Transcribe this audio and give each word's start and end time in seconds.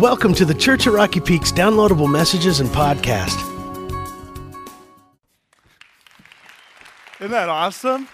Welcome 0.00 0.34
to 0.34 0.44
the 0.44 0.52
Church 0.52 0.86
at 0.86 0.92
Rocky 0.92 1.20
Peaks 1.20 1.50
downloadable 1.50 2.12
messages 2.12 2.60
and 2.60 2.68
podcast. 2.68 3.34
Isn't 7.18 7.30
that 7.30 7.48
awesome? 7.48 8.06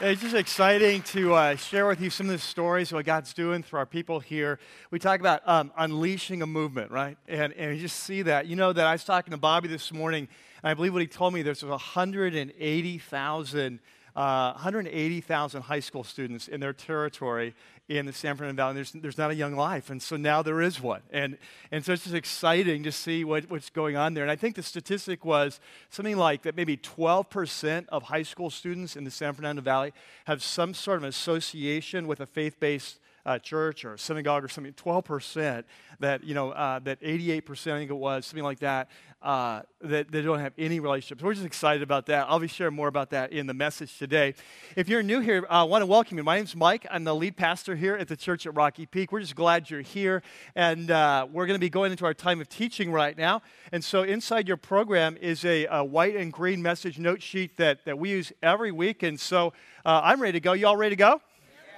It's 0.00 0.22
just 0.22 0.36
exciting 0.36 1.02
to 1.02 1.34
uh, 1.34 1.56
share 1.56 1.88
with 1.88 2.00
you 2.00 2.10
some 2.10 2.26
of 2.26 2.32
the 2.32 2.38
stories 2.38 2.92
of 2.92 2.96
what 2.96 3.06
God's 3.06 3.34
doing 3.34 3.64
through 3.64 3.80
our 3.80 3.86
people 3.86 4.20
here. 4.20 4.60
We 4.92 5.00
talk 5.00 5.18
about 5.18 5.42
um, 5.46 5.72
unleashing 5.76 6.42
a 6.42 6.46
movement, 6.46 6.92
right? 6.92 7.18
And, 7.26 7.52
and 7.54 7.74
you 7.74 7.80
just 7.80 8.04
see 8.04 8.22
that. 8.22 8.46
You 8.46 8.54
know 8.54 8.72
that 8.72 8.86
I 8.86 8.92
was 8.92 9.02
talking 9.02 9.32
to 9.32 9.38
Bobby 9.38 9.66
this 9.66 9.92
morning, 9.92 10.28
and 10.62 10.70
I 10.70 10.74
believe 10.74 10.92
what 10.92 11.02
he 11.02 11.08
told 11.08 11.34
me 11.34 11.42
there's 11.42 11.64
180,000 11.64 13.80
uh, 14.16 14.52
180,000 14.54 15.62
high 15.62 15.80
school 15.80 16.02
students 16.02 16.48
in 16.48 16.58
their 16.58 16.72
territory 16.72 17.54
in 17.88 18.06
the 18.06 18.12
San 18.12 18.36
Fernando 18.36 18.56
Valley. 18.62 18.74
There's, 18.74 18.92
there's 18.92 19.18
not 19.18 19.30
a 19.30 19.34
young 19.34 19.54
life, 19.54 19.90
and 19.90 20.02
so 20.02 20.16
now 20.16 20.42
there 20.42 20.60
is 20.60 20.80
one. 20.80 21.02
And, 21.12 21.36
and 21.70 21.84
so 21.84 21.92
it's 21.92 22.04
just 22.04 22.14
exciting 22.14 22.82
to 22.82 22.92
see 22.92 23.24
what, 23.24 23.48
what's 23.50 23.70
going 23.70 23.96
on 23.96 24.14
there. 24.14 24.24
And 24.24 24.30
I 24.30 24.36
think 24.36 24.56
the 24.56 24.62
statistic 24.62 25.24
was 25.24 25.60
something 25.90 26.16
like 26.16 26.42
that 26.42 26.56
maybe 26.56 26.76
12% 26.76 27.86
of 27.90 28.04
high 28.04 28.22
school 28.22 28.50
students 28.50 28.96
in 28.96 29.04
the 29.04 29.10
San 29.10 29.34
Fernando 29.34 29.62
Valley 29.62 29.92
have 30.24 30.42
some 30.42 30.74
sort 30.74 30.98
of 30.98 31.04
association 31.04 32.06
with 32.06 32.20
a 32.20 32.26
faith 32.26 32.58
based 32.58 32.98
uh, 33.26 33.38
church 33.40 33.84
or 33.84 33.98
synagogue 33.98 34.44
or 34.44 34.48
something, 34.48 34.72
12% 34.72 35.64
that, 35.98 36.24
you 36.24 36.32
know, 36.32 36.52
uh, 36.52 36.78
that 36.78 37.00
88%, 37.02 37.72
I 37.72 37.78
think 37.78 37.90
it 37.90 37.94
was, 37.94 38.26
something 38.26 38.44
like 38.44 38.60
that, 38.60 38.88
uh, 39.20 39.62
that 39.80 40.12
they 40.12 40.22
don't 40.22 40.38
have 40.38 40.52
any 40.56 40.78
relationships. 40.78 41.22
We're 41.22 41.34
just 41.34 41.44
excited 41.44 41.82
about 41.82 42.06
that. 42.06 42.26
I'll 42.28 42.38
be 42.38 42.46
sharing 42.46 42.74
more 42.74 42.86
about 42.86 43.10
that 43.10 43.32
in 43.32 43.48
the 43.48 43.54
message 43.54 43.98
today. 43.98 44.34
If 44.76 44.88
you're 44.88 45.02
new 45.02 45.18
here, 45.18 45.44
I 45.50 45.64
want 45.64 45.82
to 45.82 45.86
welcome 45.86 46.16
you. 46.16 46.22
My 46.22 46.36
name's 46.36 46.54
Mike. 46.54 46.86
I'm 46.88 47.02
the 47.02 47.14
lead 47.14 47.36
pastor 47.36 47.74
here 47.74 47.96
at 47.96 48.06
the 48.06 48.16
church 48.16 48.46
at 48.46 48.54
Rocky 48.54 48.86
Peak. 48.86 49.10
We're 49.10 49.20
just 49.20 49.34
glad 49.34 49.68
you're 49.68 49.80
here. 49.80 50.22
And 50.54 50.92
uh, 50.92 51.26
we're 51.32 51.46
going 51.46 51.56
to 51.56 51.60
be 51.60 51.70
going 51.70 51.90
into 51.90 52.04
our 52.04 52.14
time 52.14 52.40
of 52.40 52.48
teaching 52.48 52.92
right 52.92 53.18
now. 53.18 53.42
And 53.72 53.82
so 53.82 54.04
inside 54.04 54.46
your 54.46 54.56
program 54.56 55.16
is 55.16 55.44
a, 55.44 55.66
a 55.66 55.84
white 55.84 56.14
and 56.14 56.32
green 56.32 56.62
message 56.62 56.98
note 56.98 57.22
sheet 57.22 57.56
that, 57.56 57.84
that 57.86 57.98
we 57.98 58.10
use 58.10 58.32
every 58.42 58.70
week. 58.70 59.02
And 59.02 59.18
so 59.18 59.52
uh, 59.84 60.02
I'm 60.04 60.22
ready 60.22 60.38
to 60.38 60.40
go. 60.40 60.52
You 60.52 60.68
all 60.68 60.76
ready 60.76 60.94
to 60.94 61.00
go? 61.00 61.20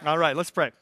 Yeah. 0.02 0.10
All 0.10 0.18
right, 0.18 0.36
let's 0.36 0.50
pray. 0.50 0.72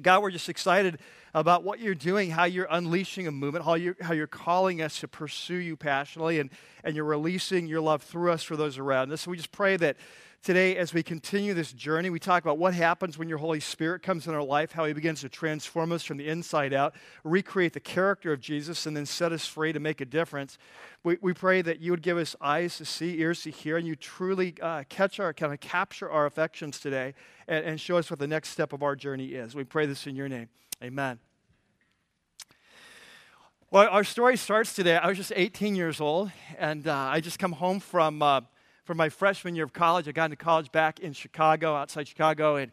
God, 0.00 0.22
we're 0.22 0.30
just 0.30 0.48
excited 0.48 0.98
about 1.34 1.64
what 1.64 1.80
you're 1.80 1.94
doing, 1.94 2.30
how 2.30 2.44
you're 2.44 2.68
unleashing 2.70 3.26
a 3.26 3.30
movement, 3.30 3.64
how 3.64 3.74
you're, 3.74 3.96
how 4.00 4.14
you're 4.14 4.26
calling 4.26 4.80
us 4.80 5.00
to 5.00 5.08
pursue 5.08 5.56
you 5.56 5.76
passionately, 5.76 6.38
and, 6.38 6.50
and 6.82 6.96
you're 6.96 7.04
releasing 7.04 7.66
your 7.66 7.80
love 7.80 8.02
through 8.02 8.32
us 8.32 8.42
for 8.42 8.56
those 8.56 8.78
around 8.78 9.12
us. 9.12 9.22
So 9.22 9.30
we 9.30 9.36
just 9.36 9.52
pray 9.52 9.76
that 9.76 9.96
today, 10.42 10.76
as 10.76 10.92
we 10.92 11.02
continue 11.02 11.54
this 11.54 11.72
journey, 11.72 12.10
we 12.10 12.18
talk 12.18 12.42
about 12.42 12.58
what 12.58 12.74
happens 12.74 13.16
when 13.16 13.28
your 13.28 13.38
Holy 13.38 13.60
Spirit 13.60 14.02
comes 14.02 14.26
in 14.26 14.34
our 14.34 14.42
life, 14.42 14.72
how 14.72 14.84
he 14.84 14.92
begins 14.92 15.20
to 15.20 15.28
transform 15.28 15.92
us 15.92 16.02
from 16.02 16.16
the 16.16 16.28
inside 16.28 16.72
out, 16.72 16.94
recreate 17.22 17.72
the 17.72 17.80
character 17.80 18.32
of 18.32 18.40
Jesus, 18.40 18.84
and 18.86 18.96
then 18.96 19.06
set 19.06 19.32
us 19.32 19.46
free 19.46 19.72
to 19.72 19.78
make 19.78 20.00
a 20.00 20.04
difference. 20.04 20.58
We, 21.04 21.16
we 21.20 21.32
pray 21.32 21.62
that 21.62 21.80
you 21.80 21.92
would 21.92 22.02
give 22.02 22.18
us 22.18 22.34
eyes 22.40 22.76
to 22.78 22.84
see, 22.84 23.20
ears 23.20 23.42
to 23.42 23.50
hear, 23.50 23.76
and 23.76 23.86
you 23.86 23.94
truly 23.94 24.54
uh, 24.60 24.82
catch 24.88 25.20
our, 25.20 25.32
kind 25.32 25.52
of 25.52 25.60
capture 25.60 26.10
our 26.10 26.26
affections 26.26 26.80
today 26.80 27.14
and, 27.46 27.64
and 27.64 27.80
show 27.80 27.96
us 27.96 28.10
what 28.10 28.18
the 28.18 28.26
next 28.26 28.48
step 28.48 28.72
of 28.72 28.82
our 28.82 28.96
journey 28.96 29.28
is. 29.28 29.54
We 29.54 29.64
pray 29.64 29.86
this 29.86 30.06
in 30.06 30.16
your 30.16 30.28
name. 30.28 30.48
Amen. 30.82 31.20
Well, 33.70 33.88
our 33.88 34.04
story 34.04 34.36
starts 34.36 34.74
today. 34.74 34.96
I 34.96 35.08
was 35.08 35.16
just 35.16 35.32
18 35.34 35.76
years 35.76 36.00
old, 36.00 36.30
and 36.58 36.86
uh, 36.86 36.94
I 36.94 37.20
just 37.20 37.38
come 37.38 37.52
home 37.52 37.80
from, 37.80 38.20
uh, 38.20 38.42
from 38.84 38.96
my 38.96 39.08
freshman 39.08 39.54
year 39.54 39.64
of 39.64 39.72
college. 39.72 40.08
I 40.08 40.12
got 40.12 40.26
into 40.26 40.36
college 40.36 40.72
back 40.72 41.00
in 41.00 41.12
Chicago, 41.12 41.74
outside 41.74 42.08
Chicago, 42.08 42.56
and 42.56 42.72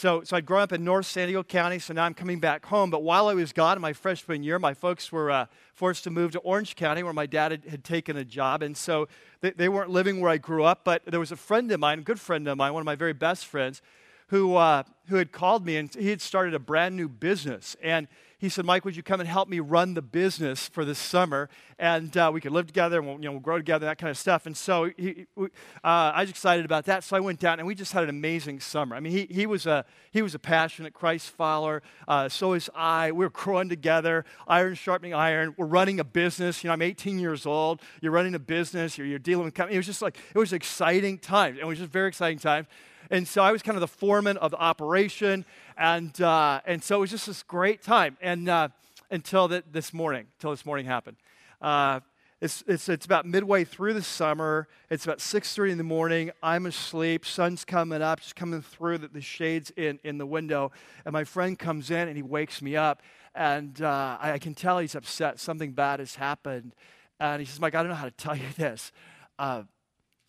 so, 0.00 0.22
so 0.24 0.36
I'd 0.36 0.46
grown 0.46 0.62
up 0.62 0.72
in 0.72 0.82
North 0.82 1.04
San 1.04 1.26
Diego 1.26 1.42
County, 1.42 1.78
so 1.78 1.92
now 1.92 2.04
I'm 2.04 2.14
coming 2.14 2.40
back 2.40 2.64
home. 2.64 2.88
But 2.88 3.02
while 3.02 3.28
I 3.28 3.34
was 3.34 3.52
gone 3.52 3.76
in 3.76 3.82
my 3.82 3.92
freshman 3.92 4.42
year, 4.42 4.58
my 4.58 4.72
folks 4.72 5.12
were 5.12 5.30
uh, 5.30 5.46
forced 5.74 6.04
to 6.04 6.10
move 6.10 6.32
to 6.32 6.38
Orange 6.38 6.74
County, 6.74 7.02
where 7.02 7.12
my 7.12 7.26
dad 7.26 7.50
had, 7.50 7.64
had 7.66 7.84
taken 7.84 8.16
a 8.16 8.24
job. 8.24 8.62
And 8.62 8.74
so 8.74 9.08
they, 9.42 9.50
they, 9.50 9.68
weren't 9.68 9.90
living 9.90 10.20
where 10.20 10.30
I 10.30 10.38
grew 10.38 10.64
up, 10.64 10.84
but 10.84 11.04
there 11.04 11.20
was 11.20 11.32
a 11.32 11.36
friend 11.36 11.70
of 11.70 11.80
mine, 11.80 11.98
a 11.98 12.02
good 12.02 12.20
friend 12.20 12.48
of 12.48 12.56
mine, 12.56 12.72
one 12.72 12.80
of 12.80 12.86
my 12.86 12.94
very 12.94 13.12
best 13.12 13.44
friends, 13.44 13.82
who, 14.30 14.54
uh, 14.54 14.84
who 15.08 15.16
had 15.16 15.32
called 15.32 15.66
me 15.66 15.76
and 15.76 15.92
he 15.92 16.08
had 16.08 16.20
started 16.20 16.54
a 16.54 16.58
brand 16.58 16.96
new 16.96 17.08
business. 17.08 17.76
And 17.82 18.06
he 18.38 18.48
said, 18.48 18.64
Mike, 18.64 18.84
would 18.84 18.96
you 18.96 19.02
come 19.02 19.20
and 19.20 19.28
help 19.28 19.48
me 19.48 19.58
run 19.60 19.92
the 19.94 20.02
business 20.02 20.68
for 20.68 20.84
this 20.84 20.98
summer? 20.98 21.50
And 21.80 22.16
uh, 22.16 22.30
we 22.32 22.40
could 22.40 22.52
live 22.52 22.68
together 22.68 22.98
and 22.98 23.06
we'll, 23.06 23.16
you 23.16 23.24
know, 23.24 23.32
we'll 23.32 23.40
grow 23.40 23.58
together, 23.58 23.86
that 23.86 23.98
kind 23.98 24.08
of 24.08 24.16
stuff. 24.16 24.46
And 24.46 24.56
so 24.56 24.90
he, 24.96 25.26
uh, 25.36 25.48
I 25.82 26.22
was 26.22 26.30
excited 26.30 26.64
about 26.64 26.86
that. 26.86 27.02
So 27.02 27.16
I 27.16 27.20
went 27.20 27.40
down 27.40 27.58
and 27.58 27.66
we 27.66 27.74
just 27.74 27.92
had 27.92 28.04
an 28.04 28.08
amazing 28.08 28.60
summer. 28.60 28.94
I 28.94 29.00
mean, 29.00 29.12
he, 29.12 29.26
he, 29.30 29.46
was, 29.46 29.66
a, 29.66 29.84
he 30.12 30.22
was 30.22 30.34
a 30.34 30.38
passionate 30.38 30.94
Christ 30.94 31.30
follower. 31.30 31.82
Uh, 32.06 32.28
so 32.28 32.52
is 32.52 32.70
I. 32.74 33.10
We 33.10 33.26
were 33.26 33.30
growing 33.30 33.68
together, 33.68 34.24
iron 34.46 34.74
sharpening 34.74 35.12
iron. 35.12 35.54
We're 35.58 35.66
running 35.66 35.98
a 35.98 36.04
business. 36.04 36.62
You 36.62 36.68
know, 36.68 36.74
I'm 36.74 36.82
18 36.82 37.18
years 37.18 37.46
old. 37.46 37.82
You're 38.00 38.12
running 38.12 38.36
a 38.36 38.38
business. 38.38 38.96
You're, 38.96 39.08
you're 39.08 39.18
dealing 39.18 39.44
with 39.44 39.54
company. 39.54 39.74
It 39.74 39.80
was 39.80 39.86
just 39.86 40.02
like, 40.02 40.16
it 40.34 40.38
was 40.38 40.52
exciting 40.52 41.18
time. 41.18 41.58
It 41.58 41.66
was 41.66 41.78
just 41.78 41.90
very 41.90 42.08
exciting 42.08 42.38
time. 42.38 42.68
And 43.10 43.26
so 43.26 43.42
I 43.42 43.52
was 43.52 43.62
kind 43.62 43.76
of 43.76 43.80
the 43.80 43.88
foreman 43.88 44.36
of 44.36 44.52
the 44.52 44.58
operation. 44.58 45.44
And, 45.76 46.18
uh, 46.20 46.60
and 46.64 46.82
so 46.82 46.98
it 46.98 47.00
was 47.00 47.10
just 47.10 47.26
this 47.26 47.42
great 47.42 47.82
time. 47.82 48.16
And 48.20 48.48
uh, 48.48 48.68
until 49.10 49.48
the, 49.48 49.64
this 49.70 49.92
morning, 49.92 50.26
until 50.38 50.50
this 50.52 50.64
morning 50.64 50.86
happened. 50.86 51.16
Uh, 51.60 52.00
it's, 52.40 52.64
it's, 52.66 52.88
it's 52.88 53.04
about 53.04 53.26
midway 53.26 53.64
through 53.64 53.92
the 53.92 54.02
summer. 54.02 54.66
It's 54.88 55.04
about 55.04 55.18
6.30 55.18 55.72
in 55.72 55.78
the 55.78 55.84
morning. 55.84 56.30
I'm 56.42 56.64
asleep. 56.64 57.26
Sun's 57.26 57.66
coming 57.66 58.00
up, 58.00 58.20
just 58.20 58.34
coming 58.34 58.62
through 58.62 58.98
the, 58.98 59.08
the 59.08 59.20
shades 59.20 59.70
in, 59.76 59.98
in 60.04 60.16
the 60.16 60.24
window. 60.24 60.72
And 61.04 61.12
my 61.12 61.24
friend 61.24 61.58
comes 61.58 61.90
in 61.90 62.08
and 62.08 62.16
he 62.16 62.22
wakes 62.22 62.62
me 62.62 62.76
up. 62.76 63.02
And 63.34 63.82
uh, 63.82 64.16
I, 64.20 64.32
I, 64.32 64.38
can 64.38 64.54
tell 64.54 64.78
he's 64.78 64.94
upset. 64.94 65.38
Something 65.38 65.72
bad 65.72 66.00
has 66.00 66.14
happened. 66.14 66.74
And 67.20 67.40
he 67.40 67.46
says, 67.46 67.60
Mike, 67.60 67.74
I 67.74 67.82
don't 67.82 67.90
know 67.90 67.94
how 67.94 68.06
to 68.06 68.10
tell 68.10 68.34
you 68.34 68.46
this, 68.56 68.90
uh, 69.38 69.64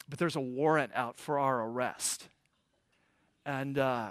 but 0.09 0.19
there's 0.19 0.35
a 0.35 0.41
warrant 0.41 0.91
out 0.93 1.17
for 1.17 1.39
our 1.39 1.65
arrest. 1.65 2.27
And 3.45 3.79
uh, 3.79 4.09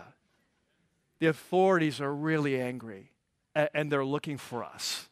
the 1.20 1.28
authorities 1.28 2.00
are 2.00 2.12
really 2.12 2.60
angry 2.60 3.12
and, 3.54 3.68
and 3.74 3.92
they're 3.92 4.04
looking 4.04 4.38
for 4.38 4.64
us. 4.64 5.08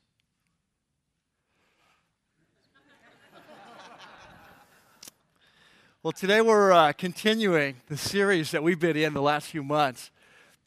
well, 6.03 6.12
today 6.12 6.41
we're 6.41 6.73
uh, 6.73 6.93
continuing 6.93 7.77
the 7.87 7.97
series 7.97 8.51
that 8.51 8.62
we've 8.62 8.81
been 8.81 8.97
in 8.97 9.15
the 9.15 9.23
last 9.23 9.49
few 9.49 9.62
months. 9.62 10.11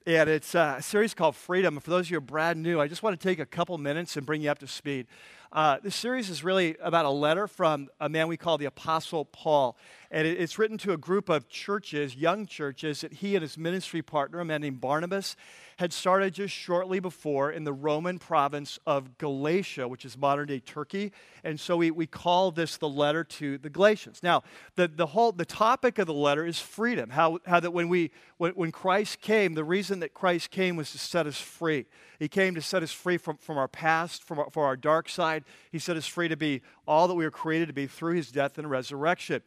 And 0.08 0.30
it's 0.30 0.56
uh, 0.56 0.78
a 0.80 0.82
series 0.82 1.14
called 1.14 1.36
Freedom. 1.36 1.80
For 1.80 1.90
those 1.90 2.08
of 2.08 2.12
you 2.12 2.16
who 2.16 2.20
are 2.20 2.22
brand 2.22 2.64
new, 2.64 2.80
I 2.80 2.88
just 2.88 3.04
want 3.04 3.20
to 3.20 3.28
take 3.28 3.40
a 3.40 3.46
couple 3.46 3.78
minutes 3.78 4.18
and 4.18 4.26
bring 4.26 4.42
you 4.42 4.50
up 4.50 4.60
to 4.60 4.68
speed. 4.68 5.08
Uh, 5.54 5.78
this 5.84 5.98
series 5.98 6.30
is 6.30 6.46
really 6.46 6.78
about 6.82 7.04
a 7.04 7.10
letter 7.10 7.46
from 7.46 7.90
a 8.00 8.08
man 8.08 8.30
we 8.30 8.38
call 8.38 8.58
the 8.58 8.66
Apostle 8.66 9.26
Paul. 9.26 9.76
And 10.10 10.26
it, 10.26 10.40
it's 10.40 10.58
written 10.58 10.78
to 10.78 10.94
a 10.94 10.98
group 10.98 11.28
of 11.28 11.50
churches, 11.50 12.16
young 12.16 12.46
churches, 12.46 13.02
that 13.02 13.12
he 13.12 13.36
and 13.36 13.42
his 13.42 13.58
ministry 13.58 14.02
partner, 14.02 14.40
a 14.40 14.46
man 14.46 14.62
named 14.62 14.80
Barnabas, 14.80 15.36
had 15.82 15.92
started 15.92 16.32
just 16.32 16.54
shortly 16.54 17.00
before 17.00 17.52
in 17.52 17.64
the 17.64 17.74
Roman 17.74 18.20
province 18.20 18.78
of 18.86 19.18
Galatia, 19.18 19.88
which 19.88 20.06
is 20.06 20.16
modern 20.16 20.46
day 20.46 20.60
Turkey. 20.60 21.12
And 21.44 21.60
so 21.60 21.76
we, 21.76 21.90
we 21.90 22.06
call 22.06 22.52
this 22.52 22.78
the 22.78 22.88
letter 22.88 23.24
to 23.24 23.58
the 23.58 23.70
Galatians. 23.72 24.22
Now, 24.22 24.44
the, 24.76 24.88
the 24.88 25.08
whole 25.08 25.32
the 25.32 25.44
topic 25.44 25.98
of 25.98 26.06
the 26.06 26.14
letter 26.14 26.46
is 26.46 26.60
freedom. 26.60 27.10
How, 27.10 27.40
how 27.48 27.60
that 27.60 27.72
when 27.72 27.90
we 27.90 28.12
when, 28.38 28.52
when 28.52 28.72
Christ 28.72 29.22
came, 29.22 29.56
the 29.56 29.64
reason 29.64 30.02
that 30.02 30.14
Christ 30.14 30.52
came 30.52 30.76
was 30.76 30.92
to 30.92 31.00
set 31.00 31.26
us 31.26 31.42
free. 31.42 31.88
He 32.20 32.28
came 32.28 32.54
to 32.54 32.62
set 32.62 32.84
us 32.84 32.92
free 32.92 33.18
from, 33.18 33.38
from 33.38 33.58
our 33.58 33.68
past, 33.68 34.24
from 34.24 34.38
our, 34.38 34.52
from 34.52 34.62
our 34.62 34.78
dark 34.78 35.10
side. 35.10 35.44
He 35.72 35.80
set 35.80 35.98
us 35.98 36.06
free 36.06 36.28
to 36.28 36.38
be 36.38 36.62
all 36.88 37.08
that 37.08 37.16
we 37.16 37.24
were 37.24 37.32
created 37.32 37.70
to 37.70 37.74
be 37.74 37.88
through 37.88 38.18
his 38.18 38.32
death 38.32 38.60
and 38.60 38.70
resurrection. 38.70 39.42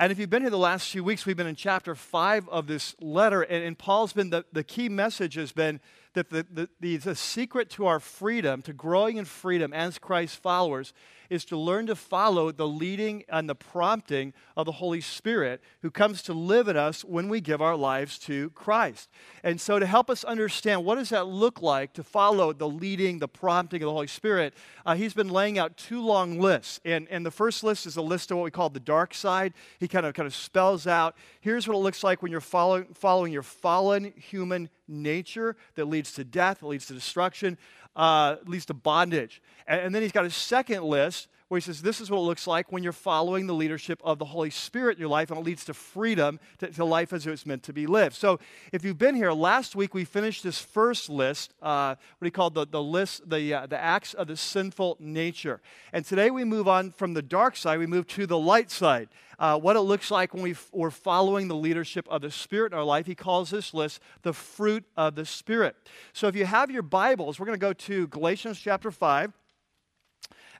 And 0.00 0.10
if 0.10 0.18
you've 0.18 0.30
been 0.30 0.40
here 0.40 0.50
the 0.50 0.56
last 0.56 0.90
few 0.90 1.04
weeks, 1.04 1.26
we've 1.26 1.36
been 1.36 1.46
in 1.46 1.54
chapter 1.54 1.94
five 1.94 2.48
of 2.48 2.66
this 2.66 2.96
letter, 3.02 3.42
and, 3.42 3.62
and 3.62 3.76
Paul's 3.76 4.14
been 4.14 4.30
the, 4.30 4.46
the 4.50 4.64
key 4.64 4.88
message 4.88 5.34
has 5.34 5.52
been 5.52 5.78
that 6.14 6.30
the, 6.30 6.46
the, 6.50 6.70
the, 6.80 6.96
the 6.96 7.14
secret 7.14 7.68
to 7.72 7.84
our 7.84 8.00
freedom, 8.00 8.62
to 8.62 8.72
growing 8.72 9.18
in 9.18 9.26
freedom 9.26 9.74
as 9.74 9.98
Christ's 9.98 10.36
followers, 10.36 10.94
is 11.30 11.44
to 11.46 11.56
learn 11.56 11.86
to 11.86 11.94
follow 11.94 12.50
the 12.50 12.66
leading 12.68 13.24
and 13.28 13.48
the 13.48 13.54
prompting 13.54 14.34
of 14.56 14.66
the 14.66 14.72
Holy 14.72 15.00
Spirit 15.00 15.62
who 15.80 15.90
comes 15.90 16.22
to 16.22 16.34
live 16.34 16.68
in 16.68 16.76
us 16.76 17.04
when 17.04 17.28
we 17.28 17.40
give 17.40 17.62
our 17.62 17.76
lives 17.76 18.18
to 18.18 18.50
Christ. 18.50 19.08
And 19.42 19.60
so 19.60 19.78
to 19.78 19.86
help 19.86 20.10
us 20.10 20.24
understand 20.24 20.84
what 20.84 20.96
does 20.96 21.10
that 21.10 21.28
look 21.28 21.62
like 21.62 21.92
to 21.94 22.02
follow 22.02 22.52
the 22.52 22.68
leading, 22.68 23.20
the 23.20 23.28
prompting 23.28 23.82
of 23.82 23.86
the 23.86 23.92
Holy 23.92 24.08
Spirit, 24.08 24.52
uh, 24.84 24.94
he's 24.94 25.14
been 25.14 25.28
laying 25.28 25.58
out 25.58 25.76
two 25.76 26.02
long 26.02 26.38
lists. 26.40 26.80
And, 26.84 27.06
and 27.08 27.24
the 27.24 27.30
first 27.30 27.62
list 27.62 27.86
is 27.86 27.96
a 27.96 28.02
list 28.02 28.30
of 28.30 28.36
what 28.36 28.44
we 28.44 28.50
call 28.50 28.68
the 28.68 28.80
dark 28.80 29.14
side. 29.14 29.54
He 29.78 29.88
kind 29.88 30.04
of 30.04 30.14
kind 30.14 30.26
of 30.26 30.34
spells 30.34 30.86
out 30.86 31.16
here's 31.40 31.66
what 31.66 31.74
it 31.74 31.80
looks 31.80 32.04
like 32.04 32.22
when 32.22 32.32
you're 32.32 32.40
following, 32.40 32.86
following 32.94 33.32
your 33.32 33.42
fallen 33.42 34.12
human 34.16 34.68
nature 34.88 35.56
that 35.76 35.86
leads 35.86 36.12
to 36.14 36.24
death, 36.24 36.60
that 36.60 36.66
leads 36.66 36.86
to 36.86 36.94
destruction 36.94 37.56
uh, 37.96 38.36
leads 38.46 38.66
to 38.66 38.74
bondage. 38.74 39.42
And, 39.66 39.80
and 39.80 39.94
then 39.94 40.02
he's 40.02 40.12
got 40.12 40.24
a 40.24 40.30
second 40.30 40.84
list 40.84 41.28
where 41.50 41.58
he 41.58 41.62
says 41.62 41.82
this 41.82 42.00
is 42.00 42.08
what 42.08 42.18
it 42.18 42.22
looks 42.22 42.46
like 42.46 42.70
when 42.70 42.84
you're 42.84 42.92
following 42.92 43.48
the 43.48 43.52
leadership 43.52 44.00
of 44.04 44.20
the 44.20 44.24
Holy 44.24 44.50
Spirit 44.50 44.96
in 44.96 45.00
your 45.00 45.08
life, 45.08 45.32
and 45.32 45.40
it 45.40 45.44
leads 45.44 45.64
to 45.64 45.74
freedom, 45.74 46.38
to, 46.58 46.68
to 46.68 46.84
life 46.84 47.12
as 47.12 47.26
it 47.26 47.30
was 47.30 47.44
meant 47.44 47.64
to 47.64 47.72
be 47.72 47.88
lived. 47.88 48.14
So 48.14 48.38
if 48.72 48.84
you've 48.84 48.98
been 48.98 49.16
here, 49.16 49.32
last 49.32 49.74
week 49.74 49.92
we 49.92 50.04
finished 50.04 50.44
this 50.44 50.60
first 50.60 51.10
list, 51.10 51.52
uh, 51.60 51.96
what 52.18 52.26
he 52.26 52.30
called 52.30 52.54
the, 52.54 52.68
the 52.68 52.80
list, 52.80 53.28
the, 53.28 53.52
uh, 53.52 53.66
the 53.66 53.76
acts 53.76 54.14
of 54.14 54.28
the 54.28 54.36
sinful 54.36 54.96
nature. 55.00 55.60
And 55.92 56.04
today 56.04 56.30
we 56.30 56.44
move 56.44 56.68
on 56.68 56.92
from 56.92 57.14
the 57.14 57.22
dark 57.22 57.56
side, 57.56 57.80
we 57.80 57.86
move 57.86 58.06
to 58.08 58.28
the 58.28 58.38
light 58.38 58.70
side. 58.70 59.08
Uh, 59.40 59.58
what 59.58 59.74
it 59.74 59.80
looks 59.80 60.10
like 60.10 60.34
when 60.34 60.42
we 60.42 60.54
we're 60.70 60.90
following 60.90 61.48
the 61.48 61.56
leadership 61.56 62.06
of 62.10 62.20
the 62.20 62.30
Spirit 62.30 62.72
in 62.72 62.78
our 62.78 62.84
life. 62.84 63.06
He 63.06 63.14
calls 63.14 63.48
this 63.48 63.72
list 63.72 64.00
the 64.20 64.34
fruit 64.34 64.84
of 64.98 65.14
the 65.14 65.24
Spirit. 65.24 65.74
So 66.12 66.28
if 66.28 66.36
you 66.36 66.44
have 66.44 66.70
your 66.70 66.82
Bibles, 66.82 67.40
we're 67.40 67.46
going 67.46 67.58
to 67.58 67.66
go 67.66 67.72
to 67.72 68.06
Galatians 68.08 68.60
chapter 68.60 68.90
5. 68.90 69.32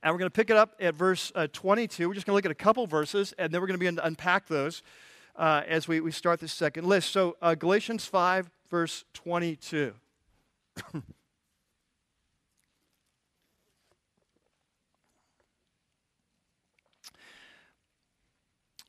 And 0.02 0.14
we're 0.14 0.18
going 0.18 0.30
to 0.30 0.34
pick 0.34 0.48
it 0.48 0.56
up 0.56 0.76
at 0.80 0.94
verse 0.94 1.30
uh, 1.34 1.46
22. 1.52 2.08
We're 2.08 2.14
just 2.14 2.26
going 2.26 2.32
to 2.32 2.36
look 2.36 2.46
at 2.46 2.50
a 2.50 2.54
couple 2.54 2.86
verses, 2.86 3.34
and 3.36 3.52
then 3.52 3.60
we're 3.60 3.66
going 3.66 3.74
to 3.74 3.80
begin 3.80 3.96
to 3.96 4.06
unpack 4.06 4.46
those 4.48 4.82
uh, 5.36 5.60
as 5.68 5.86
we, 5.86 6.00
we 6.00 6.10
start 6.10 6.40
this 6.40 6.54
second 6.54 6.86
list. 6.86 7.10
So, 7.10 7.36
uh, 7.42 7.54
Galatians 7.54 8.06
5, 8.06 8.50
verse 8.70 9.04
22. 9.12 9.92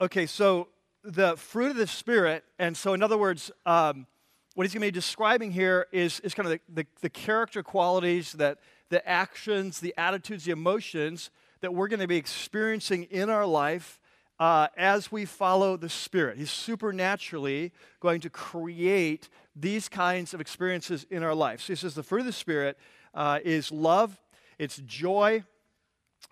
Okay, 0.02 0.26
so 0.26 0.68
the 1.04 1.38
fruit 1.38 1.70
of 1.70 1.78
the 1.78 1.86
Spirit, 1.86 2.44
and 2.58 2.76
so 2.76 2.94
in 2.94 3.04
other 3.04 3.18
words, 3.18 3.52
um, 3.68 4.08
what 4.56 4.64
he's 4.66 4.74
going 4.74 4.82
to 4.82 4.88
be 4.88 4.92
describing 4.92 5.52
here 5.52 5.88
is, 5.92 6.20
is 6.22 6.34
kind 6.34 6.52
of 6.52 6.60
the, 6.68 6.82
the, 6.82 6.88
the 7.02 7.10
character 7.10 7.62
qualities 7.62 8.34
that 8.34 8.58
the 8.90 9.08
actions, 9.08 9.80
the 9.80 9.94
attitudes, 9.98 10.44
the 10.44 10.52
emotions 10.52 11.30
that 11.62 11.74
we're 11.74 11.88
going 11.88 12.00
to 12.00 12.08
be 12.08 12.18
experiencing 12.18 13.04
in 13.04 13.30
our 13.30 13.46
life 13.46 14.00
uh, 14.40 14.68
as 14.76 15.12
we 15.12 15.24
follow 15.24 15.78
the 15.78 15.88
Spirit. 15.88 16.38
He's 16.38 16.52
supernaturally 16.52 17.72
going 18.00 18.22
to 18.22 18.30
create 18.30 19.30
these 19.56 19.88
kinds 19.88 20.34
of 20.34 20.42
experiences 20.42 21.06
in 21.12 21.22
our 21.22 21.36
life. 21.36 21.62
So 21.62 21.74
he 21.74 21.78
says 21.78 21.94
the 21.94 22.04
fruit 22.04 22.22
of 22.22 22.26
the 22.26 22.34
Spirit 22.34 22.78
uh, 23.14 23.40
is 23.46 23.72
love, 23.72 24.20
it's 24.58 24.78
joy, 24.78 25.44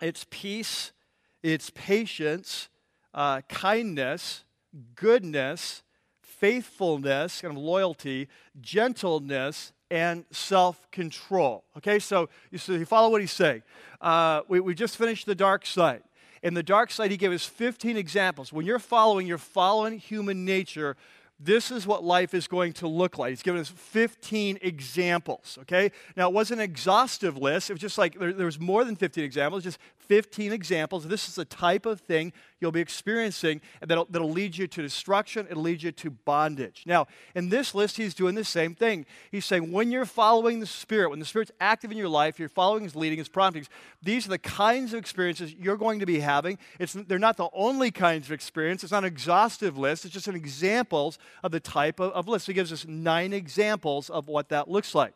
it's 0.00 0.26
peace, 0.28 0.90
it's 1.42 1.70
patience, 1.70 2.68
uh, 3.14 3.40
kindness, 3.48 4.44
goodness, 4.94 5.82
faithfulness, 6.22 7.40
kind 7.40 7.56
of 7.56 7.62
loyalty, 7.62 8.28
gentleness, 8.60 9.72
and 9.90 10.24
self 10.30 10.90
control. 10.90 11.64
Okay, 11.76 11.98
so 11.98 12.28
you, 12.50 12.58
so 12.58 12.72
you 12.72 12.86
follow 12.86 13.10
what 13.10 13.20
he's 13.20 13.32
saying. 13.32 13.62
Uh, 14.00 14.42
we, 14.48 14.60
we 14.60 14.74
just 14.74 14.96
finished 14.96 15.26
the 15.26 15.34
dark 15.34 15.66
side. 15.66 16.02
In 16.42 16.54
the 16.54 16.62
dark 16.62 16.90
side, 16.90 17.10
he 17.10 17.16
gave 17.18 17.32
us 17.32 17.44
15 17.44 17.96
examples. 17.96 18.52
When 18.52 18.64
you're 18.64 18.78
following, 18.78 19.26
you're 19.26 19.36
following 19.36 19.98
human 19.98 20.44
nature 20.44 20.96
this 21.42 21.70
is 21.70 21.86
what 21.86 22.04
life 22.04 22.34
is 22.34 22.46
going 22.46 22.74
to 22.74 22.86
look 22.86 23.16
like. 23.16 23.30
He's 23.30 23.42
given 23.42 23.62
us 23.62 23.70
15 23.70 24.58
examples, 24.60 25.58
okay? 25.62 25.90
Now, 26.14 26.28
it 26.28 26.34
wasn't 26.34 26.60
an 26.60 26.64
exhaustive 26.64 27.38
list. 27.38 27.70
It 27.70 27.72
was 27.72 27.80
just 27.80 27.96
like 27.96 28.18
there, 28.18 28.32
there, 28.34 28.44
was 28.44 28.60
more 28.60 28.84
than 28.84 28.94
15 28.94 29.24
examples, 29.24 29.64
just 29.64 29.78
15 30.10 30.52
examples. 30.52 31.06
This 31.06 31.28
is 31.28 31.36
the 31.36 31.44
type 31.44 31.86
of 31.86 32.00
thing 32.00 32.32
you'll 32.58 32.72
be 32.72 32.80
experiencing 32.80 33.60
that'll, 33.80 34.06
that'll 34.10 34.28
lead 34.28 34.56
you 34.56 34.66
to 34.66 34.82
destruction, 34.82 35.46
it'll 35.48 35.62
lead 35.62 35.84
you 35.84 35.92
to 35.92 36.10
bondage. 36.10 36.82
Now, 36.84 37.06
in 37.36 37.48
this 37.48 37.76
list, 37.76 37.96
he's 37.96 38.12
doing 38.12 38.34
the 38.34 38.42
same 38.42 38.74
thing. 38.74 39.06
He's 39.30 39.44
saying 39.44 39.70
when 39.70 39.92
you're 39.92 40.04
following 40.04 40.58
the 40.58 40.66
Spirit, 40.66 41.10
when 41.10 41.20
the 41.20 41.24
Spirit's 41.24 41.52
active 41.60 41.92
in 41.92 41.96
your 41.96 42.08
life, 42.08 42.40
you're 42.40 42.48
following 42.48 42.82
his 42.82 42.96
leading, 42.96 43.18
his 43.18 43.28
promptings, 43.28 43.68
these 44.02 44.26
are 44.26 44.30
the 44.30 44.38
kinds 44.38 44.92
of 44.92 44.98
experiences 44.98 45.54
you're 45.54 45.76
going 45.76 46.00
to 46.00 46.06
be 46.06 46.18
having. 46.18 46.58
It's, 46.80 46.94
they're 46.94 47.20
not 47.20 47.36
the 47.36 47.48
only 47.52 47.92
kinds 47.92 48.26
of 48.26 48.32
experience. 48.32 48.82
It's 48.82 48.90
not 48.90 49.04
an 49.04 49.12
exhaustive 49.12 49.78
list. 49.78 50.04
It's 50.04 50.14
just 50.14 50.26
an 50.26 50.34
examples 50.34 51.20
of 51.44 51.52
the 51.52 51.60
type 51.60 52.00
of, 52.00 52.10
of 52.14 52.26
list. 52.26 52.48
He 52.48 52.52
gives 52.52 52.72
us 52.72 52.84
nine 52.84 53.32
examples 53.32 54.10
of 54.10 54.26
what 54.26 54.48
that 54.48 54.68
looks 54.68 54.92
like. 54.92 55.14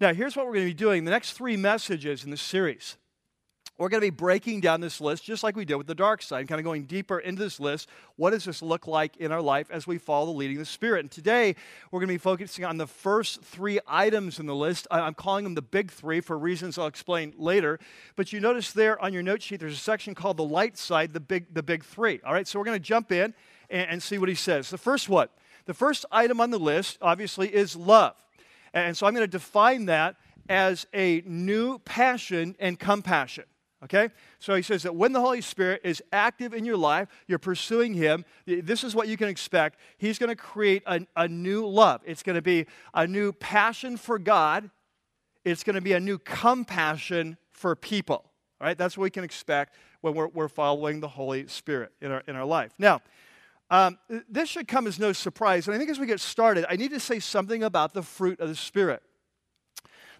Now, 0.00 0.14
here's 0.14 0.36
what 0.36 0.46
we're 0.46 0.52
going 0.52 0.66
to 0.66 0.70
be 0.70 0.74
doing 0.74 1.04
the 1.04 1.10
next 1.10 1.32
three 1.32 1.56
messages 1.56 2.22
in 2.22 2.30
the 2.30 2.36
series. 2.36 2.96
We're 3.78 3.88
going 3.88 4.00
to 4.00 4.06
be 4.06 4.10
breaking 4.10 4.60
down 4.60 4.80
this 4.80 5.00
list 5.00 5.22
just 5.22 5.44
like 5.44 5.54
we 5.54 5.64
did 5.64 5.76
with 5.76 5.86
the 5.86 5.94
dark 5.94 6.20
side, 6.20 6.48
kind 6.48 6.58
of 6.58 6.64
going 6.64 6.84
deeper 6.84 7.20
into 7.20 7.40
this 7.40 7.60
list. 7.60 7.88
What 8.16 8.30
does 8.30 8.44
this 8.44 8.60
look 8.60 8.88
like 8.88 9.16
in 9.18 9.30
our 9.30 9.40
life 9.40 9.70
as 9.70 9.86
we 9.86 9.98
follow 9.98 10.26
the 10.26 10.32
leading 10.32 10.56
of 10.56 10.62
the 10.62 10.66
Spirit? 10.66 11.00
And 11.00 11.10
today, 11.10 11.54
we're 11.92 12.00
going 12.00 12.08
to 12.08 12.14
be 12.14 12.18
focusing 12.18 12.64
on 12.64 12.76
the 12.76 12.88
first 12.88 13.40
three 13.42 13.78
items 13.86 14.40
in 14.40 14.46
the 14.46 14.54
list. 14.54 14.88
I'm 14.90 15.14
calling 15.14 15.44
them 15.44 15.54
the 15.54 15.62
big 15.62 15.92
three 15.92 16.20
for 16.20 16.36
reasons 16.36 16.76
I'll 16.76 16.88
explain 16.88 17.32
later. 17.38 17.78
But 18.16 18.32
you 18.32 18.40
notice 18.40 18.72
there 18.72 19.00
on 19.00 19.12
your 19.12 19.22
note 19.22 19.42
sheet, 19.42 19.60
there's 19.60 19.74
a 19.74 19.76
section 19.76 20.12
called 20.12 20.38
the 20.38 20.44
light 20.44 20.76
side, 20.76 21.12
the 21.12 21.20
big, 21.20 21.54
the 21.54 21.62
big 21.62 21.84
three. 21.84 22.20
All 22.26 22.32
right, 22.32 22.48
so 22.48 22.58
we're 22.58 22.64
going 22.64 22.80
to 22.80 22.84
jump 22.84 23.12
in 23.12 23.32
and, 23.70 23.90
and 23.90 24.02
see 24.02 24.18
what 24.18 24.28
he 24.28 24.34
says. 24.34 24.70
The 24.70 24.78
first 24.78 25.08
one 25.08 25.28
the 25.66 25.74
first 25.74 26.06
item 26.10 26.40
on 26.40 26.50
the 26.50 26.58
list, 26.58 26.96
obviously, 27.02 27.54
is 27.54 27.76
love. 27.76 28.14
And 28.72 28.96
so 28.96 29.06
I'm 29.06 29.14
going 29.14 29.22
to 29.22 29.30
define 29.30 29.84
that 29.84 30.16
as 30.48 30.86
a 30.94 31.22
new 31.26 31.78
passion 31.80 32.56
and 32.58 32.78
compassion. 32.78 33.44
Okay? 33.84 34.08
So 34.38 34.54
he 34.54 34.62
says 34.62 34.82
that 34.82 34.94
when 34.94 35.12
the 35.12 35.20
Holy 35.20 35.40
Spirit 35.40 35.82
is 35.84 36.02
active 36.12 36.52
in 36.52 36.64
your 36.64 36.76
life, 36.76 37.08
you're 37.26 37.38
pursuing 37.38 37.94
Him, 37.94 38.24
this 38.46 38.82
is 38.82 38.94
what 38.94 39.08
you 39.08 39.16
can 39.16 39.28
expect. 39.28 39.78
He's 39.98 40.18
going 40.18 40.30
to 40.30 40.36
create 40.36 40.82
a, 40.86 41.06
a 41.16 41.28
new 41.28 41.66
love. 41.66 42.00
It's 42.04 42.22
going 42.22 42.36
to 42.36 42.42
be 42.42 42.66
a 42.92 43.06
new 43.06 43.32
passion 43.32 43.96
for 43.96 44.18
God, 44.18 44.70
it's 45.44 45.62
going 45.62 45.76
to 45.76 45.80
be 45.80 45.92
a 45.92 46.00
new 46.00 46.18
compassion 46.18 47.38
for 47.50 47.74
people. 47.74 48.24
All 48.60 48.66
right? 48.66 48.76
That's 48.76 48.98
what 48.98 49.04
we 49.04 49.10
can 49.10 49.24
expect 49.24 49.74
when 50.00 50.14
we're, 50.14 50.28
we're 50.28 50.48
following 50.48 51.00
the 51.00 51.08
Holy 51.08 51.46
Spirit 51.46 51.92
in 52.00 52.10
our, 52.10 52.22
in 52.26 52.36
our 52.36 52.44
life. 52.44 52.72
Now, 52.78 53.00
um, 53.70 53.98
this 54.28 54.48
should 54.48 54.66
come 54.66 54.86
as 54.86 54.98
no 54.98 55.12
surprise. 55.12 55.66
And 55.66 55.74
I 55.74 55.78
think 55.78 55.90
as 55.90 55.98
we 55.98 56.06
get 56.06 56.20
started, 56.20 56.64
I 56.68 56.76
need 56.76 56.90
to 56.90 57.00
say 57.00 57.18
something 57.18 57.62
about 57.62 57.92
the 57.92 58.02
fruit 58.02 58.40
of 58.40 58.48
the 58.48 58.56
Spirit. 58.56 59.02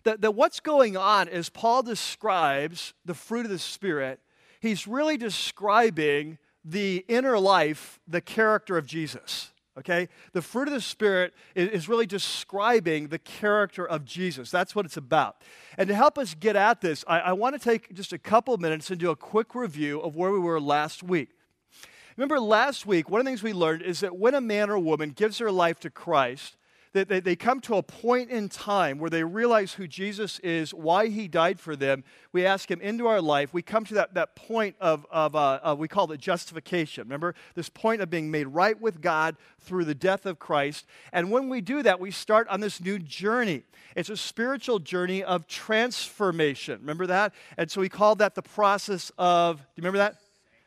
That, 0.04 0.20
that 0.20 0.32
what's 0.32 0.60
going 0.60 0.96
on 0.96 1.28
as 1.28 1.48
Paul 1.48 1.82
describes 1.82 2.94
the 3.04 3.14
fruit 3.14 3.44
of 3.44 3.50
the 3.50 3.58
Spirit, 3.58 4.20
he's 4.60 4.86
really 4.86 5.16
describing 5.16 6.38
the 6.64 7.04
inner 7.08 7.38
life, 7.38 8.00
the 8.06 8.20
character 8.20 8.76
of 8.76 8.86
Jesus. 8.86 9.52
Okay? 9.78 10.08
The 10.32 10.42
fruit 10.42 10.66
of 10.66 10.74
the 10.74 10.80
Spirit 10.80 11.34
is, 11.54 11.68
is 11.68 11.88
really 11.88 12.06
describing 12.06 13.08
the 13.08 13.18
character 13.18 13.86
of 13.86 14.04
Jesus. 14.04 14.50
That's 14.50 14.74
what 14.74 14.84
it's 14.84 14.96
about. 14.96 15.42
And 15.76 15.88
to 15.88 15.94
help 15.94 16.18
us 16.18 16.34
get 16.34 16.56
at 16.56 16.80
this, 16.80 17.04
I, 17.06 17.20
I 17.20 17.32
want 17.32 17.54
to 17.54 17.60
take 17.60 17.94
just 17.94 18.12
a 18.12 18.18
couple 18.18 18.56
minutes 18.58 18.90
and 18.90 18.98
do 18.98 19.10
a 19.10 19.16
quick 19.16 19.54
review 19.54 20.00
of 20.00 20.16
where 20.16 20.32
we 20.32 20.38
were 20.38 20.60
last 20.60 21.02
week. 21.02 21.30
Remember 22.16 22.40
last 22.40 22.84
week, 22.84 23.08
one 23.08 23.20
of 23.20 23.24
the 23.24 23.30
things 23.30 23.44
we 23.44 23.52
learned 23.52 23.82
is 23.82 24.00
that 24.00 24.16
when 24.16 24.34
a 24.34 24.40
man 24.40 24.70
or 24.70 24.78
woman 24.80 25.10
gives 25.10 25.38
their 25.38 25.52
life 25.52 25.78
to 25.80 25.90
Christ, 25.90 26.56
that 26.92 27.08
they, 27.08 27.20
they 27.20 27.36
come 27.36 27.60
to 27.60 27.76
a 27.76 27.82
point 27.82 28.30
in 28.30 28.48
time 28.48 28.98
where 28.98 29.10
they 29.10 29.24
realize 29.24 29.74
who 29.74 29.86
Jesus 29.86 30.38
is, 30.40 30.72
why 30.72 31.08
he 31.08 31.28
died 31.28 31.60
for 31.60 31.76
them. 31.76 32.04
We 32.32 32.46
ask 32.46 32.70
him 32.70 32.80
into 32.80 33.06
our 33.06 33.20
life. 33.20 33.52
We 33.52 33.62
come 33.62 33.84
to 33.86 33.94
that, 33.94 34.14
that 34.14 34.36
point 34.36 34.76
of, 34.80 35.06
of 35.10 35.34
uh, 35.34 35.60
uh, 35.62 35.76
we 35.78 35.88
call 35.88 36.10
it 36.12 36.20
justification. 36.20 37.04
Remember? 37.04 37.34
This 37.54 37.68
point 37.68 38.00
of 38.00 38.10
being 38.10 38.30
made 38.30 38.46
right 38.48 38.80
with 38.80 39.00
God 39.00 39.36
through 39.60 39.84
the 39.84 39.94
death 39.94 40.26
of 40.26 40.38
Christ. 40.38 40.86
And 41.12 41.30
when 41.30 41.48
we 41.48 41.60
do 41.60 41.82
that, 41.82 42.00
we 42.00 42.10
start 42.10 42.48
on 42.48 42.60
this 42.60 42.80
new 42.80 42.98
journey. 42.98 43.64
It's 43.96 44.10
a 44.10 44.16
spiritual 44.16 44.78
journey 44.78 45.22
of 45.24 45.46
transformation. 45.46 46.80
Remember 46.80 47.06
that? 47.06 47.34
And 47.56 47.70
so 47.70 47.80
we 47.80 47.88
call 47.88 48.14
that 48.16 48.34
the 48.34 48.42
process 48.42 49.10
of, 49.18 49.56
do 49.56 49.62
you 49.76 49.82
remember 49.82 49.98
that? 49.98 50.16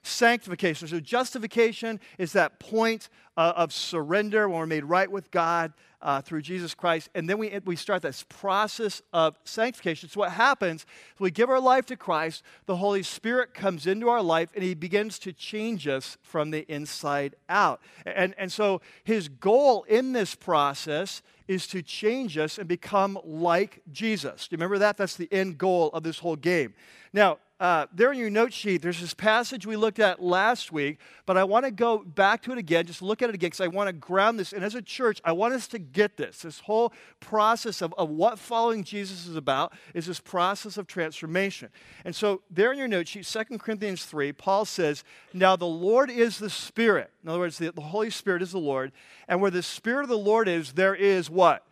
Sanctification. 0.04 0.88
So, 0.88 1.00
justification 1.00 2.00
is 2.18 2.34
that 2.34 2.60
point 2.60 3.10
uh, 3.38 3.54
of 3.56 3.74
surrender 3.74 4.50
when 4.50 4.60
we're 4.60 4.66
made 4.66 4.84
right 4.84 5.10
with 5.10 5.32
God 5.32 5.74
uh, 6.02 6.22
through 6.22 6.42
Jesus 6.42 6.74
Christ. 6.74 7.10
And 7.14 7.30
then 7.30 7.38
we, 7.38 7.58
we 7.66 7.76
start 7.76 8.02
this 8.02 8.26
process 8.28 9.02
of 9.14 9.38
sanctification. 9.44 10.10
So, 10.10 10.20
what 10.20 10.32
happens 10.32 10.86
we 11.20 11.32
give 11.32 11.50
our 11.50 11.60
life 11.60 11.86
to 11.88 11.96
Christ, 11.96 12.44
the 12.66 12.78
Holy 12.78 13.04
Spirit 13.04 13.54
comes 13.54 13.88
into 13.88 14.10
our 14.10 14.22
life, 14.22 14.50
and 14.56 14.64
He 14.64 14.74
begins 14.74 15.20
to 15.20 15.34
change 15.34 15.88
us 15.88 16.18
from 16.22 16.52
the 16.52 16.66
inside 16.72 17.36
out. 17.50 17.82
And, 18.06 18.34
and 18.38 18.52
so, 18.52 18.82
His 19.04 19.28
goal 19.28 19.84
in 19.84 20.14
this 20.14 20.36
process 20.36 21.22
is 21.48 21.68
to 21.68 21.82
change 21.82 22.38
us 22.38 22.58
and 22.58 22.68
become 22.68 23.20
like 23.24 23.82
Jesus. 23.92 24.48
Do 24.48 24.54
you 24.54 24.58
remember 24.58 24.78
that? 24.80 24.98
That's 24.98 25.16
the 25.16 25.32
end 25.32 25.58
goal 25.58 25.90
of 25.90 26.02
this 26.02 26.20
whole 26.20 26.38
game. 26.38 26.74
Now, 27.14 27.40
uh, 27.62 27.86
there 27.94 28.12
in 28.12 28.18
your 28.18 28.32
note 28.32 28.52
sheet, 28.52 28.82
there's 28.82 29.00
this 29.00 29.14
passage 29.14 29.68
we 29.68 29.76
looked 29.76 30.00
at 30.00 30.20
last 30.20 30.72
week, 30.72 30.98
but 31.28 31.38
I 31.38 31.44
want 31.44 31.64
to 31.64 31.70
go 31.70 32.00
back 32.00 32.42
to 32.42 32.52
it 32.52 32.58
again, 32.58 32.88
just 32.88 33.04
look 33.04 33.22
at 33.22 33.30
it 33.30 33.36
again, 33.36 33.50
because 33.50 33.62
I 33.62 33.68
want 33.68 33.88
to 33.88 33.94
ground 33.94 34.40
this. 34.40 34.52
And 34.52 34.64
as 34.64 34.74
a 34.74 34.82
church, 34.82 35.22
I 35.24 35.32
want 35.34 35.54
us 35.54 35.68
to 35.68 35.78
get 35.78 36.18
this. 36.18 36.42
This 36.42 36.62
whole 36.62 36.92
process 37.20 37.84
of, 37.84 37.94
of 38.00 38.10
what 38.10 38.40
following 38.40 38.84
Jesus 38.84 39.28
is 39.28 39.36
about 39.36 39.74
is 39.94 40.08
this 40.08 40.20
process 40.20 40.76
of 40.76 40.88
transformation. 40.88 41.70
And 42.04 42.16
so, 42.16 42.42
there 42.50 42.72
in 42.72 42.80
your 42.80 42.88
note 42.88 43.08
sheet, 43.08 43.28
2 43.28 43.60
Corinthians 43.60 44.06
3, 44.06 44.34
Paul 44.34 44.66
says, 44.66 45.04
Now 45.32 45.56
the 45.56 45.66
Lord 45.66 46.10
is 46.10 46.40
the 46.40 46.50
Spirit. 46.50 47.12
In 47.22 47.30
other 47.30 47.38
words, 47.38 47.60
the, 47.60 47.72
the 47.72 47.82
Holy 47.82 48.10
Spirit 48.10 48.42
is 48.42 48.54
the 48.54 48.58
Lord. 48.58 48.92
And 49.28 49.40
where 49.40 49.52
the 49.52 49.62
Spirit 49.62 50.02
of 50.02 50.10
the 50.10 50.18
Lord 50.18 50.48
is, 50.48 50.74
there 50.74 50.96
is 50.96 51.30
what? 51.30 51.64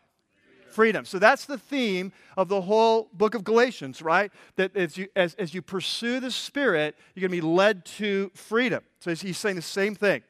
Freedom. 0.69 1.05
So 1.05 1.19
that's 1.19 1.45
the 1.45 1.57
theme 1.57 2.11
of 2.38 2.47
the 2.47 2.61
whole 2.61 3.09
book 3.13 3.35
of 3.35 3.43
Galatians, 3.43 4.01
right? 4.01 4.31
That 4.55 4.75
as 4.75 4.97
you, 4.97 5.07
as, 5.15 5.33
as 5.35 5.53
you 5.53 5.61
pursue 5.61 6.19
the 6.19 6.31
Spirit, 6.31 6.95
you're 7.13 7.27
going 7.27 7.38
to 7.38 7.41
be 7.41 7.47
led 7.47 7.85
to 7.85 8.31
freedom. 8.33 8.83
So 8.99 9.13
he's 9.13 9.38
saying 9.38 9.55
the 9.55 9.61
same 9.61 9.95
thing. 9.95 10.23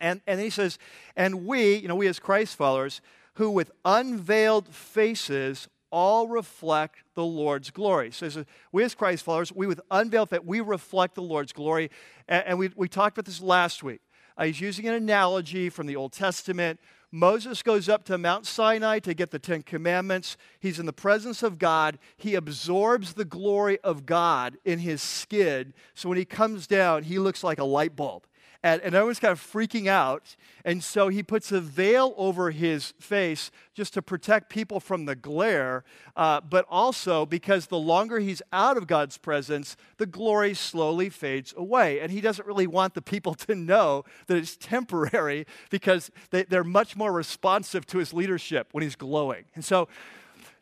And, 0.00 0.20
and 0.26 0.40
he 0.40 0.50
says, 0.50 0.78
and 1.16 1.46
we, 1.46 1.76
you 1.76 1.88
know, 1.88 1.96
we 1.96 2.06
as 2.06 2.18
Christ 2.18 2.56
followers, 2.56 3.00
who 3.34 3.50
with 3.50 3.70
unveiled 3.84 4.68
faces 4.68 5.68
all 5.90 6.28
reflect 6.28 6.96
the 7.14 7.24
Lord's 7.24 7.70
glory. 7.70 8.10
So, 8.10 8.44
we 8.72 8.84
as 8.84 8.94
Christ 8.94 9.24
followers, 9.24 9.52
we 9.52 9.66
with 9.66 9.80
unveiled 9.90 10.30
face, 10.30 10.40
we 10.44 10.60
reflect 10.60 11.14
the 11.14 11.22
Lord's 11.22 11.52
glory. 11.52 11.90
And, 12.28 12.44
and 12.46 12.58
we, 12.58 12.70
we 12.76 12.88
talked 12.88 13.16
about 13.16 13.26
this 13.26 13.40
last 13.40 13.82
week. 13.82 14.00
Uh, 14.36 14.44
he's 14.44 14.60
using 14.60 14.86
an 14.86 14.94
analogy 14.94 15.68
from 15.68 15.86
the 15.86 15.96
Old 15.96 16.12
Testament 16.12 16.78
Moses 17.10 17.62
goes 17.62 17.88
up 17.88 18.04
to 18.04 18.18
Mount 18.18 18.46
Sinai 18.46 18.98
to 19.00 19.14
get 19.14 19.30
the 19.30 19.38
Ten 19.38 19.62
Commandments. 19.62 20.36
He's 20.60 20.78
in 20.78 20.86
the 20.86 20.92
presence 20.92 21.42
of 21.42 21.58
God. 21.58 21.98
He 22.16 22.34
absorbs 22.34 23.14
the 23.14 23.24
glory 23.24 23.78
of 23.80 24.04
God 24.04 24.58
in 24.64 24.80
his 24.80 25.00
skin. 25.00 25.72
So 25.94 26.08
when 26.08 26.18
he 26.18 26.26
comes 26.26 26.66
down, 26.66 27.04
he 27.04 27.18
looks 27.18 27.42
like 27.42 27.58
a 27.58 27.64
light 27.64 27.96
bulb 27.96 28.26
and, 28.62 28.82
and 28.82 28.94
everyone's 28.94 29.20
kind 29.20 29.32
of 29.32 29.40
freaking 29.40 29.86
out. 29.86 30.34
And 30.64 30.82
so 30.82 31.08
he 31.08 31.22
puts 31.22 31.52
a 31.52 31.60
veil 31.60 32.12
over 32.16 32.50
his 32.50 32.92
face 32.98 33.50
just 33.72 33.94
to 33.94 34.02
protect 34.02 34.50
people 34.50 34.80
from 34.80 35.04
the 35.04 35.14
glare, 35.14 35.84
uh, 36.16 36.40
but 36.40 36.66
also 36.68 37.24
because 37.24 37.66
the 37.66 37.78
longer 37.78 38.18
he's 38.18 38.42
out 38.52 38.76
of 38.76 38.86
God's 38.86 39.16
presence, 39.16 39.76
the 39.98 40.06
glory 40.06 40.54
slowly 40.54 41.08
fades 41.08 41.54
away. 41.56 42.00
And 42.00 42.10
he 42.10 42.20
doesn't 42.20 42.46
really 42.46 42.66
want 42.66 42.94
the 42.94 43.02
people 43.02 43.34
to 43.46 43.54
know 43.54 44.04
that 44.26 44.36
it's 44.36 44.56
temporary 44.56 45.46
because 45.70 46.10
they, 46.30 46.42
they're 46.42 46.64
much 46.64 46.96
more 46.96 47.12
responsive 47.12 47.86
to 47.86 47.98
his 47.98 48.12
leadership 48.12 48.68
when 48.72 48.82
he's 48.82 48.96
glowing. 48.96 49.44
And 49.54 49.64
so, 49.64 49.88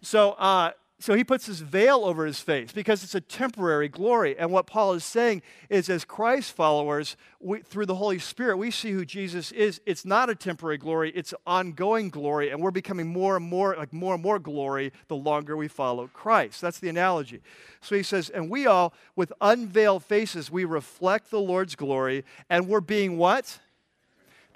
so, 0.03 0.33
uh, 0.33 0.73
so 0.99 1.15
he 1.15 1.25
puts 1.25 1.47
this 1.47 1.61
veil 1.61 2.05
over 2.05 2.25
his 2.25 2.41
face 2.41 2.73
because 2.73 3.05
it's 3.05 3.15
a 3.15 3.21
temporary 3.21 3.89
glory. 3.89 4.37
And 4.39 4.51
what 4.51 4.67
Paul 4.67 4.95
is 4.95 5.05
saying 5.05 5.43
is, 5.69 5.91
as 5.91 6.07
Christ 6.07 6.53
followers, 6.53 7.19
we, 7.39 7.61
through 7.61 7.85
the 7.85 7.97
Holy 7.97 8.19
Spirit, 8.19 8.57
we 8.57 8.71
see 8.71 8.93
who 8.93 9.05
Jesus 9.05 9.53
is. 9.53 9.79
It's 9.85 10.07
not 10.07 10.31
a 10.31 10.35
temporary 10.35 10.79
glory, 10.79 11.13
it's 11.15 11.35
ongoing 11.47 12.09
glory. 12.09 12.49
And 12.49 12.63
we're 12.63 12.71
becoming 12.71 13.09
more 13.09 13.37
and 13.37 13.45
more, 13.45 13.77
like 13.77 13.93
more 13.93 14.15
and 14.15 14.23
more 14.23 14.39
glory 14.39 14.91
the 15.09 15.17
longer 15.17 15.55
we 15.55 15.69
follow 15.69 16.09
Christ. 16.15 16.63
That's 16.63 16.79
the 16.79 16.89
analogy. 16.89 17.43
So 17.83 17.95
he 17.95 18.03
says, 18.03 18.31
and 18.31 18.49
we 18.49 18.67
all, 18.67 18.95
with 19.17 19.35
unveiled 19.43 20.03
faces, 20.03 20.51
we 20.51 20.65
reflect 20.65 21.31
the 21.31 21.41
Lord's 21.41 21.75
glory, 21.75 22.25
and 22.49 22.69
we're 22.69 22.81
being 22.81 23.19
what? 23.19 23.61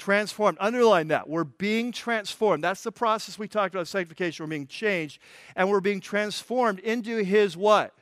Transformed. 0.00 0.58
Underline 0.60 1.08
that. 1.08 1.28
We're 1.28 1.44
being 1.44 1.92
transformed. 1.92 2.64
That's 2.64 2.82
the 2.82 2.90
process 2.90 3.38
we 3.38 3.46
talked 3.46 3.74
about 3.74 3.86
sanctification. 3.86 4.44
We're 4.44 4.50
being 4.50 4.66
changed 4.66 5.20
and 5.54 5.70
we're 5.70 5.80
being 5.80 6.00
transformed 6.00 6.80
into 6.80 7.22
his 7.22 7.56
what? 7.56 7.94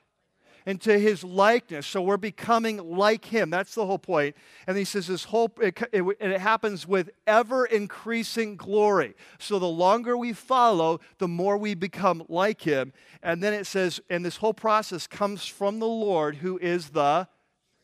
Into 0.65 0.99
his 0.99 1.25
likeness. 1.25 1.87
So 1.87 2.01
we're 2.03 2.17
becoming 2.17 2.77
like 2.77 3.25
him. 3.25 3.51
That's 3.51 3.75
the 3.75 3.85
whole 3.85 3.99
point. 3.99 4.37
And 4.67 4.77
he 4.77 4.85
says 4.85 5.07
this 5.07 5.25
whole, 5.25 5.53
it, 5.61 5.81
it, 5.93 6.05
it 6.21 6.41
happens 6.41 6.87
with 6.87 7.11
ever 7.27 7.67
increasing 7.67 8.57
glory. 8.57 9.15
So 9.39 9.59
the 9.59 9.67
longer 9.67 10.17
we 10.17 10.33
follow, 10.33 11.01
the 11.19 11.29
more 11.29 11.57
we 11.57 11.75
become 11.75 12.23
like 12.29 12.61
him. 12.61 12.93
And 13.23 13.43
then 13.43 13.55
it 13.55 13.67
says, 13.67 14.01
and 14.09 14.25
this 14.25 14.37
whole 14.37 14.55
process 14.55 15.07
comes 15.07 15.47
from 15.47 15.79
the 15.79 15.87
Lord 15.87 16.37
who 16.37 16.59
is 16.59 16.91
the 16.91 17.29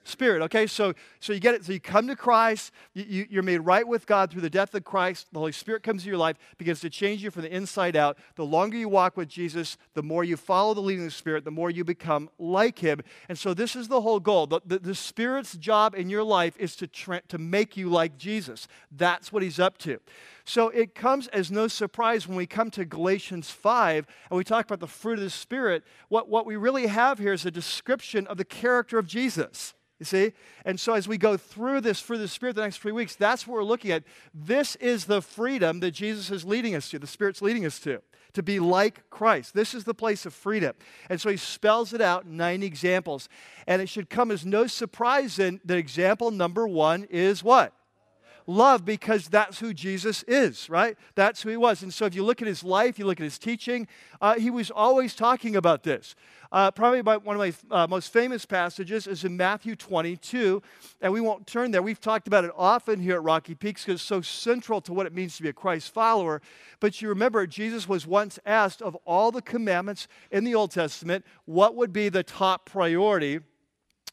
Spirit. 0.04 0.42
Okay, 0.42 0.66
so 0.66 0.94
so 1.20 1.32
you 1.32 1.40
get 1.40 1.54
it. 1.54 1.64
So 1.64 1.72
you 1.72 1.80
come 1.80 2.06
to 2.08 2.16
Christ. 2.16 2.72
You, 2.92 3.26
you, 3.30 3.40
are 3.40 3.42
made 3.42 3.58
right 3.58 3.86
with 3.86 4.06
God 4.06 4.30
through 4.30 4.42
the 4.42 4.50
death 4.50 4.74
of 4.74 4.84
Christ. 4.84 5.28
The 5.32 5.38
Holy 5.38 5.52
Spirit 5.52 5.82
comes 5.82 6.02
into 6.02 6.10
your 6.10 6.18
life, 6.18 6.36
begins 6.58 6.80
to 6.80 6.90
change 6.90 7.22
you 7.22 7.30
from 7.30 7.42
the 7.42 7.54
inside 7.54 7.96
out. 7.96 8.18
The 8.36 8.44
longer 8.44 8.76
you 8.76 8.88
walk 8.88 9.16
with 9.16 9.28
Jesus, 9.28 9.76
the 9.94 10.02
more 10.02 10.22
you 10.22 10.36
follow 10.36 10.74
the 10.74 10.80
leading 10.80 11.04
of 11.04 11.10
the 11.10 11.16
Spirit, 11.16 11.44
the 11.44 11.50
more 11.50 11.70
you 11.70 11.84
become 11.84 12.28
like 12.38 12.78
Him. 12.78 13.00
And 13.28 13.38
so 13.38 13.54
this 13.54 13.74
is 13.74 13.88
the 13.88 14.02
whole 14.02 14.20
goal. 14.20 14.46
The, 14.46 14.60
the, 14.64 14.78
the 14.78 14.94
Spirit's 14.94 15.54
job 15.56 15.94
in 15.94 16.10
your 16.10 16.22
life 16.22 16.54
is 16.58 16.76
to 16.76 16.86
tra- 16.86 17.22
to 17.28 17.38
make 17.38 17.76
you 17.76 17.88
like 17.88 18.18
Jesus. 18.18 18.68
That's 18.92 19.32
what 19.32 19.42
He's 19.42 19.58
up 19.58 19.78
to. 19.78 19.98
So 20.44 20.68
it 20.68 20.94
comes 20.94 21.26
as 21.28 21.50
no 21.50 21.68
surprise 21.68 22.28
when 22.28 22.36
we 22.36 22.46
come 22.46 22.70
to 22.72 22.84
Galatians 22.84 23.50
5 23.50 24.06
and 24.30 24.36
we 24.36 24.44
talk 24.44 24.66
about 24.66 24.80
the 24.80 24.86
fruit 24.86 25.18
of 25.18 25.24
the 25.24 25.30
Spirit. 25.30 25.84
What, 26.08 26.28
what 26.28 26.44
we 26.44 26.56
really 26.56 26.86
have 26.86 27.18
here 27.18 27.32
is 27.32 27.46
a 27.46 27.50
description 27.50 28.26
of 28.26 28.36
the 28.36 28.44
character 28.44 28.98
of 28.98 29.06
Jesus. 29.06 29.72
You 30.00 30.06
see? 30.06 30.32
And 30.64 30.78
so 30.78 30.94
as 30.94 31.06
we 31.06 31.18
go 31.18 31.36
through 31.36 31.80
this 31.80 32.00
through 32.00 32.18
the 32.18 32.28
Spirit 32.28 32.56
the 32.56 32.62
next 32.62 32.78
three 32.78 32.92
weeks, 32.92 33.14
that's 33.14 33.46
what 33.46 33.54
we're 33.54 33.64
looking 33.64 33.92
at. 33.92 34.02
This 34.34 34.74
is 34.76 35.04
the 35.04 35.22
freedom 35.22 35.80
that 35.80 35.92
Jesus 35.92 36.30
is 36.30 36.44
leading 36.44 36.74
us 36.74 36.88
to, 36.90 36.98
the 36.98 37.06
Spirit's 37.06 37.40
leading 37.40 37.64
us 37.64 37.78
to, 37.80 38.02
to 38.32 38.42
be 38.42 38.58
like 38.58 39.08
Christ. 39.10 39.54
This 39.54 39.72
is 39.72 39.84
the 39.84 39.94
place 39.94 40.26
of 40.26 40.34
freedom. 40.34 40.74
And 41.08 41.20
so 41.20 41.30
he 41.30 41.36
spells 41.36 41.92
it 41.92 42.00
out 42.00 42.24
in 42.24 42.36
nine 42.36 42.62
examples. 42.62 43.28
And 43.68 43.80
it 43.80 43.88
should 43.88 44.10
come 44.10 44.32
as 44.32 44.44
no 44.44 44.66
surprise 44.66 45.38
in 45.38 45.60
that 45.64 45.78
example 45.78 46.32
number 46.32 46.66
one 46.66 47.04
is 47.04 47.44
what? 47.44 47.72
Love 48.46 48.84
because 48.84 49.28
that's 49.28 49.58
who 49.58 49.72
Jesus 49.72 50.22
is, 50.24 50.68
right? 50.68 50.96
That's 51.14 51.42
who 51.42 51.50
he 51.50 51.56
was. 51.56 51.82
And 51.82 51.92
so 51.92 52.06
if 52.06 52.14
you 52.14 52.24
look 52.24 52.42
at 52.42 52.48
his 52.48 52.62
life, 52.62 52.98
you 52.98 53.06
look 53.06 53.20
at 53.20 53.24
his 53.24 53.38
teaching, 53.38 53.88
uh, 54.20 54.34
he 54.34 54.50
was 54.50 54.70
always 54.70 55.14
talking 55.14 55.56
about 55.56 55.82
this. 55.82 56.14
Uh, 56.52 56.70
probably 56.70 57.00
one 57.00 57.34
of 57.34 57.38
my 57.38 57.52
uh, 57.76 57.86
most 57.88 58.12
famous 58.12 58.46
passages 58.46 59.08
is 59.08 59.24
in 59.24 59.36
Matthew 59.36 59.74
22, 59.74 60.62
and 61.00 61.12
we 61.12 61.20
won't 61.20 61.48
turn 61.48 61.72
there. 61.72 61.82
We've 61.82 62.00
talked 62.00 62.28
about 62.28 62.44
it 62.44 62.52
often 62.56 63.00
here 63.00 63.16
at 63.16 63.24
Rocky 63.24 63.56
Peaks 63.56 63.82
because 63.84 64.00
it's 64.00 64.08
so 64.08 64.20
central 64.20 64.80
to 64.82 64.92
what 64.92 65.06
it 65.06 65.12
means 65.12 65.36
to 65.36 65.42
be 65.42 65.48
a 65.48 65.52
Christ 65.52 65.92
follower. 65.92 66.40
But 66.78 67.02
you 67.02 67.08
remember, 67.08 67.44
Jesus 67.46 67.88
was 67.88 68.06
once 68.06 68.38
asked 68.46 68.82
of 68.82 68.96
all 69.04 69.32
the 69.32 69.42
commandments 69.42 70.06
in 70.30 70.44
the 70.44 70.54
Old 70.54 70.70
Testament, 70.70 71.24
what 71.44 71.74
would 71.74 71.92
be 71.92 72.08
the 72.08 72.22
top 72.22 72.66
priority? 72.66 73.40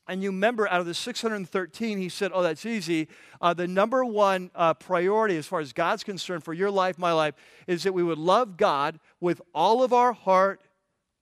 And 0.08 0.24
you 0.24 0.32
remember, 0.32 0.68
out 0.68 0.80
of 0.82 0.88
the 0.88 0.94
613, 0.94 1.98
he 1.98 2.10
said, 2.10 2.32
Oh, 2.34 2.42
that's 2.42 2.66
easy. 2.66 3.08
Uh, 3.40 3.54
the 3.54 3.68
number 3.68 4.04
one 4.04 4.52
uh, 4.56 4.74
priority, 4.74 5.38
as 5.38 5.46
far 5.48 5.60
as 5.60 5.74
God's 5.74 6.04
concerned, 6.04 6.44
for 6.44 6.54
your 6.54 6.72
life, 6.72 6.98
my 6.98 7.12
life, 7.14 7.36
is 7.68 7.84
that 7.84 7.94
we 7.94 8.04
would 8.04 8.18
love 8.18 8.58
God 8.58 9.00
with 9.20 9.42
all 9.54 9.84
of 9.84 9.94
our 9.94 10.12
heart, 10.14 10.62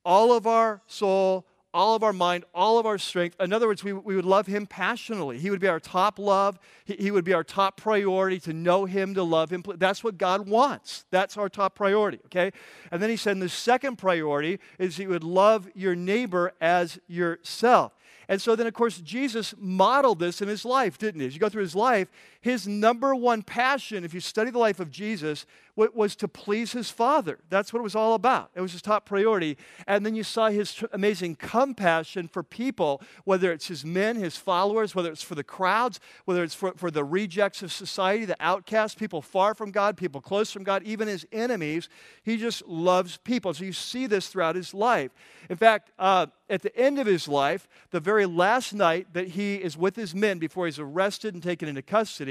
all 0.06 0.32
of 0.32 0.48
our 0.48 0.82
soul, 0.88 1.46
all 1.74 1.96
of 1.96 2.04
our 2.04 2.14
mind, 2.14 2.46
all 2.54 2.80
of 2.80 2.86
our 2.86 2.98
strength. 2.98 3.36
In 3.40 3.54
other 3.54 3.68
words, 3.68 3.84
we, 3.84 3.94
we 3.94 4.16
would 4.16 4.26
love 4.26 4.48
Him 4.48 4.66
passionately. 4.66 5.38
He 5.38 5.52
would 5.52 5.60
be 5.60 5.68
our 5.68 5.80
top 5.80 6.18
love. 6.18 6.58
He, 6.86 6.96
he 6.96 7.12
would 7.12 7.24
be 7.26 7.34
our 7.34 7.44
top 7.44 7.78
priority 7.78 8.40
to 8.42 8.54
know 8.54 8.86
Him, 8.86 9.14
to 9.14 9.24
love 9.24 9.52
Him. 9.52 9.64
That's 9.78 10.04
what 10.04 10.18
God 10.18 10.50
wants. 10.50 11.06
That's 11.12 11.38
our 11.38 11.50
top 11.50 11.76
priority, 11.76 12.20
okay? 12.26 12.52
And 12.92 13.02
then 13.02 13.10
He 13.10 13.18
said, 13.18 13.40
the 13.40 13.50
second 13.50 13.98
priority 13.98 14.60
is 14.80 14.98
He 14.98 15.06
would 15.06 15.24
love 15.24 15.70
your 15.76 15.96
neighbor 15.96 16.54
as 16.60 17.00
yourself. 17.08 17.94
And 18.30 18.40
so 18.40 18.56
then, 18.56 18.68
of 18.68 18.76
course, 18.76 19.00
Jesus 19.00 19.56
modeled 19.58 20.20
this 20.20 20.40
in 20.40 20.48
his 20.48 20.64
life, 20.64 21.00
didn't 21.00 21.20
he? 21.20 21.28
As 21.28 21.34
you 21.34 21.40
go 21.40 21.50
through 21.50 21.64
his 21.64 21.76
life, 21.76 22.10
his 22.42 22.68
number 22.68 23.14
one 23.14 23.42
passion, 23.42 24.04
if 24.06 24.14
you 24.14 24.22
study 24.22 24.50
the 24.50 24.60
life 24.60 24.80
of 24.80 24.92
Jesus, 24.92 25.46
was 25.76 26.16
to 26.18 26.28
please 26.28 26.74
his 26.74 26.90
Father. 26.90 27.40
That's 27.50 27.72
what 27.72 27.80
it 27.80 27.84
was 27.84 27.96
all 27.96 28.14
about. 28.14 28.52
It 28.54 28.62
was 28.62 28.74
his 28.74 28.82
top 28.82 29.06
priority. 29.06 29.58
And 29.88 30.06
then 30.06 30.16
you 30.16 30.24
saw 30.24 30.50
his 30.50 30.84
amazing 30.92 31.36
compassion 31.36 32.28
for 32.28 32.44
people, 32.44 33.02
whether 33.24 33.52
it's 33.52 33.68
his 33.68 33.86
men, 33.86 34.18
his 34.18 34.36
followers, 34.36 34.94
whether 34.94 35.12
it's 35.12 35.24
for 35.24 35.36
the 35.36 35.44
crowds, 35.44 36.00
whether 36.26 36.44
it's 36.44 36.56
for, 36.56 36.74
for 36.76 36.92
the 36.92 37.04
rejects 37.04 37.62
of 37.62 37.72
society, 37.72 38.26
the 38.26 38.36
outcasts, 38.40 38.96
people 38.96 39.22
far 39.22 39.54
from 39.54 39.72
God, 39.72 39.96
people 39.96 40.22
close 40.22 40.52
from 40.52 40.64
God, 40.64 40.84
even 40.84 41.08
his 41.08 41.26
enemies. 41.32 41.88
He 42.24 42.38
just 42.38 42.66
loves 42.68 43.18
people. 43.18 43.54
So 43.54 43.64
you 43.64 43.74
see 43.74 44.06
this 44.08 44.28
throughout 44.28 44.56
his 44.56 44.74
life. 44.74 45.12
In 45.50 45.56
fact, 45.56 45.92
uh, 45.98 46.28
at 46.50 46.62
the 46.62 46.76
end 46.76 47.00
of 47.00 47.08
his 47.08 47.28
life, 47.28 47.68
the 47.92 48.00
very 48.00 48.26
last 48.26 48.74
night 48.74 49.14
that 49.14 49.30
he 49.30 49.56
is 49.56 49.78
with 49.78 49.96
his 49.96 50.16
men 50.16 50.40
before 50.40 50.66
he's 50.66 50.80
arrested 50.80 51.34
and 51.34 51.44
taken 51.44 51.70
into 51.70 51.82
custody, 51.82 52.29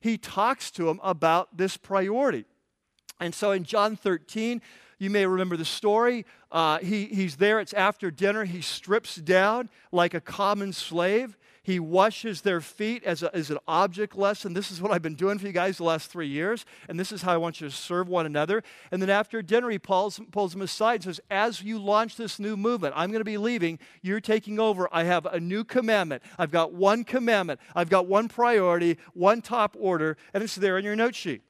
he 0.00 0.18
talks 0.18 0.70
to 0.72 0.84
them 0.84 1.00
about 1.02 1.56
this 1.56 1.76
priority. 1.76 2.44
And 3.20 3.34
so 3.34 3.52
in 3.52 3.64
John 3.64 3.96
13, 3.96 4.60
you 4.98 5.10
may 5.10 5.26
remember 5.26 5.56
the 5.56 5.64
story. 5.64 6.24
Uh, 6.50 6.78
he, 6.78 7.06
he's 7.06 7.36
there, 7.36 7.60
it's 7.60 7.74
after 7.74 8.10
dinner. 8.10 8.44
He 8.44 8.60
strips 8.60 9.16
down 9.16 9.68
like 9.92 10.14
a 10.14 10.20
common 10.20 10.72
slave. 10.72 11.36
He 11.66 11.80
washes 11.80 12.42
their 12.42 12.60
feet 12.60 13.02
as, 13.02 13.24
a, 13.24 13.34
as 13.34 13.50
an 13.50 13.58
object 13.66 14.16
lesson. 14.16 14.52
This 14.52 14.70
is 14.70 14.80
what 14.80 14.92
I've 14.92 15.02
been 15.02 15.16
doing 15.16 15.36
for 15.36 15.48
you 15.48 15.52
guys 15.52 15.78
the 15.78 15.82
last 15.82 16.12
three 16.12 16.28
years, 16.28 16.64
and 16.88 16.96
this 16.96 17.10
is 17.10 17.22
how 17.22 17.32
I 17.32 17.38
want 17.38 17.60
you 17.60 17.68
to 17.68 17.74
serve 17.74 18.08
one 18.08 18.24
another. 18.24 18.62
And 18.92 19.02
then 19.02 19.10
after 19.10 19.42
dinner, 19.42 19.68
he 19.70 19.80
pulls, 19.80 20.20
pulls 20.30 20.52
them 20.52 20.62
aside 20.62 20.94
and 20.94 21.02
says, 21.02 21.20
As 21.28 21.62
you 21.64 21.80
launch 21.80 22.14
this 22.14 22.38
new 22.38 22.56
movement, 22.56 22.94
I'm 22.96 23.10
going 23.10 23.18
to 23.18 23.24
be 23.24 23.36
leaving, 23.36 23.80
you're 24.00 24.20
taking 24.20 24.60
over. 24.60 24.88
I 24.92 25.02
have 25.02 25.26
a 25.26 25.40
new 25.40 25.64
commandment. 25.64 26.22
I've 26.38 26.52
got 26.52 26.72
one 26.72 27.02
commandment, 27.02 27.58
I've 27.74 27.90
got 27.90 28.06
one 28.06 28.28
priority, 28.28 28.96
one 29.14 29.42
top 29.42 29.76
order, 29.76 30.16
and 30.32 30.44
it's 30.44 30.54
there 30.54 30.78
in 30.78 30.84
your 30.84 30.94
note 30.94 31.16
sheet. 31.16 31.42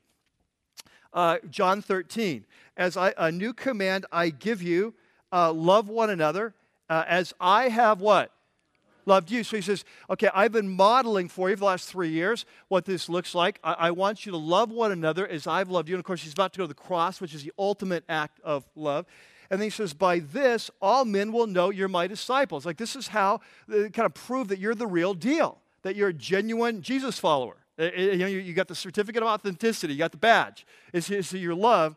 Uh, 1.13 1.37
John 1.51 1.83
13, 1.83 2.47
as 2.79 2.97
I, 2.97 3.13
a 3.19 3.31
new 3.31 3.53
command 3.53 4.07
I 4.11 4.31
give 4.31 4.63
you, 4.63 4.95
uh, 5.31 5.53
love 5.53 5.91
one 5.91 6.09
another, 6.09 6.55
uh, 6.89 7.05
as 7.07 7.35
I 7.39 7.69
have 7.69 8.01
what? 8.01 8.33
Loved 9.07 9.31
you. 9.31 9.45
So 9.45 9.57
he 9.57 9.63
says, 9.63 9.85
okay, 10.11 10.29
I've 10.35 10.53
been 10.53 10.69
modeling 10.69 11.29
for 11.29 11.49
you 11.49 11.57
for 11.57 11.61
the 11.61 11.67
last 11.67 11.89
three 11.89 12.11
years 12.11 12.45
what 12.69 12.85
this 12.85 13.09
looks 13.09 13.35
like. 13.35 13.59
I, 13.65 13.73
I, 13.73 13.91
want 13.93 14.27
you 14.27 14.33
to 14.33 14.39
love 14.39 14.71
one 14.71 14.93
another 14.93 15.27
as 15.27 15.47
I've 15.47 15.71
loved 15.71 15.89
you. 15.89 15.95
And 15.95 16.01
of 16.01 16.05
course, 16.05 16.23
he's 16.23 16.33
about 16.33 16.53
to 16.55 16.59
go 16.59 16.65
to 16.65 16.69
the 16.69 16.75
cross, 16.75 17.21
which 17.21 17.35
is 17.35 17.45
the 17.45 17.53
ultimate 17.59 18.05
act 18.09 18.41
of 18.45 18.65
love. 18.75 19.07
And 19.51 19.61
then 19.61 19.67
he 19.67 19.71
says, 19.71 19.95
by 19.95 20.19
this, 20.19 20.71
all 20.83 21.05
men 21.05 21.33
will 21.33 21.47
know 21.47 21.71
you're 21.71 21.89
my 21.89 22.07
disciples. 22.07 22.67
Like, 22.67 22.79
this 22.79 22.97
is 22.97 23.09
how 23.09 23.41
they 23.69 23.89
kind 23.91 24.07
of 24.07 24.15
prove 24.15 24.49
that 24.49 24.59
you're 24.59 24.75
the 24.75 24.87
real 24.87 25.15
deal, 25.15 25.59
that 25.83 25.95
you're 25.95 26.09
a 26.09 26.15
genuine 26.15 26.83
Jesus 26.83 27.19
follower. 27.19 27.57
Uh, 27.79 27.85
uh, 27.85 28.01
you, 28.01 28.19
know, 28.19 28.27
you 28.27 28.55
got 28.55 28.69
the 28.69 28.75
certificate 28.75 29.23
of 29.23 29.29
authenticity, 29.29 29.93
you 29.93 29.99
got 29.99 30.11
the 30.11 30.17
badge. 30.17 30.67
It's, 30.93 31.11
it's 31.11 31.33
your 31.33 31.55
love. 31.55 31.97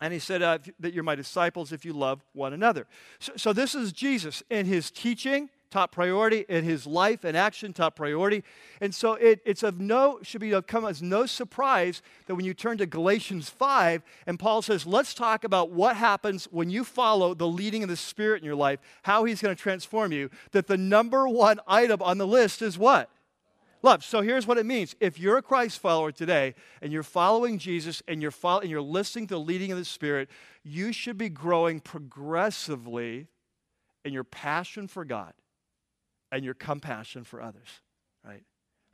And 0.00 0.12
he 0.12 0.18
said 0.18 0.42
uh, 0.42 0.58
that 0.80 0.94
you're 0.94 1.04
my 1.04 1.14
disciples 1.14 1.72
if 1.72 1.84
you 1.84 1.92
love 1.92 2.24
one 2.32 2.52
another. 2.52 2.86
So, 3.18 3.32
so 3.36 3.52
this 3.52 3.74
is 3.74 3.92
Jesus 3.92 4.42
in 4.50 4.66
his 4.66 4.90
teaching, 4.90 5.48
top 5.72 5.90
priority 5.90 6.44
in 6.48 6.64
his 6.64 6.86
life 6.86 7.24
and 7.24 7.36
action 7.36 7.72
top 7.72 7.96
priority. 7.96 8.44
And 8.80 8.94
so 8.94 9.14
it, 9.14 9.40
it's 9.44 9.62
of 9.62 9.80
no 9.80 10.20
should 10.22 10.40
be 10.40 10.52
come 10.66 10.84
as 10.84 11.02
no 11.02 11.26
surprise 11.26 12.02
that 12.26 12.34
when 12.34 12.44
you 12.44 12.54
turn 12.54 12.78
to 12.78 12.86
galatians 12.86 13.48
5 13.48 14.02
and 14.26 14.38
paul 14.38 14.60
says 14.62 14.86
let's 14.86 15.14
talk 15.14 15.44
about 15.44 15.70
what 15.70 15.96
happens 15.96 16.46
when 16.50 16.70
you 16.70 16.84
follow 16.84 17.34
the 17.34 17.48
leading 17.48 17.82
of 17.82 17.88
the 17.88 17.96
spirit 17.96 18.42
in 18.42 18.44
your 18.44 18.54
life 18.54 18.78
how 19.02 19.24
he's 19.24 19.40
going 19.40 19.54
to 19.54 19.60
transform 19.60 20.12
you 20.12 20.30
that 20.52 20.66
the 20.66 20.76
number 20.76 21.26
one 21.26 21.58
item 21.66 22.02
on 22.02 22.18
the 22.18 22.26
list 22.26 22.62
is 22.62 22.78
what? 22.78 23.10
Love. 23.84 24.04
So 24.04 24.20
here's 24.20 24.46
what 24.46 24.58
it 24.58 24.66
means. 24.66 24.94
If 25.00 25.18
you're 25.18 25.38
a 25.38 25.42
christ 25.42 25.80
follower 25.80 26.12
today 26.12 26.54
and 26.80 26.92
you're 26.92 27.02
following 27.02 27.58
jesus 27.58 28.02
and 28.06 28.20
you're, 28.20 28.30
follow, 28.30 28.60
and 28.60 28.70
you're 28.70 28.82
listening 28.82 29.26
to 29.28 29.34
the 29.34 29.40
leading 29.40 29.72
of 29.72 29.78
the 29.78 29.84
spirit 29.84 30.28
you 30.62 30.92
should 30.92 31.18
be 31.18 31.28
growing 31.28 31.80
progressively 31.80 33.26
in 34.04 34.12
your 34.12 34.24
passion 34.24 34.86
for 34.86 35.04
god 35.04 35.32
and 36.32 36.44
your 36.44 36.54
compassion 36.54 37.22
for 37.22 37.40
others, 37.40 37.68
right? 38.26 38.42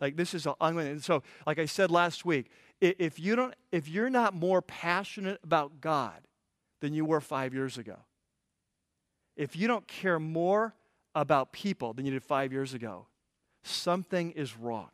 Like 0.01 0.17
this 0.17 0.35
is 0.35 0.47
unlimited. 0.61 0.93
And 0.93 1.05
so, 1.05 1.23
like 1.47 1.59
I 1.59 1.65
said 1.65 1.91
last 1.91 2.25
week, 2.25 2.51
if 2.81 3.19
you 3.19 3.35
don't, 3.37 3.55
if 3.73 3.89
you're 3.89 4.11
not 4.11 4.35
more 4.35 4.61
passionate 4.61 5.41
about 5.43 5.81
God 5.81 6.21
than 6.81 6.93
you 6.93 7.05
were 7.05 7.21
five 7.21 7.55
years 7.55 7.79
ago, 7.79 7.97
if 9.37 9.57
you 9.57 9.69
don't 9.69 9.87
care 9.89 10.19
more 10.19 10.75
about 11.15 11.53
people 11.53 11.93
than 11.93 12.05
you 12.05 12.13
did 12.13 12.23
five 12.23 12.53
years 12.53 12.75
ago, 12.75 13.07
something 13.63 14.33
is 14.33 14.57
wrong. 14.57 14.91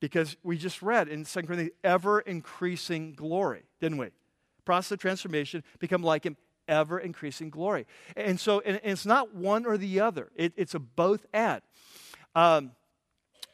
Because 0.00 0.36
we 0.42 0.58
just 0.58 0.82
read 0.82 1.08
in 1.08 1.24
2 1.24 1.42
Corinthians, 1.42 1.72
ever 1.82 2.20
increasing 2.20 3.14
glory, 3.14 3.62
didn't 3.80 3.98
we? 3.98 4.08
Process 4.64 4.92
of 4.92 4.98
transformation, 4.98 5.62
become 5.78 6.02
like 6.02 6.26
him 6.26 6.36
ever 6.68 6.98
increasing 6.98 7.50
glory. 7.50 7.86
And 8.16 8.38
so 8.38 8.60
and 8.60 8.80
it's 8.82 9.06
not 9.06 9.34
one 9.34 9.66
or 9.66 9.76
the 9.76 10.00
other, 10.00 10.30
it, 10.36 10.52
it's 10.56 10.74
a 10.74 10.80
both 10.80 11.26
and. 11.32 11.62
Um, 12.34 12.72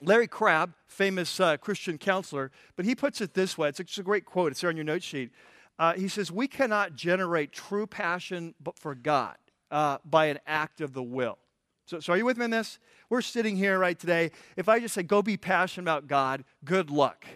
Larry 0.02 0.28
Crabb, 0.28 0.72
famous 0.86 1.38
uh, 1.40 1.58
Christian 1.58 1.98
counselor, 1.98 2.50
but 2.74 2.86
he 2.86 2.94
puts 2.94 3.20
it 3.20 3.34
this 3.34 3.58
way 3.58 3.68
it's, 3.68 3.80
it's 3.80 3.98
a 3.98 4.02
great 4.02 4.24
quote, 4.24 4.52
it's 4.52 4.60
there 4.60 4.70
on 4.70 4.76
your 4.76 4.84
note 4.84 5.02
sheet. 5.02 5.30
Uh, 5.78 5.94
he 5.94 6.08
says, 6.08 6.30
We 6.30 6.46
cannot 6.46 6.94
generate 6.94 7.52
true 7.52 7.86
passion 7.86 8.54
for 8.76 8.94
God 8.94 9.36
uh, 9.70 9.98
by 10.04 10.26
an 10.26 10.38
act 10.46 10.80
of 10.80 10.92
the 10.92 11.02
will. 11.02 11.38
So, 11.86 12.00
so, 12.00 12.12
are 12.12 12.16
you 12.16 12.24
with 12.24 12.36
me 12.36 12.44
in 12.44 12.50
this? 12.50 12.78
We're 13.08 13.22
sitting 13.22 13.56
here 13.56 13.78
right 13.78 13.98
today. 13.98 14.30
If 14.56 14.68
I 14.68 14.78
just 14.78 14.94
say, 14.94 15.02
Go 15.02 15.22
be 15.22 15.36
passionate 15.36 15.84
about 15.84 16.06
God, 16.06 16.44
good 16.64 16.90
luck, 16.90 17.26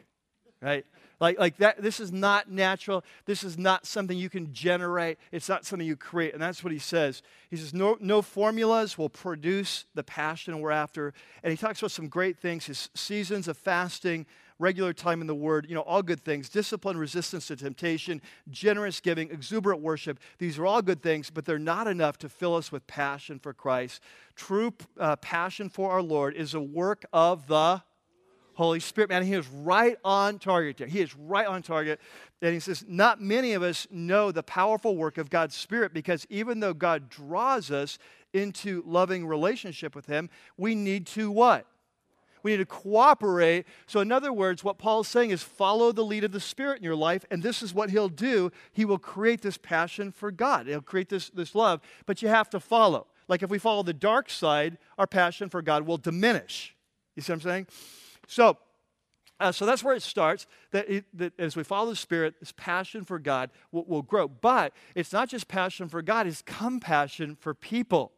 right? 0.61 0.85
Like, 1.21 1.39
like 1.39 1.57
that, 1.59 1.83
this 1.83 2.01
is 2.01 2.13
not 2.13 2.51
natural. 2.51 3.05
This 3.25 3.45
is 3.45 3.57
not 3.57 3.87
something 3.87 4.17
you 4.17 4.31
can 4.31 4.53
generate. 4.53 5.19
It's 5.33 5.49
not 5.49 5.65
something 5.65 5.87
you 5.87 5.97
create. 5.97 6.35
And 6.35 6.43
that's 6.43 6.65
what 6.65 6.73
he 6.73 6.79
says. 6.79 7.23
He 7.51 7.57
says, 7.57 7.73
no, 7.73 7.97
no 8.01 8.23
formulas 8.23 8.99
will 8.99 9.09
produce 9.09 9.87
the 9.95 10.03
passion 10.03 10.59
we're 10.61 10.71
after. 10.71 11.13
And 11.43 11.51
he 11.51 11.57
talks 11.57 11.81
about 11.81 11.93
some 11.93 12.09
great 12.09 12.39
things 12.39 12.67
his 12.67 12.91
seasons 12.95 13.49
of 13.49 13.57
fasting, 13.57 14.27
regular 14.59 14.93
time 14.93 15.21
in 15.21 15.27
the 15.27 15.35
Word, 15.35 15.67
you 15.69 15.75
know, 15.75 15.83
all 15.83 16.03
good 16.03 16.21
things. 16.23 16.49
Discipline, 16.49 16.97
resistance 16.97 17.49
to 17.49 17.57
temptation, 17.57 18.21
generous 18.51 19.01
giving, 19.01 19.31
exuberant 19.31 19.81
worship. 19.81 20.19
These 20.39 20.59
are 20.59 20.67
all 20.67 20.83
good 20.83 21.03
things, 21.03 21.31
but 21.31 21.45
they're 21.45 21.59
not 21.59 21.87
enough 21.87 22.19
to 22.19 22.29
fill 22.29 22.55
us 22.55 22.71
with 22.71 22.87
passion 22.87 23.39
for 23.39 23.53
Christ. 23.53 24.01
True 24.37 24.73
uh, 24.99 25.17
passion 25.17 25.69
for 25.69 25.91
our 25.91 26.03
Lord 26.03 26.35
is 26.35 26.55
a 26.55 26.61
work 26.61 27.05
of 27.13 27.47
the 27.47 27.83
Holy 28.55 28.81
Spirit. 28.81 29.11
Man, 29.11 29.25
he 29.25 29.35
is 29.35 29.49
right 29.49 29.97
on 30.05 30.39
target 30.39 30.79
there. 30.79 30.87
He 30.87 31.01
is 31.01 31.15
right 31.17 31.47
on 31.47 31.63
target. 31.63 32.01
And 32.41 32.55
he 32.55 32.61
says, 32.61 32.85
Not 32.87 33.21
many 33.21 33.53
of 33.53 33.63
us 33.63 33.87
know 33.91 34.33
the 34.33 34.43
powerful 34.43 34.97
work 34.97 35.19
of 35.19 35.31
God's 35.31 35.55
Spirit 35.55 35.93
because 35.93 36.27
even 36.31 36.61
though 36.61 36.75
God 36.75 37.09
draws 37.09 37.71
us 37.71 37.99
into 38.33 38.83
loving 38.87 39.27
relationship 39.27 39.95
with 39.95 40.07
Him, 40.07 40.29
we 40.57 40.75
need 40.75 41.07
to 41.09 41.31
what? 41.31 41.67
We 42.43 42.51
need 42.51 42.59
to 42.59 42.67
cooperate. 42.67 43.65
So, 43.87 44.01
in 44.01 44.13
other 44.13 44.33
words, 44.33 44.63
what 44.63 44.77
Paul's 44.77 45.09
saying 45.09 45.31
is 45.31 45.43
follow 45.43 45.93
the 45.93 46.05
lead 46.05 46.25
of 46.25 46.33
the 46.33 46.41
Spirit 46.41 46.79
in 46.79 46.85
your 46.85 46.95
life, 46.95 47.25
and 47.31 47.43
this 47.43 47.63
is 47.63 47.73
what 47.73 47.89
He'll 47.89 48.11
do. 48.11 48.53
He 48.73 48.85
will 48.85 48.99
create 48.99 49.41
this 49.41 49.57
passion 49.57 50.13
for 50.13 50.31
God, 50.31 50.67
He'll 50.67 50.83
create 50.83 51.09
this, 51.09 51.31
this 51.31 51.55
love, 51.55 51.81
but 52.05 52.21
you 52.21 52.29
have 52.29 52.51
to 52.51 52.61
follow. 52.61 53.07
Like 53.27 53.43
if 53.43 53.49
we 53.49 53.59
follow 53.59 53.83
the 53.83 53.95
dark 53.95 54.29
side, 54.29 54.77
our 54.99 55.07
passion 55.07 55.49
for 55.49 55.63
God 55.63 55.87
will 55.87 55.97
diminish. 55.97 56.77
You 57.17 57.23
see 57.23 57.33
what 57.33 57.37
I'm 57.37 57.41
saying? 57.41 57.67
So, 58.27 58.59
uh, 59.41 59.53
so 59.53 59.67
that's 59.67 59.83
where 59.83 59.95
it 59.95 60.03
starts. 60.03 60.47
That, 60.71 60.89
it, 60.89 61.05
that, 61.15 61.39
as 61.39 61.57
we 61.57 61.65
follow 61.65 61.91
the 61.91 61.97
Spirit, 61.97 62.35
this 62.41 62.53
passion 62.57 63.05
for 63.05 63.19
God 63.19 63.51
will, 63.73 63.85
will, 63.85 64.03
grow. 64.03 64.29
But 64.29 64.73
it's 64.95 65.13
not 65.13 65.29
just 65.29 65.49
passion 65.49 65.89
for 65.89 66.03
God; 66.03 66.27
it's 66.27 66.43
compassion 66.43 67.37
for 67.41 67.55
people. 67.55 68.13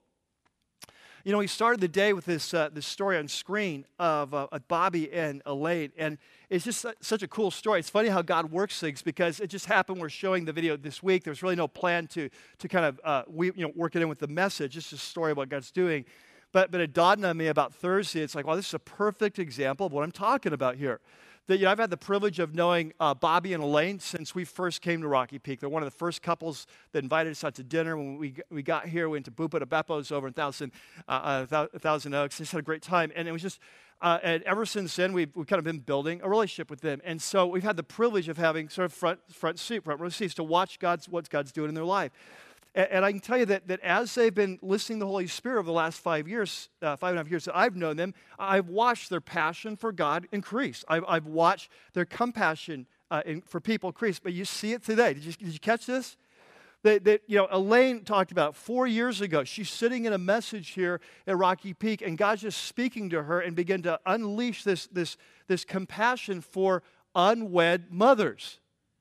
You 1.25 1.33
know, 1.33 1.39
we 1.39 1.49
started 1.49 1.81
the 1.81 1.89
day 1.89 2.13
with 2.13 2.25
this 2.25 2.55
uh, 2.55 2.69
this 2.73 2.87
story 2.87 3.19
on 3.19 3.27
screen 3.27 3.85
of 3.99 4.33
uh, 4.33 4.47
Bobby 4.69 5.13
and 5.13 5.43
Elaine, 5.45 5.91
and 5.97 6.19
it's 6.51 6.65
just 6.65 6.87
such 7.01 7.23
a 7.25 7.27
cool 7.27 7.51
story. 7.51 7.81
It's 7.81 7.91
funny 7.91 8.09
how 8.09 8.23
God 8.23 8.53
works 8.53 8.79
things 8.79 9.03
because 9.03 9.41
it 9.41 9.49
just 9.49 9.67
happened. 9.67 10.01
We're 10.01 10.09
showing 10.09 10.45
the 10.45 10.53
video 10.53 10.77
this 10.77 11.03
week. 11.03 11.25
There's 11.25 11.43
really 11.43 11.57
no 11.57 11.67
plan 11.67 12.07
to 12.09 12.31
to 12.59 12.69
kind 12.69 12.85
of 12.85 13.01
uh, 13.03 13.23
we 13.27 13.47
you 13.57 13.67
know 13.67 13.73
work 13.75 13.97
it 13.97 14.03
in 14.03 14.09
with 14.09 14.21
the 14.21 14.29
message. 14.29 14.77
It's 14.77 14.91
just 14.91 15.03
a 15.03 15.05
story 15.05 15.33
of 15.33 15.39
what 15.39 15.49
God's 15.49 15.73
doing. 15.73 16.05
But, 16.57 16.71
but 16.71 16.81
it 16.81 16.95
dawned 16.95 17.23
on 17.23 17.37
me 17.37 17.49
about 17.49 17.75
Thursday. 17.75 18.23
It's 18.23 18.35
like, 18.35 18.47
well, 18.47 18.57
this 18.57 18.69
is 18.69 18.73
a 18.73 18.79
perfect 18.79 19.39
example 19.39 19.89
of 19.89 19.93
what 19.93 20.05
I'm 20.05 20.11
talking 20.11 20.55
about 20.55 20.77
here. 20.77 21.01
That, 21.49 21.59
you 21.59 21.67
know, 21.67 21.71
I've 21.71 21.79
had 21.79 21.91
the 21.91 21.99
privilege 21.99 22.39
of 22.39 22.55
knowing 22.55 22.95
uh, 22.99 23.13
Bobby 23.13 23.53
and 23.53 23.63
Elaine 23.63 24.01
since 24.01 24.35
we 24.35 24.47
first 24.47 24.81
came 24.81 25.03
to 25.03 25.07
Rocky 25.07 25.39
Peak. 25.39 25.61
They're 25.61 25.69
one 25.69 25.83
of 25.83 25.87
the 25.87 25.99
first 25.99 26.23
couples 26.23 26.67
that 26.93 27.03
invited 27.05 27.33
us 27.33 27.45
out 27.45 27.57
to 27.57 27.63
dinner. 27.63 27.95
When 27.95 28.17
we, 28.17 28.37
we 28.49 28.63
got 28.63 28.89
here, 28.89 29.07
we 29.07 29.17
went 29.17 29.27
to 29.27 29.31
Buca 29.31 29.59
di 29.59 29.67
Beppo's 29.67 30.11
over 30.11 30.29
in 30.29 30.33
Thousand, 30.33 30.73
uh, 31.07 31.45
uh, 31.53 31.67
Thousand 31.79 32.15
Oaks. 32.15 32.39
Just 32.39 32.53
had 32.53 32.61
a 32.61 32.63
great 32.63 32.81
time. 32.81 33.13
And 33.15 33.29
it 33.29 33.33
was 33.33 33.43
just, 33.43 33.61
uh, 34.01 34.19
and 34.23 34.43
ever 34.45 34.65
since 34.65 34.97
then, 34.97 35.13
we've, 35.13 35.37
we've 35.37 35.47
kind 35.47 35.59
of 35.59 35.65
been 35.65 35.81
building 35.81 36.23
a 36.23 36.29
relationship 36.31 36.71
with 36.71 36.81
them. 36.81 37.03
And 37.05 37.21
so 37.21 37.47
we've 37.47 37.65
had 37.65 37.77
the 37.77 37.83
privilege 37.83 38.31
of 38.31 38.39
having 38.39 38.71
sort 38.71 38.87
of 38.87 38.95
front, 38.95 39.21
front 39.31 39.59
seat, 39.59 39.85
front 39.85 40.01
row 40.01 40.09
seats 40.09 40.33
to 40.37 40.43
watch 40.43 40.79
God's, 40.79 41.07
what 41.07 41.29
God's 41.29 41.53
doing 41.53 41.69
in 41.69 41.75
their 41.75 41.85
life. 41.85 42.13
And, 42.77 42.89
and 42.91 43.05
I 43.05 43.11
can 43.11 43.21
tell 43.21 43.39
you 43.39 43.47
that, 43.47 43.67
that 43.67 43.81
as 43.81 44.15
they've 44.15 44.35
been 44.35 44.59
listening 44.63 45.01
to 45.01 45.07
the 45.07 45.11
Holy 45.11 45.27
Spirit 45.27 45.59
over 45.59 45.67
the 45.67 45.73
last 45.73 45.99
five 45.99 46.29
years, 46.29 46.69
uh, 46.83 46.95
five 46.95 47.11
and 47.11 47.19
a 47.19 47.23
half 47.23 47.31
years 47.31 47.47
that 47.47 47.57
I've 47.57 47.75
known 47.75 47.97
them, 47.97 48.15
I've 48.39 48.69
watched 48.69 49.11
their 49.11 49.21
passion 49.21 49.77
for 49.77 49.91
God 49.91 50.29
increase. 50.31 50.85
I've, 50.87 51.05
I've 51.09 51.27
watched 51.27 51.73
their 51.95 52.05
compassion 52.05 52.87
uh, 53.11 53.23
in, 53.25 53.41
for 53.41 53.61
people 53.61 53.89
increase. 53.89 54.21
But 54.21 54.35
you 54.35 54.45
see 54.45 54.73
it 54.73 54.85
today. 54.85 55.15
Did 55.15 55.25
you, 55.25 55.33
did 55.33 55.53
you 55.53 55.59
catch 55.59 55.87
this? 55.87 56.17
That, 56.83 57.05
that, 57.05 57.23
you 57.27 57.37
know, 57.37 57.49
Elaine 57.51 58.05
talked 58.05 58.31
about 58.31 58.55
four 58.55 58.87
years 58.87 59.21
ago. 59.21 59.43
She's 59.43 59.71
sitting 59.71 60.05
in 60.05 60.13
a 60.13 60.19
message 60.19 60.69
here 60.69 61.01
at 61.27 61.37
Rocky 61.37 61.75
Peak, 61.75 62.01
and 62.01 62.17
God's 62.17 62.43
just 62.43 62.63
speaking 62.63 63.11
to 63.11 63.25
her 63.25 63.41
and 63.41 63.57
began 63.57 63.83
to 63.83 63.99
unleash 64.07 64.63
this, 64.63 64.87
this, 64.89 65.17
this 65.49 65.65
compassion 65.65 66.41
for 66.41 66.85
unwed 67.17 67.87
mothers 67.91 68.61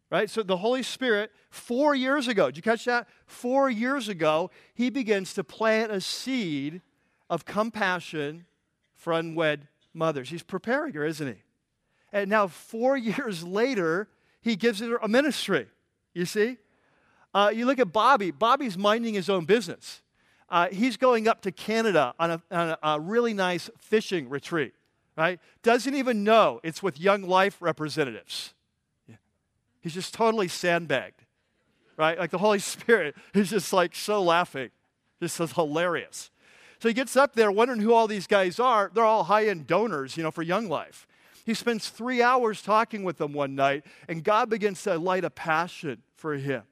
right? 0.10 0.30
So 0.30 0.44
the 0.44 0.58
Holy 0.58 0.84
Spirit, 0.84 1.32
four 1.50 1.96
years 1.96 2.28
ago, 2.28 2.48
did 2.48 2.58
you 2.58 2.64
catch 2.64 2.86
that? 2.86 3.08
Four 3.26 3.70
years 3.70 4.08
ago, 4.08 4.52
he 4.74 4.90
begins 4.90 5.34
to 5.34 5.44
plant 5.44 5.92
a 5.92 6.02
seed 6.02 6.82
of 7.30 7.46
compassion 7.46 8.46
for 8.94 9.14
unwed 9.14 9.68
mothers. 9.94 10.30
He's 10.30 10.44
preparing 10.44 10.94
her, 10.94 11.06
isn't 11.06 11.28
he? 11.28 11.44
And 12.12 12.30
now, 12.30 12.48
four 12.48 12.98
years 12.98 13.44
later, 13.44 14.08
he 14.42 14.56
gives 14.56 14.80
her 14.80 14.98
a 14.98 15.08
ministry. 15.08 15.68
You 16.14 16.26
see? 16.26 16.58
Uh, 17.34 17.52
you 17.54 17.66
look 17.66 17.80
at 17.80 17.92
Bobby, 17.92 18.32
Bobby's 18.32 18.78
minding 18.78 19.14
his 19.14 19.30
own 19.30 19.44
business. 19.44 20.02
Uh, 20.48 20.70
he's 20.70 20.96
going 20.96 21.28
up 21.28 21.42
to 21.42 21.52
Canada 21.52 22.14
on, 22.18 22.32
a, 22.32 22.42
on 22.50 22.70
a, 22.70 22.78
a 22.82 23.00
really 23.00 23.34
nice 23.34 23.70
fishing 23.78 24.30
retreat, 24.30 24.74
right? 25.18 25.40
Doesn't 25.62 25.96
even 25.96 26.24
know 26.24 26.62
it's 26.64 26.82
with 26.82 27.00
Young 27.00 27.24
Life 27.24 27.58
representatives. 27.60 28.55
He's 29.86 29.94
just 29.94 30.16
totally 30.16 30.48
sandbagged, 30.48 31.22
right? 31.96 32.18
Like 32.18 32.32
the 32.32 32.40
Holy 32.40 32.58
Spirit 32.58 33.16
is 33.36 33.52
just 33.52 33.72
like 33.72 33.96
so 33.96 34.20
laughing. 34.20 34.72
This 35.20 35.40
is 35.40 35.52
hilarious. 35.52 36.32
So 36.80 36.88
he 36.88 36.94
gets 36.96 37.16
up 37.16 37.36
there 37.36 37.52
wondering 37.52 37.82
who 37.82 37.94
all 37.94 38.08
these 38.08 38.26
guys 38.26 38.60
are. 38.60 38.90
They're 38.92 39.06
all 39.06 39.26
high 39.26 39.46
end 39.46 39.68
donors, 39.68 40.18
you 40.18 40.24
know, 40.24 40.32
for 40.32 40.42
Young 40.42 40.70
Life. 40.70 41.06
He 41.46 41.54
spends 41.54 41.90
three 41.90 42.24
hours 42.24 42.64
talking 42.64 43.04
with 43.04 43.20
them 43.20 43.32
one 43.32 43.54
night, 43.54 43.86
and 44.08 44.24
God 44.24 44.50
begins 44.50 44.82
to 44.86 44.98
light 44.98 45.24
a 45.24 45.30
passion 45.30 46.02
for 46.16 46.34
him, 46.34 46.64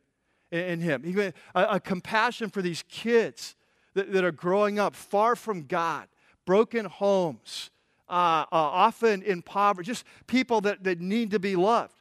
in 0.52 0.80
him. 0.80 1.04
He, 1.04 1.16
a, 1.22 1.34
a 1.54 1.80
compassion 1.80 2.50
for 2.50 2.64
these 2.64 2.84
kids 2.90 3.56
that, 3.94 4.12
that 4.12 4.24
are 4.24 4.32
growing 4.32 4.80
up 4.80 4.96
far 4.96 5.36
from 5.36 5.68
God, 5.68 6.08
broken 6.48 6.86
homes, 6.86 7.70
uh, 8.10 8.12
uh, 8.12 8.46
often 8.52 9.22
in 9.22 9.44
poverty, 9.44 9.86
just 9.86 10.04
people 10.26 10.62
that, 10.62 10.84
that 10.84 11.00
need 11.00 11.30
to 11.30 11.38
be 11.38 11.56
loved. 11.56 11.94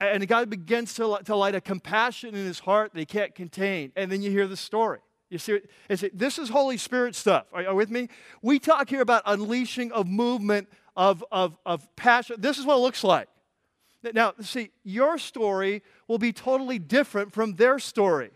And 0.00 0.26
God 0.26 0.50
begins 0.50 0.94
to, 0.94 1.18
to 1.24 1.36
light 1.36 1.54
a 1.54 1.60
compassion 1.60 2.34
in 2.34 2.44
his 2.44 2.58
heart 2.58 2.92
that 2.92 2.98
he 2.98 3.06
can't 3.06 3.34
contain. 3.34 3.92
And 3.96 4.10
then 4.10 4.22
you 4.22 4.30
hear 4.30 4.46
the 4.46 4.56
story. 4.56 5.00
You 5.30 5.38
see, 5.38 5.60
this 5.88 6.38
is 6.38 6.48
Holy 6.48 6.76
Spirit 6.76 7.14
stuff. 7.14 7.46
Are 7.52 7.62
you 7.62 7.74
with 7.74 7.90
me? 7.90 8.08
We 8.42 8.58
talk 8.58 8.88
here 8.88 9.00
about 9.00 9.22
unleashing 9.26 9.90
of 9.92 10.06
movement, 10.06 10.68
of, 10.96 11.24
of, 11.32 11.56
of 11.64 11.94
passion. 11.96 12.36
This 12.38 12.58
is 12.58 12.64
what 12.64 12.76
it 12.76 12.80
looks 12.80 13.02
like. 13.02 13.28
Now, 14.12 14.34
see, 14.40 14.70
your 14.82 15.18
story 15.18 15.82
will 16.08 16.18
be 16.18 16.32
totally 16.32 16.78
different 16.78 17.32
from 17.32 17.54
their 17.54 17.78
story. 17.78 18.30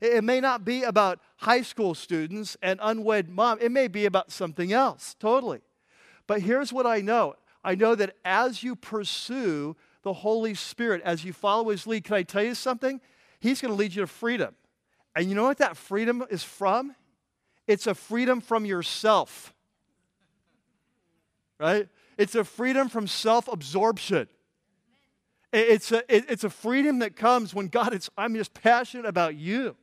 It 0.00 0.22
may 0.22 0.40
not 0.40 0.64
be 0.64 0.84
about 0.84 1.18
high 1.38 1.62
school 1.62 1.94
students 1.94 2.56
and 2.62 2.78
unwed 2.80 3.28
mom. 3.28 3.58
It 3.60 3.72
may 3.72 3.88
be 3.88 4.06
about 4.06 4.30
something 4.30 4.72
else, 4.72 5.16
totally. 5.18 5.60
But 6.28 6.42
here's 6.42 6.72
what 6.72 6.86
I 6.86 7.00
know 7.00 7.34
I 7.64 7.74
know 7.74 7.94
that 7.96 8.16
as 8.24 8.62
you 8.62 8.76
pursue 8.76 9.76
the 10.02 10.12
Holy 10.12 10.54
Spirit, 10.54 11.02
as 11.04 11.24
you 11.24 11.32
follow 11.32 11.70
His 11.70 11.86
lead, 11.86 12.04
can 12.04 12.14
I 12.14 12.22
tell 12.22 12.42
you 12.42 12.54
something? 12.54 13.00
He's 13.40 13.60
going 13.60 13.72
to 13.72 13.78
lead 13.78 13.94
you 13.94 14.02
to 14.02 14.06
freedom. 14.06 14.54
And 15.14 15.28
you 15.28 15.34
know 15.34 15.44
what 15.44 15.58
that 15.58 15.76
freedom 15.76 16.24
is 16.30 16.44
from? 16.44 16.94
It's 17.66 17.86
a 17.86 17.94
freedom 17.94 18.40
from 18.40 18.64
yourself, 18.64 19.52
right? 21.58 21.88
It's 22.16 22.34
a 22.34 22.44
freedom 22.44 22.88
from 22.88 23.06
self 23.06 23.48
absorption. 23.48 24.28
It's 25.52 25.92
a, 25.92 26.02
it's 26.08 26.44
a 26.44 26.50
freedom 26.50 26.98
that 26.98 27.16
comes 27.16 27.54
when 27.54 27.68
God, 27.68 27.94
is, 27.94 28.10
I'm 28.18 28.34
just 28.34 28.52
passionate 28.52 29.06
about 29.06 29.34
you. 29.34 29.76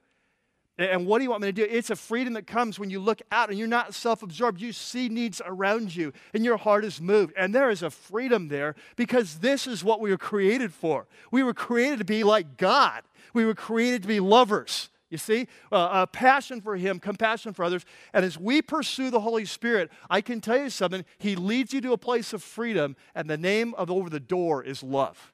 And 0.77 1.05
what 1.05 1.19
do 1.19 1.23
you 1.23 1.29
want 1.29 1.41
me 1.41 1.47
to 1.47 1.53
do? 1.53 1.65
It's 1.69 1.89
a 1.89 1.95
freedom 1.95 2.33
that 2.33 2.47
comes 2.47 2.77
when 2.77 2.89
you 2.89 2.99
look 2.99 3.21
out 3.31 3.49
and 3.49 3.57
you're 3.57 3.67
not 3.67 3.93
self 3.93 4.23
absorbed. 4.23 4.59
You 4.59 4.73
see 4.73 5.07
needs 5.07 5.41
around 5.45 5.95
you 5.95 6.11
and 6.33 6.43
your 6.43 6.57
heart 6.57 6.83
is 6.83 6.99
moved. 6.99 7.33
And 7.37 7.55
there 7.55 7.69
is 7.69 7.81
a 7.81 7.89
freedom 7.89 8.49
there 8.49 8.75
because 8.97 9.39
this 9.39 9.67
is 9.67 9.83
what 9.83 10.01
we 10.01 10.11
were 10.11 10.17
created 10.17 10.73
for. 10.73 11.07
We 11.31 11.43
were 11.43 11.53
created 11.53 11.99
to 11.99 12.05
be 12.05 12.25
like 12.25 12.57
God, 12.57 13.03
we 13.33 13.45
were 13.45 13.55
created 13.55 14.01
to 14.01 14.07
be 14.07 14.19
lovers. 14.19 14.89
You 15.09 15.19
see, 15.19 15.47
uh, 15.71 15.89
a 15.93 16.07
passion 16.07 16.59
for 16.59 16.75
Him, 16.75 16.99
compassion 16.99 17.53
for 17.53 17.63
others. 17.63 17.85
And 18.11 18.25
as 18.25 18.37
we 18.37 18.61
pursue 18.61 19.11
the 19.11 19.21
Holy 19.21 19.45
Spirit, 19.45 19.91
I 20.09 20.19
can 20.19 20.41
tell 20.41 20.57
you 20.57 20.69
something. 20.69 21.05
He 21.19 21.35
leads 21.35 21.73
you 21.73 21.79
to 21.81 21.93
a 21.93 21.97
place 21.97 22.33
of 22.33 22.41
freedom, 22.43 22.95
and 23.13 23.29
the 23.29 23.37
name 23.37 23.75
of 23.75 23.91
over 23.91 24.09
the 24.09 24.19
door 24.19 24.63
is 24.63 24.81
love. 24.81 25.31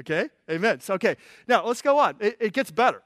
Okay? 0.00 0.28
Amen. 0.50 0.80
So, 0.80 0.94
okay. 0.94 1.16
Now, 1.46 1.64
let's 1.64 1.80
go 1.80 1.98
on. 1.98 2.16
It, 2.18 2.36
it 2.40 2.52
gets 2.52 2.72
better. 2.72 3.02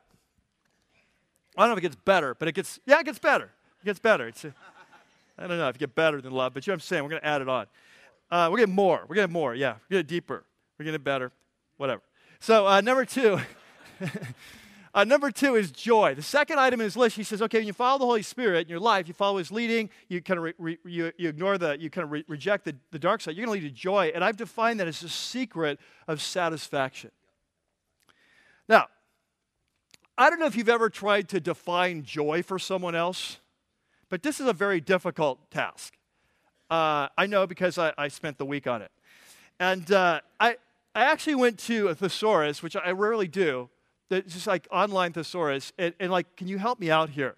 I 1.58 1.62
don't 1.62 1.70
know 1.70 1.72
if 1.72 1.78
it 1.78 1.82
gets 1.82 1.96
better, 1.96 2.34
but 2.34 2.48
it 2.48 2.52
gets, 2.52 2.78
yeah, 2.86 3.00
it 3.00 3.04
gets 3.04 3.18
better. 3.18 3.50
It 3.82 3.84
gets 3.84 3.98
better. 3.98 4.28
It's, 4.28 4.44
I 4.44 5.46
don't 5.46 5.58
know 5.58 5.68
if 5.68 5.76
you 5.76 5.80
get 5.80 5.94
better 5.94 6.20
than 6.20 6.32
love, 6.32 6.54
but 6.54 6.66
you 6.66 6.70
know 6.70 6.74
what 6.74 6.76
I'm 6.76 6.80
saying? 6.82 7.02
We're 7.02 7.10
going 7.10 7.22
to 7.22 7.26
add 7.26 7.42
it 7.42 7.48
on. 7.48 7.66
Uh, 8.30 8.48
we're 8.50 8.58
getting 8.58 8.74
more. 8.74 9.04
We're 9.08 9.16
getting 9.16 9.32
more. 9.32 9.54
Yeah. 9.54 9.74
We're 9.90 9.96
getting 9.96 10.06
deeper. 10.06 10.44
We're 10.78 10.84
getting 10.84 11.02
better. 11.02 11.32
Whatever. 11.76 12.02
So, 12.40 12.66
uh, 12.66 12.80
number 12.80 13.04
two. 13.04 13.40
Uh, 14.94 15.04
number 15.04 15.30
two 15.30 15.54
is 15.54 15.70
joy. 15.70 16.14
The 16.14 16.22
second 16.22 16.58
item 16.58 16.80
in 16.80 16.84
his 16.84 16.96
list, 16.96 17.14
he 17.14 17.22
says, 17.22 17.42
okay, 17.42 17.58
when 17.58 17.66
you 17.66 17.72
follow 17.72 17.98
the 17.98 18.06
Holy 18.06 18.22
Spirit 18.22 18.62
in 18.62 18.68
your 18.68 18.80
life, 18.80 19.06
you 19.06 19.14
follow 19.14 19.36
his 19.36 19.52
leading, 19.52 19.90
you 20.08 20.22
kind 20.22 20.38
of 20.38 20.44
re- 20.44 20.54
re- 20.58 20.78
you, 20.84 21.12
you, 21.16 21.28
ignore 21.28 21.58
the, 21.58 21.78
you 21.78 21.90
kind 21.90 22.04
of 22.04 22.10
re- 22.10 22.24
reject 22.26 22.64
the, 22.64 22.74
the 22.90 22.98
dark 22.98 23.20
side, 23.20 23.36
you're 23.36 23.46
going 23.46 23.60
to 23.60 23.64
lead 23.64 23.70
to 23.70 23.80
joy. 23.80 24.10
And 24.14 24.24
I've 24.24 24.36
defined 24.36 24.80
that 24.80 24.88
as 24.88 25.00
the 25.00 25.08
secret 25.08 25.78
of 26.08 26.22
satisfaction. 26.22 27.10
Now, 28.68 28.88
I 30.20 30.30
don't 30.30 30.40
know 30.40 30.46
if 30.46 30.56
you've 30.56 30.68
ever 30.68 30.90
tried 30.90 31.28
to 31.28 31.38
define 31.38 32.02
joy 32.02 32.42
for 32.42 32.58
someone 32.58 32.96
else, 32.96 33.38
but 34.08 34.24
this 34.24 34.40
is 34.40 34.48
a 34.48 34.52
very 34.52 34.80
difficult 34.80 35.48
task. 35.52 35.94
Uh, 36.68 37.06
I 37.16 37.26
know 37.26 37.46
because 37.46 37.78
I, 37.78 37.92
I, 37.96 38.08
spent 38.08 38.36
the 38.36 38.44
week 38.44 38.66
on 38.66 38.82
it. 38.82 38.90
And 39.60 39.90
uh, 39.92 40.20
I, 40.40 40.56
I 40.92 41.04
actually 41.04 41.36
went 41.36 41.58
to 41.60 41.88
a 41.88 41.94
thesaurus, 41.94 42.64
which 42.64 42.74
I 42.74 42.90
rarely 42.90 43.28
do, 43.28 43.70
just 44.10 44.48
like 44.48 44.66
online 44.72 45.12
thesaurus, 45.12 45.72
and, 45.78 45.94
and 46.00 46.10
like, 46.10 46.34
can 46.36 46.48
you 46.48 46.58
help 46.58 46.80
me 46.80 46.90
out 46.90 47.10
here? 47.10 47.36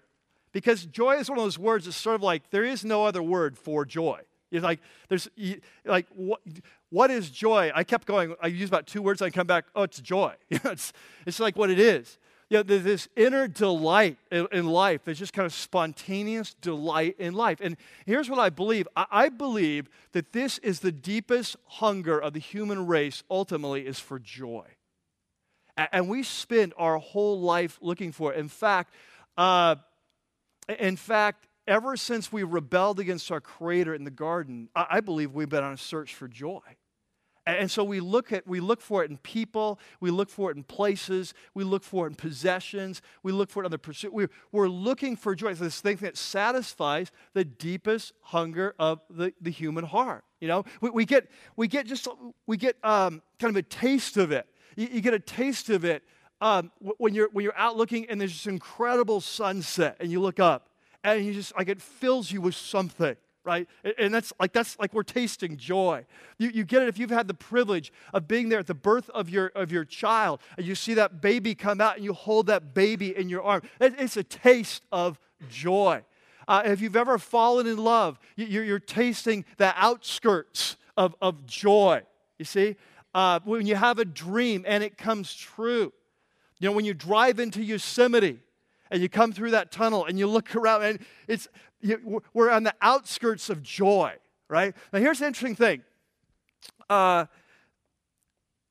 Because 0.51 0.85
joy 0.85 1.17
is 1.17 1.29
one 1.29 1.37
of 1.37 1.45
those 1.45 1.59
words 1.59 1.85
that's 1.85 1.95
sort 1.95 2.15
of 2.15 2.23
like 2.23 2.49
there 2.49 2.65
is 2.65 2.83
no 2.83 3.05
other 3.05 3.21
word 3.21 3.59
for 3.59 3.85
joy. 3.85 4.21
It's 4.51 4.63
like 4.63 4.79
there's 5.07 5.29
like 5.85 6.07
what 6.13 6.41
what 6.89 7.09
is 7.09 7.29
joy? 7.29 7.71
I 7.73 7.85
kept 7.85 8.05
going. 8.05 8.35
I 8.41 8.47
use 8.47 8.67
about 8.67 8.85
two 8.85 9.01
words. 9.01 9.21
I 9.21 9.29
come 9.29 9.47
back. 9.47 9.65
Oh, 9.75 9.83
it's 9.83 10.01
joy. 10.01 10.33
it's 10.49 10.91
it's 11.25 11.39
like 11.39 11.55
what 11.55 11.69
it 11.69 11.79
is. 11.79 12.17
You 12.51 12.57
know, 12.57 12.63
there's 12.63 12.83
this 12.83 13.07
inner 13.15 13.47
delight 13.47 14.17
in, 14.29 14.67
life. 14.67 15.05
There's 15.05 15.17
just 15.17 15.31
kind 15.31 15.45
of 15.45 15.53
spontaneous 15.53 16.53
delight 16.55 17.15
in 17.17 17.33
life. 17.33 17.59
And 17.61 17.77
here's 18.05 18.29
what 18.29 18.39
I 18.39 18.49
believe. 18.49 18.89
I, 18.93 19.29
believe 19.29 19.87
that 20.11 20.33
this 20.33 20.57
is 20.57 20.81
the 20.81 20.91
deepest 20.91 21.55
hunger 21.65 22.19
of 22.19 22.33
the 22.33 22.39
human 22.39 22.87
race. 22.87 23.23
Ultimately, 23.31 23.87
is 23.87 23.99
for 23.99 24.19
joy. 24.19 24.65
And 25.77 26.09
we 26.09 26.23
spend 26.23 26.73
our 26.77 26.97
whole 26.97 27.39
life 27.39 27.79
looking 27.81 28.11
for 28.11 28.33
it. 28.33 28.39
In 28.39 28.49
fact, 28.49 28.93
uh, 29.37 29.75
in 30.77 30.97
fact, 30.97 31.47
ever 31.67 31.95
since 31.95 32.33
we 32.33 32.43
rebelled 32.43 32.99
against 32.99 33.31
our 33.31 33.39
Creator 33.39 33.95
in 33.95 34.03
the 34.03 34.11
garden, 34.11 34.67
I 34.75 34.99
believe 34.99 35.31
we've 35.31 35.47
been 35.47 35.63
on 35.63 35.71
a 35.71 35.77
search 35.77 36.15
for 36.15 36.27
joy. 36.27 36.59
And 37.45 37.71
so 37.71 37.83
we 37.83 37.99
look 37.99 38.31
at 38.31 38.45
we 38.47 38.59
look 38.59 38.81
for 38.81 39.03
it 39.03 39.09
in 39.09 39.17
people, 39.17 39.79
we 39.99 40.11
look 40.11 40.29
for 40.29 40.51
it 40.51 40.57
in 40.57 40.63
places, 40.63 41.33
we 41.53 41.63
look 41.63 41.83
for 41.83 42.05
it 42.05 42.11
in 42.11 42.15
possessions, 42.15 43.01
we 43.23 43.31
look 43.31 43.49
for 43.49 43.63
it 43.63 43.65
in 43.65 43.71
other 43.71 43.77
pursuit. 43.79 44.13
We're, 44.13 44.29
we're 44.51 44.67
looking 44.67 45.15
for 45.15 45.33
joy. 45.33 45.49
It's 45.49 45.59
this 45.59 45.81
thing 45.81 45.97
that 45.97 46.17
satisfies 46.17 47.11
the 47.33 47.43
deepest 47.43 48.13
hunger 48.21 48.75
of 48.77 49.01
the, 49.09 49.33
the 49.41 49.49
human 49.49 49.85
heart. 49.85 50.23
You 50.39 50.49
know, 50.49 50.65
we, 50.81 50.91
we 50.91 51.05
get 51.05 51.29
we 51.55 51.67
get 51.67 51.87
just 51.87 52.07
we 52.45 52.57
get 52.57 52.77
um, 52.83 53.21
kind 53.39 53.49
of 53.49 53.55
a 53.55 53.63
taste 53.63 54.17
of 54.17 54.31
it 54.31 54.47
you, 54.75 54.87
you 54.91 55.01
get 55.01 55.13
a 55.13 55.19
taste 55.19 55.69
of 55.69 55.85
it 55.85 56.03
um, 56.39 56.71
when, 56.79 57.13
you're, 57.13 57.29
when 57.31 57.43
you're 57.43 57.57
out 57.57 57.77
looking 57.77 58.09
and 58.09 58.19
there's 58.19 58.33
this 58.33 58.47
incredible 58.47 59.21
sunset 59.21 59.97
and 59.99 60.11
you 60.11 60.19
look 60.19 60.39
up 60.39 60.69
and 61.03 61.23
you 61.25 61.33
just 61.33 61.55
like 61.55 61.69
it 61.69 61.81
fills 61.81 62.31
you 62.31 62.41
with 62.41 62.55
something 62.55 63.15
right? 63.43 63.67
And 63.97 64.13
that's 64.13 64.31
like 64.39 64.53
that's 64.53 64.77
like 64.79 64.93
we're 64.93 65.03
tasting 65.03 65.57
joy. 65.57 66.05
You, 66.37 66.49
you 66.49 66.63
get 66.63 66.83
it 66.83 66.89
if 66.89 66.97
you've 66.97 67.09
had 67.09 67.27
the 67.27 67.33
privilege 67.33 67.91
of 68.13 68.27
being 68.27 68.49
there 68.49 68.59
at 68.59 68.67
the 68.67 68.73
birth 68.73 69.09
of 69.09 69.29
your 69.29 69.47
of 69.55 69.71
your 69.71 69.85
child 69.85 70.41
and 70.57 70.65
you 70.65 70.75
see 70.75 70.93
that 70.95 71.21
baby 71.21 71.55
come 71.55 71.81
out 71.81 71.95
and 71.95 72.05
you 72.05 72.13
hold 72.13 72.47
that 72.47 72.73
baby 72.73 73.15
in 73.15 73.29
your 73.29 73.43
arm. 73.43 73.63
It's 73.79 74.17
a 74.17 74.23
taste 74.23 74.83
of 74.91 75.19
joy. 75.49 76.03
Uh, 76.47 76.63
if 76.65 76.81
you've 76.81 76.95
ever 76.95 77.17
fallen 77.17 77.67
in 77.67 77.77
love 77.77 78.19
you're, 78.35 78.63
you're 78.63 78.79
tasting 78.79 79.45
the 79.57 79.73
outskirts 79.77 80.75
of, 80.97 81.15
of 81.21 81.45
joy 81.45 82.01
you 82.41 82.45
see? 82.45 82.75
Uh, 83.13 83.39
when 83.43 83.67
you 83.67 83.75
have 83.75 83.99
a 83.99 84.05
dream 84.05 84.65
and 84.67 84.83
it 84.83 84.97
comes 84.97 85.35
true. 85.35 85.93
You 86.59 86.69
know, 86.69 86.71
when 86.71 86.85
you 86.85 86.95
drive 86.95 87.39
into 87.39 87.63
Yosemite 87.63 88.39
and 88.89 88.99
you 88.99 89.09
come 89.09 89.31
through 89.31 89.51
that 89.51 89.71
tunnel 89.71 90.05
and 90.05 90.17
you 90.17 90.25
look 90.25 90.55
around 90.55 90.83
and 90.83 90.99
it's, 91.27 91.47
you, 91.47 91.70
we're 92.33 92.49
on 92.49 92.63
the 92.63 92.75
outskirts 92.81 93.49
of 93.49 93.61
joy, 93.61 94.13
right? 94.49 94.75
Now, 94.91 94.99
here's 94.99 95.19
the 95.19 95.27
interesting 95.27 95.55
thing. 95.55 95.83
Uh, 96.89 97.25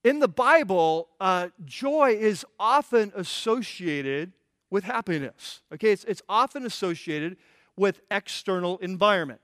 in 0.03 0.19
the 0.19 0.29
Bible, 0.29 1.09
uh, 1.21 1.49
joy 1.65 2.17
is 2.19 2.45
often 2.59 3.13
associated 3.15 4.33
with 4.71 4.85
happiness. 4.85 5.63
Okay, 5.75 5.93
it's, 5.93 6.05
it's 6.05 6.23
often 6.29 6.65
associated 6.65 7.37
with 7.77 8.01
external 8.11 8.79
environment. 8.79 9.41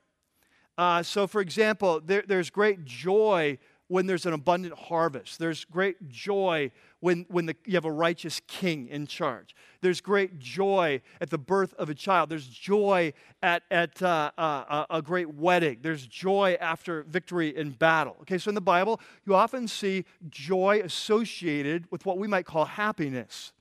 Uh, 0.79 1.03
so, 1.03 1.27
for 1.27 1.41
example, 1.41 2.01
there, 2.05 2.23
there's 2.27 2.51
great 2.51 2.85
joy 2.85 3.59
when 3.89 4.07
there's 4.07 4.27
an 4.27 4.33
abundant 4.33 4.75
harvest. 4.75 5.39
There's 5.39 5.65
great 5.65 6.09
joy 6.09 6.71
when, 7.01 7.27
when 7.29 7.47
the, 7.47 7.57
you 7.65 7.75
have 7.75 7.85
a 7.85 7.93
righteous 7.93 8.41
king 8.47 8.89
in 8.89 9.07
charge. 9.07 9.55
There's 9.81 10.01
great 10.01 10.39
joy 10.39 11.03
at 11.21 11.31
the 11.31 11.39
birth 11.39 11.75
of 11.75 11.89
a 11.89 11.95
child. 11.95 12.31
There's 12.31 12.47
joy 12.47 13.13
at, 13.43 13.63
at 13.71 14.03
uh, 14.03 14.31
uh, 14.37 14.87
a 14.91 15.03
great 15.03 15.35
wedding. 15.35 15.79
There's 15.83 16.07
joy 16.07 16.57
after 16.61 17.05
victory 17.05 17.57
in 17.57 17.71
battle. 17.71 18.17
Okay, 18.23 18.39
so 18.39 18.49
in 18.49 18.55
the 18.55 18.61
Bible, 18.61 19.01
you 19.25 19.35
often 19.35 19.69
see 19.69 20.05
joy 20.29 20.81
associated 20.85 21.87
with 21.91 22.07
what 22.07 22.19
we 22.19 22.27
might 22.27 22.47
call 22.47 22.65
happiness. 22.65 23.53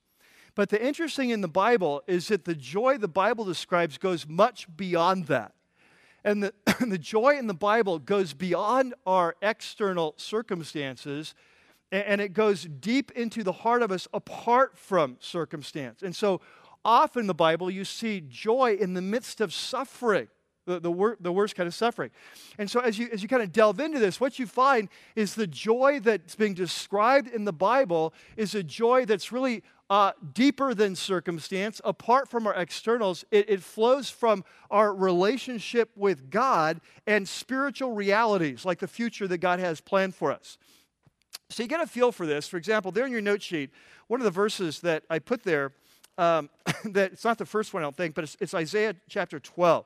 But 0.56 0.70
the 0.70 0.84
interesting 0.84 1.32
in 1.32 1.42
the 1.42 1.50
Bible 1.50 2.02
is 2.08 2.30
that 2.30 2.46
the 2.46 2.56
joy 2.56 2.98
the 2.98 3.10
Bible 3.10 3.44
describes 3.44 3.98
goes 3.98 4.26
much 4.28 4.68
beyond 4.76 5.26
that. 5.26 5.55
And 6.26 6.44
the, 6.44 6.54
the 6.86 6.98
joy 6.98 7.38
in 7.38 7.48
the 7.48 7.54
Bible 7.54 8.00
goes 8.00 8.34
beyond 8.34 8.96
our 9.06 9.36
external 9.42 10.16
circumstances 10.18 11.34
and 11.92 12.20
it 12.20 12.34
goes 12.34 12.64
deep 12.64 13.12
into 13.12 13.44
the 13.44 13.52
heart 13.52 13.82
of 13.82 13.92
us 13.92 14.08
apart 14.14 14.78
from 14.78 15.18
circumstance. 15.20 16.02
And 16.02 16.16
so 16.16 16.42
often 16.84 17.22
in 17.22 17.28
the 17.28 17.34
Bible, 17.34 17.70
you 17.70 17.86
see 17.86 18.22
joy 18.28 18.76
in 18.80 18.96
the 18.96 19.02
midst 19.02 19.40
of 19.40 19.54
suffering. 19.54 20.28
The, 20.66 20.80
the, 20.80 20.92
wor- 20.92 21.16
the 21.20 21.32
worst 21.32 21.56
kind 21.56 21.68
of 21.68 21.76
suffering. 21.76 22.10
And 22.58 22.72
so, 22.72 22.80
as 22.80 22.98
you, 22.98 23.08
as 23.14 23.22
you 23.22 23.28
kind 23.28 23.44
of 23.44 23.52
delve 23.52 23.80
into 23.80 24.00
this, 24.00 24.20
what 24.20 24.40
you 24.40 24.48
find 24.48 24.90
is 25.16 25.36
the 25.36 25.46
joy 25.46 26.00
that's 26.00 26.34
being 26.34 26.56
described 26.56 27.28
in 27.28 27.46
the 27.46 27.54
Bible 27.54 28.16
is 28.36 28.56
a 28.56 28.64
joy 28.64 29.06
that's 29.06 29.32
really 29.32 29.62
uh, 29.90 30.12
deeper 30.34 30.74
than 30.74 30.96
circumstance, 30.96 31.80
apart 31.84 32.28
from 32.30 32.48
our 32.48 32.54
externals. 32.56 33.24
It, 33.32 33.50
it 33.50 33.64
flows 33.64 34.10
from 34.10 34.44
our 34.72 34.94
relationship 34.94 35.92
with 35.96 36.30
God 36.30 36.82
and 37.06 37.28
spiritual 37.28 37.94
realities, 37.94 38.66
like 38.66 38.80
the 38.80 38.88
future 38.88 39.28
that 39.28 39.38
God 39.38 39.60
has 39.60 39.82
planned 39.82 40.16
for 40.16 40.32
us. 40.32 40.58
So 41.50 41.64
you 41.64 41.70
get 41.70 41.82
a 41.82 41.88
feel 41.88 42.12
for 42.12 42.26
this. 42.26 42.48
For 42.48 42.58
example, 42.58 42.92
there 42.92 43.06
in 43.06 43.12
your 43.12 43.22
note 43.22 43.42
sheet, 43.42 43.70
one 44.08 44.20
of 44.20 44.26
the 44.26 44.32
verses 44.32 44.80
that 44.82 45.04
I 45.10 45.20
put 45.20 45.44
there, 45.44 45.74
um, 46.18 46.50
that 46.86 47.14
it's 47.14 47.24
not 47.24 47.38
the 47.38 47.46
first 47.46 47.74
one, 47.74 47.84
I 47.84 47.86
don't 47.86 47.96
think, 47.96 48.16
but 48.16 48.24
it's, 48.24 48.38
it's 48.40 48.54
Isaiah 48.54 48.96
chapter 49.08 49.40
12. 49.40 49.86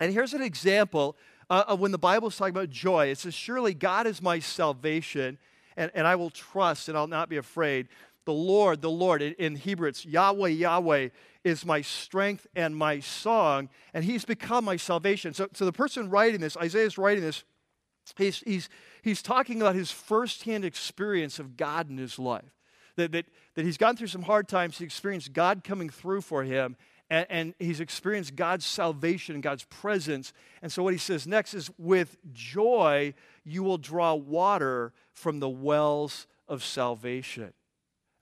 And 0.00 0.12
here's 0.12 0.32
an 0.32 0.40
example 0.40 1.16
uh, 1.50 1.64
of 1.68 1.80
when 1.80 1.92
the 1.92 1.98
Bible 1.98 2.28
is 2.28 2.36
talking 2.36 2.54
about 2.54 2.70
joy. 2.70 3.08
It 3.08 3.18
says, 3.18 3.34
Surely 3.34 3.74
God 3.74 4.06
is 4.06 4.22
my 4.22 4.38
salvation, 4.38 5.36
and, 5.76 5.90
and 5.94 6.06
I 6.06 6.14
will 6.14 6.30
trust 6.30 6.88
and 6.88 6.96
I'll 6.96 7.06
not 7.06 7.28
be 7.28 7.36
afraid. 7.36 7.88
The 8.24 8.32
Lord, 8.32 8.82
the 8.82 8.90
Lord, 8.90 9.22
in, 9.22 9.56
Hebrew 9.56 9.88
it's 9.88 10.04
Yahweh, 10.04 10.50
Yahweh 10.50 11.08
is 11.42 11.64
my 11.64 11.80
strength 11.80 12.46
and 12.54 12.76
my 12.76 13.00
song, 13.00 13.70
and 13.94 14.04
he's 14.04 14.24
become 14.24 14.64
my 14.64 14.76
salvation. 14.76 15.32
So, 15.32 15.48
so 15.54 15.64
the 15.64 15.72
person 15.72 16.10
writing 16.10 16.40
this, 16.40 16.56
Isaiah 16.56 16.86
is 16.86 16.98
writing 16.98 17.24
this, 17.24 17.44
he's, 18.16 18.40
he's, 18.40 18.68
he's 19.02 19.22
talking 19.22 19.60
about 19.60 19.74
his 19.74 19.90
firsthand 19.90 20.64
experience 20.64 21.38
of 21.38 21.56
God 21.56 21.88
in 21.88 21.96
his 21.96 22.18
life. 22.18 22.44
That, 22.96 23.12
that, 23.12 23.26
that 23.54 23.64
he's 23.64 23.78
gone 23.78 23.96
through 23.96 24.08
some 24.08 24.22
hard 24.22 24.48
times, 24.48 24.76
he 24.78 24.84
experienced 24.84 25.32
God 25.32 25.64
coming 25.64 25.88
through 25.88 26.20
for 26.20 26.44
him, 26.44 26.76
and, 27.08 27.26
and 27.30 27.54
he's 27.58 27.80
experienced 27.80 28.36
God's 28.36 28.66
salvation 28.66 29.34
and 29.34 29.42
God's 29.42 29.64
presence. 29.64 30.32
And 30.60 30.70
so, 30.70 30.82
what 30.82 30.92
he 30.92 30.98
says 30.98 31.26
next 31.26 31.54
is, 31.54 31.70
with 31.78 32.16
joy, 32.32 33.14
you 33.44 33.62
will 33.62 33.78
draw 33.78 34.14
water 34.14 34.92
from 35.12 35.40
the 35.40 35.48
wells 35.48 36.26
of 36.48 36.62
salvation. 36.62 37.52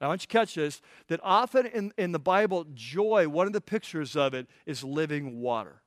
Now, 0.00 0.06
I 0.06 0.08
want 0.08 0.22
you 0.22 0.26
to 0.26 0.32
catch 0.32 0.54
this 0.54 0.80
that 1.08 1.20
often 1.22 1.66
in, 1.66 1.92
in 1.98 2.12
the 2.12 2.18
Bible, 2.18 2.66
joy, 2.74 3.28
one 3.28 3.46
of 3.46 3.52
the 3.52 3.60
pictures 3.60 4.16
of 4.16 4.34
it 4.34 4.46
is 4.64 4.84
living 4.84 5.40
water. 5.40 5.82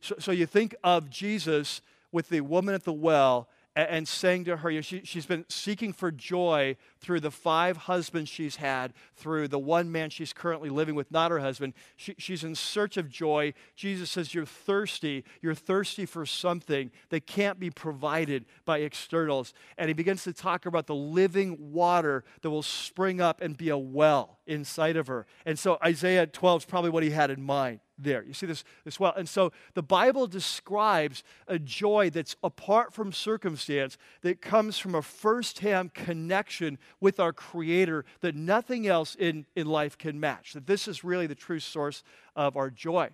So, 0.00 0.16
so 0.18 0.32
you 0.32 0.46
think 0.46 0.74
of 0.82 1.08
Jesus 1.08 1.80
with 2.10 2.28
the 2.28 2.40
woman 2.40 2.74
at 2.74 2.84
the 2.84 2.92
well 2.92 3.48
and 3.76 4.06
saying 4.06 4.44
to 4.44 4.58
her, 4.58 4.70
you 4.70 4.78
know, 4.78 4.82
she, 4.82 5.00
she's 5.04 5.26
been 5.26 5.44
seeking 5.48 5.92
for 5.92 6.12
joy 6.12 6.76
through 7.00 7.20
the 7.20 7.30
five 7.30 7.76
husbands 7.76 8.30
she's 8.30 8.56
had, 8.56 8.92
through 9.16 9.48
the 9.48 9.58
one 9.58 9.90
man 9.90 10.10
she's 10.10 10.32
currently 10.32 10.70
living 10.70 10.94
with, 10.94 11.10
not 11.10 11.32
her 11.32 11.40
husband. 11.40 11.74
She, 11.96 12.14
she's 12.16 12.44
in 12.44 12.54
search 12.54 12.96
of 12.96 13.08
joy. 13.08 13.52
Jesus 13.74 14.10
says, 14.10 14.32
You're 14.32 14.46
thirsty. 14.46 15.24
You're 15.42 15.54
thirsty 15.54 16.06
for 16.06 16.24
something 16.24 16.92
that 17.08 17.26
can't 17.26 17.58
be 17.58 17.70
provided 17.70 18.44
by 18.64 18.78
externals. 18.78 19.52
And 19.76 19.88
he 19.88 19.94
begins 19.94 20.22
to 20.24 20.32
talk 20.32 20.66
about 20.66 20.86
the 20.86 20.94
living 20.94 21.72
water 21.72 22.24
that 22.42 22.50
will 22.50 22.62
spring 22.62 23.20
up 23.20 23.40
and 23.40 23.56
be 23.56 23.70
a 23.70 23.78
well 23.78 24.38
inside 24.46 24.96
of 24.96 25.06
her. 25.06 25.26
And 25.46 25.58
so 25.58 25.78
Isaiah 25.84 26.26
12 26.26 26.62
is 26.62 26.64
probably 26.66 26.90
what 26.90 27.02
he 27.02 27.10
had 27.10 27.30
in 27.30 27.42
mind 27.42 27.80
there. 27.98 28.24
You 28.24 28.34
see 28.34 28.46
this 28.46 28.64
as 28.86 28.98
well. 28.98 29.14
And 29.16 29.28
so 29.28 29.52
the 29.74 29.82
Bible 29.82 30.26
describes 30.26 31.22
a 31.46 31.58
joy 31.58 32.10
that's 32.10 32.36
apart 32.42 32.92
from 32.92 33.12
circumstance, 33.12 33.96
that 34.22 34.40
comes 34.40 34.78
from 34.78 34.94
a 34.94 35.02
firsthand 35.02 35.94
connection 35.94 36.78
with 37.00 37.20
our 37.20 37.32
Creator 37.32 38.04
that 38.20 38.34
nothing 38.34 38.86
else 38.86 39.14
in, 39.14 39.46
in 39.54 39.66
life 39.66 39.96
can 39.96 40.18
match. 40.18 40.52
That 40.52 40.66
this 40.66 40.88
is 40.88 41.04
really 41.04 41.26
the 41.26 41.34
true 41.34 41.60
source 41.60 42.02
of 42.34 42.56
our 42.56 42.70
joy. 42.70 43.10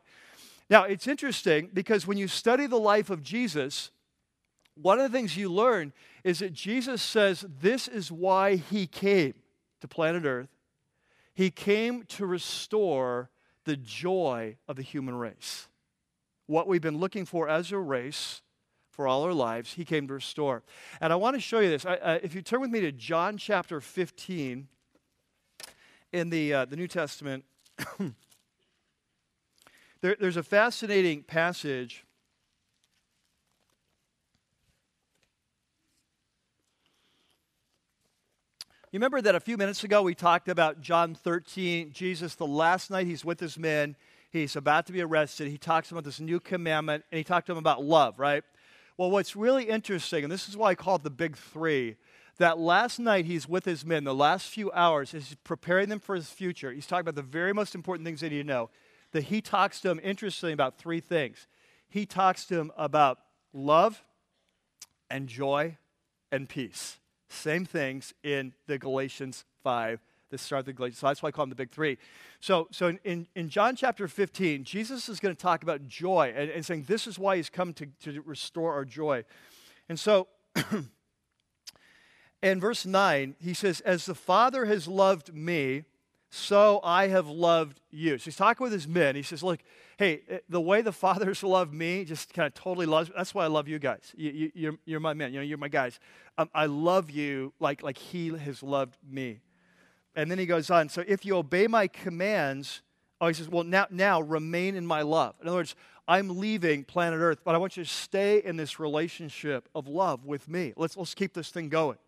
Now, 0.69 0.85
it's 0.85 1.09
interesting 1.09 1.71
because 1.75 2.07
when 2.07 2.17
you 2.17 2.29
study 2.29 2.67
the 2.67 2.79
life 2.79 3.11
of 3.11 3.23
Jesus, 3.23 3.91
one 4.81 5.01
of 5.01 5.11
the 5.11 5.17
things 5.17 5.37
you 5.37 5.53
learn 5.53 5.93
is 6.25 6.39
that 6.39 6.53
Jesus 6.53 7.03
says 7.03 7.45
this 7.61 7.89
is 7.89 8.13
why 8.13 8.57
he 8.57 8.87
came 8.87 9.35
to 9.81 9.89
planet 9.89 10.25
Earth. 10.25 10.49
He 11.35 11.51
came 11.51 12.05
to 12.05 12.27
restore 12.27 13.31
the 13.65 13.77
joy 13.77 14.57
of 14.67 14.77
the 14.77 14.83
human 14.83 15.15
race. 15.15 15.69
What 16.47 16.67
we've 16.67 16.81
been 16.81 16.99
looking 16.99 17.25
for 17.25 17.49
as 17.49 17.71
a 17.73 17.79
race 17.79 18.43
for 18.91 19.07
all 19.07 19.23
our 19.23 19.33
lives, 19.33 19.75
he 19.75 19.85
came 19.85 20.09
to 20.09 20.15
restore. 20.15 20.63
And 21.01 21.13
I 21.13 21.17
want 21.17 21.35
to 21.35 21.41
show 21.41 21.61
you 21.61 21.71
this. 21.71 21.87
I, 21.87 21.95
uh, 21.95 22.19
if 22.23 22.35
you 22.35 22.43
turn 22.43 22.61
with 22.61 22.71
me 22.71 22.81
to 22.81 22.93
John 22.93 23.37
chapter 23.37 23.81
15 23.81 24.69
in 26.13 26.31
the, 26.31 26.53
uh, 26.53 26.65
the 26.65 26.77
New 26.77 26.89
Testament, 26.89 27.45
there, 30.01 30.17
there's 30.19 30.37
a 30.37 30.43
fascinating 30.43 31.23
passage 31.23 32.05
You 38.93 38.99
remember 38.99 39.23
that 39.23 39.37
a 39.37 39.41
few 39.41 39.57
minutes 39.57 39.85
ago 39.85 40.03
we 40.03 40.17
talked 40.17 40.49
about 40.49 40.81
John 40.81 41.15
13, 41.15 41.93
Jesus, 41.93 42.35
the 42.35 42.45
last 42.45 42.91
night 42.91 43.07
he's 43.07 43.25
with 43.25 43.39
his 43.39 43.57
men, 43.57 43.95
he's 44.33 44.57
about 44.57 44.87
to 44.87 44.93
be 44.93 45.01
arrested. 45.01 45.47
He 45.47 45.59
talks 45.59 45.93
about 45.93 46.03
this 46.03 46.19
new 46.19 46.41
commandment, 46.41 47.05
and 47.13 47.19
he 47.19 47.23
talked 47.23 47.47
to 47.47 47.53
them 47.53 47.59
about 47.59 47.85
love, 47.85 48.19
right? 48.19 48.43
Well, 48.97 49.13
what's 49.13 49.37
really 49.37 49.67
interesting, 49.67 50.25
and 50.25 50.33
this 50.33 50.49
is 50.49 50.57
why 50.57 50.71
I 50.71 50.75
call 50.75 50.97
it 50.97 51.05
the 51.05 51.11
big 51.11 51.37
three, 51.37 51.99
that 52.39 52.59
last 52.59 52.99
night 52.99 53.27
he's 53.27 53.49
with 53.49 53.65
his 53.65 53.87
men, 53.87 54.03
the 54.03 54.13
last 54.13 54.49
few 54.49 54.73
hours, 54.73 55.13
he's 55.13 55.37
preparing 55.45 55.89
them 55.89 56.01
for 56.01 56.17
his 56.17 56.29
future. 56.29 56.73
He's 56.73 56.89
talking 56.89 57.03
about 57.03 57.15
the 57.15 57.23
very 57.23 57.53
most 57.53 57.77
important 57.77 58.05
things 58.05 58.23
they 58.23 58.29
need 58.29 58.39
to 58.39 58.45
know. 58.45 58.71
That 59.13 59.23
he 59.23 59.41
talks 59.41 59.81
to 59.83 59.89
them, 59.89 60.01
interestingly, 60.03 60.53
about 60.53 60.79
three 60.79 60.99
things. 60.99 61.47
He 61.89 62.07
talks 62.07 62.45
to 62.47 62.57
them 62.57 62.73
about 62.77 63.21
love 63.53 64.03
and 65.09 65.29
joy 65.29 65.77
and 66.33 66.49
peace. 66.49 66.97
Same 67.31 67.65
things 67.65 68.13
in 68.25 68.53
the 68.67 68.77
Galatians 68.77 69.45
5, 69.63 70.01
the 70.31 70.39
start 70.39 70.61
of 70.61 70.67
the 70.67 70.73
Galatians. 70.73 70.99
So 70.99 71.07
that's 71.07 71.23
why 71.23 71.29
I 71.29 71.31
call 71.31 71.45
them 71.45 71.51
the 71.51 71.57
big 71.57 71.71
three. 71.71 71.97
So, 72.41 72.67
so 72.73 72.89
in, 72.89 72.99
in, 73.05 73.27
in 73.37 73.49
John 73.49 73.77
chapter 73.77 74.09
15, 74.09 74.65
Jesus 74.65 75.09
is 75.09 75.21
going 75.21 75.35
to 75.35 75.41
talk 75.41 75.63
about 75.63 75.87
joy 75.87 76.35
and, 76.37 76.51
and 76.51 76.67
saying 76.67 76.87
this 76.89 77.07
is 77.07 77.21
why 77.21 77.37
he's 77.37 77.49
come 77.49 77.73
to, 77.75 77.87
to 78.03 78.21
restore 78.23 78.73
our 78.75 78.85
joy. 78.85 79.25
And 79.89 79.99
so 79.99 80.27
in 82.43 82.59
verse 82.59 82.85
9, 82.85 83.37
he 83.39 83.55
says, 83.55 83.81
As 83.83 84.07
the 84.07 84.15
Father 84.17 84.65
has 84.65 84.89
loved 84.89 85.33
me, 85.33 85.85
so 86.31 86.81
I 86.83 87.09
have 87.09 87.29
loved 87.29 87.81
you. 87.91 88.19
So 88.19 88.25
he's 88.25 88.37
talking 88.37 88.65
with 88.65 88.73
his 88.73 88.89
men. 88.89 89.15
He 89.15 89.23
says, 89.23 89.43
Look, 89.43 89.61
hey, 90.01 90.23
eh, 90.31 90.39
the 90.49 90.61
way 90.61 90.81
the 90.81 90.93
Father's 90.93 91.43
love 91.57 91.75
me, 91.75 92.07
just 92.07 92.33
kind 92.33 92.47
of 92.47 92.55
totally 92.55 92.87
loves 92.87 93.11
That's 93.15 93.35
why 93.35 93.45
I 93.45 93.49
love 93.49 93.69
you 93.69 93.79
guys. 93.79 94.13
You, 94.17 94.31
you, 94.31 94.53
you're, 94.55 94.79
you're 94.87 95.01
my 95.01 95.13
men. 95.13 95.35
You 95.35 95.41
know, 95.41 95.45
you're 95.45 95.59
my 95.59 95.69
guys. 95.69 96.01
Um, 96.39 96.49
I 96.55 96.67
love 96.67 97.11
you 97.11 97.53
like, 97.61 97.83
like 97.83 97.99
he 97.99 98.29
has 98.29 98.63
loved 98.63 98.97
me. 99.09 99.41
And 100.17 100.31
then 100.31 100.39
he 100.39 100.47
goes 100.47 100.71
on, 100.71 100.89
So 100.89 101.05
if 101.07 101.27
you 101.27 101.37
obey 101.37 101.67
my 101.67 101.87
commands, 101.87 102.81
oh, 103.21 103.29
he 103.29 103.35
says, 103.35 103.51
Well, 103.51 103.63
now, 103.63 103.89
now 103.91 104.23
remain 104.23 104.75
in 104.75 104.87
my 104.87 105.03
love. 105.03 105.35
In 105.43 105.47
other 105.47 105.59
words, 105.59 105.77
I'm 106.09 106.41
leaving 106.41 106.83
planet 106.83 107.21
Earth, 107.21 107.41
but 107.45 107.55
I 107.55 107.59
want 107.59 107.77
you 107.77 107.85
to 107.85 107.91
stay 107.91 108.43
in 108.43 108.57
this 108.57 108.81
relationship 108.81 109.69
of 109.75 109.87
love 109.87 110.25
with 110.25 110.49
me. 110.49 110.73
Let's, 110.77 110.97
let's 110.97 111.15
keep 111.15 111.35
this 111.35 111.51
thing 111.51 111.69
going. 111.69 111.99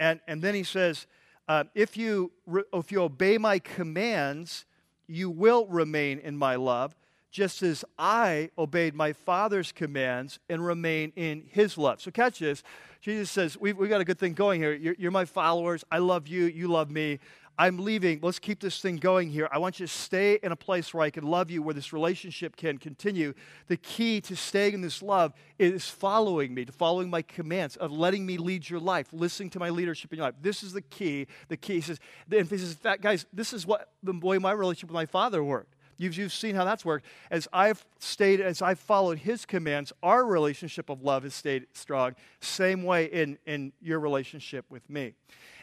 And, 0.00 0.20
and 0.26 0.40
then 0.40 0.54
he 0.54 0.64
says, 0.64 1.06
uh, 1.46 1.64
if, 1.74 1.94
you 1.94 2.32
if 2.72 2.90
you 2.90 3.02
obey 3.02 3.36
my 3.36 3.58
commands, 3.58 4.64
you 5.06 5.28
will 5.28 5.66
remain 5.66 6.20
in 6.20 6.36
my 6.36 6.56
love, 6.56 6.94
just 7.30 7.62
as 7.62 7.84
I 7.98 8.50
obeyed 8.56 8.94
my 8.94 9.12
Father's 9.12 9.72
commands 9.72 10.38
and 10.48 10.64
remain 10.64 11.12
in 11.16 11.44
his 11.50 11.76
love. 11.76 12.00
So, 12.00 12.10
catch 12.10 12.38
this. 12.38 12.62
Jesus 13.00 13.30
says, 13.30 13.56
We've, 13.58 13.76
we've 13.76 13.90
got 13.90 14.00
a 14.00 14.04
good 14.04 14.18
thing 14.18 14.32
going 14.32 14.60
here. 14.60 14.72
You're, 14.72 14.96
you're 14.98 15.10
my 15.10 15.24
followers. 15.24 15.84
I 15.90 15.98
love 15.98 16.26
you. 16.26 16.44
You 16.46 16.68
love 16.68 16.90
me. 16.90 17.18
I'm 17.60 17.78
leaving. 17.78 18.20
Let's 18.22 18.38
keep 18.38 18.60
this 18.60 18.80
thing 18.80 18.96
going 18.96 19.30
here. 19.30 19.48
I 19.50 19.58
want 19.58 19.80
you 19.80 19.86
to 19.86 19.92
stay 19.92 20.38
in 20.44 20.52
a 20.52 20.56
place 20.56 20.94
where 20.94 21.02
I 21.02 21.10
can 21.10 21.24
love 21.24 21.50
you, 21.50 21.60
where 21.60 21.74
this 21.74 21.92
relationship 21.92 22.54
can 22.54 22.78
continue. 22.78 23.34
The 23.66 23.76
key 23.76 24.20
to 24.22 24.36
staying 24.36 24.74
in 24.74 24.80
this 24.80 25.02
love 25.02 25.32
is 25.58 25.88
following 25.88 26.54
me, 26.54 26.64
to 26.66 26.72
following 26.72 27.10
my 27.10 27.22
commands, 27.22 27.74
of 27.74 27.90
letting 27.90 28.24
me 28.24 28.36
lead 28.36 28.70
your 28.70 28.78
life, 28.78 29.08
listening 29.12 29.50
to 29.50 29.58
my 29.58 29.70
leadership 29.70 30.12
in 30.12 30.18
your 30.18 30.26
life. 30.26 30.36
This 30.40 30.62
is 30.62 30.72
the 30.72 30.82
key. 30.82 31.26
The 31.48 31.56
key 31.56 31.80
says, 31.80 31.98
the 32.28 32.38
emphasis, 32.38 32.74
fact, 32.74 33.02
guys, 33.02 33.26
this 33.32 33.52
is 33.52 33.66
what 33.66 33.90
the 34.04 34.12
way 34.12 34.38
my 34.38 34.52
relationship 34.52 34.90
with 34.90 34.94
my 34.94 35.06
father 35.06 35.42
worked. 35.42 35.74
You've, 35.98 36.16
you've 36.16 36.32
seen 36.32 36.54
how 36.54 36.64
that's 36.64 36.84
worked. 36.84 37.04
As 37.30 37.48
I've 37.52 37.84
stayed, 37.98 38.40
as 38.40 38.62
I've 38.62 38.78
followed 38.78 39.18
his 39.18 39.44
commands, 39.44 39.92
our 40.02 40.24
relationship 40.24 40.88
of 40.88 41.02
love 41.02 41.24
has 41.24 41.34
stayed 41.34 41.66
strong. 41.74 42.14
Same 42.40 42.84
way 42.84 43.06
in, 43.06 43.36
in 43.46 43.72
your 43.82 43.98
relationship 43.98 44.64
with 44.70 44.88
me. 44.88 45.14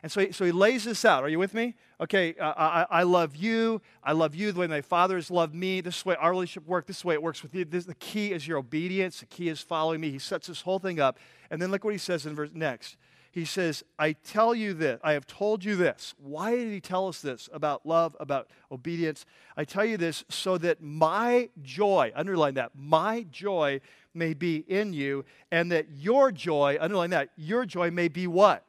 And 0.04 0.12
so 0.12 0.22
he, 0.22 0.32
so 0.34 0.44
he 0.44 0.52
lays 0.52 0.84
this 0.84 1.06
out. 1.06 1.24
Are 1.24 1.30
you 1.30 1.40
with 1.40 1.54
me? 1.54 1.76
Okay, 2.02 2.36
uh, 2.40 2.54
I, 2.58 2.86
I 2.90 3.04
love 3.04 3.38
you. 3.38 3.82
I 4.04 4.12
love 4.12 4.36
you 4.36 4.52
the 4.52 4.60
way 4.60 4.68
my 4.68 4.82
father 4.82 5.16
has 5.16 5.32
loved 5.32 5.56
me. 5.56 5.80
This 5.80 5.98
is 5.98 6.04
the 6.04 6.10
way 6.10 6.16
our 6.18 6.32
relationship 6.32 6.68
works. 6.68 6.88
This 6.88 6.98
is 6.98 7.02
the 7.04 7.08
way 7.08 7.14
it 7.16 7.24
works 7.24 7.42
with 7.42 7.56
you. 7.56 7.64
This, 7.64 7.86
the 7.86 7.96
key 7.96 8.34
is 8.34 8.46
your 8.46 8.58
obedience. 8.58 9.22
The 9.22 9.26
key 9.28 9.48
is 9.48 9.62
following 9.62 10.02
me. 10.02 10.12
He 10.12 10.20
sets 10.20 10.48
this 10.48 10.62
whole 10.62 10.80
thing 10.80 11.00
up. 11.00 11.18
And 11.50 11.62
then 11.62 11.72
look 11.72 11.86
what 11.86 11.94
he 11.94 11.98
says 11.98 12.26
in 12.26 12.36
verse 12.36 12.52
next 12.54 12.98
he 13.36 13.44
says, 13.44 13.84
I 14.00 14.14
tell 14.14 14.56
you 14.56 14.74
this, 14.74 14.98
I 15.04 15.12
have 15.12 15.28
told 15.28 15.66
you 15.66 15.76
this. 15.76 16.16
Why 16.18 16.56
did 16.56 16.72
he 16.72 16.80
tell 16.80 17.10
us 17.10 17.20
this 17.20 17.50
about 17.52 17.86
love, 17.86 18.16
about 18.18 18.48
obedience? 18.72 19.26
I 19.58 19.66
tell 19.66 19.84
you 19.84 19.98
this 19.98 20.24
so 20.30 20.58
that 20.60 20.82
my 20.82 21.50
joy, 21.62 22.14
underline 22.16 22.54
that, 22.54 22.72
my 22.78 23.26
joy 23.30 23.82
may 24.14 24.34
be 24.34 24.64
in 24.70 24.94
you, 24.94 25.26
and 25.52 25.70
that 25.74 25.88
your 25.92 26.32
joy, 26.32 26.78
underline 26.80 27.10
that, 27.10 27.32
your 27.36 27.66
joy 27.66 27.92
may 27.92 28.08
be 28.08 28.26
what? 28.26 28.64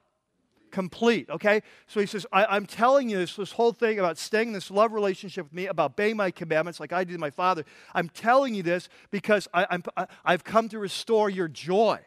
complete, 0.73 1.31
okay? 1.31 1.63
So 1.87 2.01
he 2.01 2.07
says, 2.07 2.27
I, 2.33 2.57
am 2.57 2.67
telling 2.67 3.09
you 3.09 3.17
this, 3.17 3.37
this 3.37 3.53
whole 3.53 3.73
thing 3.73 3.99
about 3.99 4.19
staying 4.19 4.49
in 4.49 4.53
this 4.53 4.71
love 4.71 4.93
relationship 4.93 5.47
with 5.47 5.55
me, 5.55 5.69
about 5.69 5.93
obeying 5.93 6.17
my 6.17 6.31
commandments 6.31 6.81
like 6.81 6.93
I 6.93 7.05
did 7.05 7.19
my 7.19 7.31
father. 7.31 7.65
I'm 7.95 8.11
telling 8.11 8.55
you 8.55 8.63
this 8.63 8.91
because 9.11 9.49
I, 9.55 9.81
I, 9.97 10.07
I've 10.23 10.45
come 10.45 10.69
to 10.71 10.79
restore 10.79 11.31
your 11.31 11.49
joy. 11.49 12.01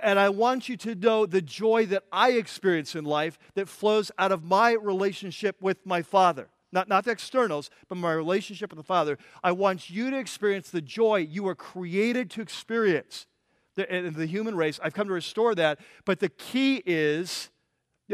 And 0.00 0.18
I 0.18 0.30
want 0.30 0.70
you 0.70 0.76
to 0.78 0.94
know 0.94 1.26
the 1.26 1.42
joy 1.42 1.84
that 1.86 2.04
I 2.10 2.32
experience 2.32 2.94
in 2.94 3.04
life 3.04 3.38
that 3.54 3.68
flows 3.68 4.10
out 4.18 4.32
of 4.32 4.42
my 4.42 4.72
relationship 4.72 5.56
with 5.60 5.84
my 5.84 6.00
Father. 6.00 6.48
Not, 6.72 6.88
not 6.88 7.04
the 7.04 7.10
externals, 7.10 7.68
but 7.88 7.96
my 7.96 8.14
relationship 8.14 8.70
with 8.70 8.78
the 8.78 8.84
Father. 8.84 9.18
I 9.44 9.52
want 9.52 9.90
you 9.90 10.10
to 10.10 10.18
experience 10.18 10.70
the 10.70 10.80
joy 10.80 11.16
you 11.16 11.42
were 11.42 11.54
created 11.54 12.30
to 12.30 12.40
experience. 12.40 13.26
The, 13.74 14.12
the 14.14 14.24
human 14.24 14.56
race, 14.56 14.80
I've 14.82 14.94
come 14.94 15.08
to 15.08 15.12
restore 15.12 15.54
that. 15.56 15.78
But 16.06 16.20
the 16.20 16.30
key 16.30 16.82
is 16.86 17.50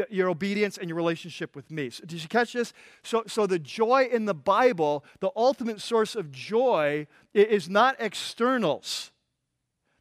your 0.09 0.29
obedience 0.29 0.77
and 0.77 0.89
your 0.89 0.97
relationship 0.97 1.55
with 1.55 1.71
me. 1.71 1.89
So, 1.91 2.03
did 2.05 2.21
you 2.21 2.27
catch 2.27 2.51
this? 2.53 2.73
So, 3.03 3.23
so 3.25 3.47
the 3.47 3.59
joy 3.59 4.09
in 4.11 4.25
the 4.25 4.33
Bible, 4.33 5.05
the 5.21 5.31
ultimate 5.33 5.79
source 5.79 6.15
of 6.15 6.29
joy, 6.29 7.07
is 7.33 7.69
not 7.69 7.95
externals. 7.99 9.11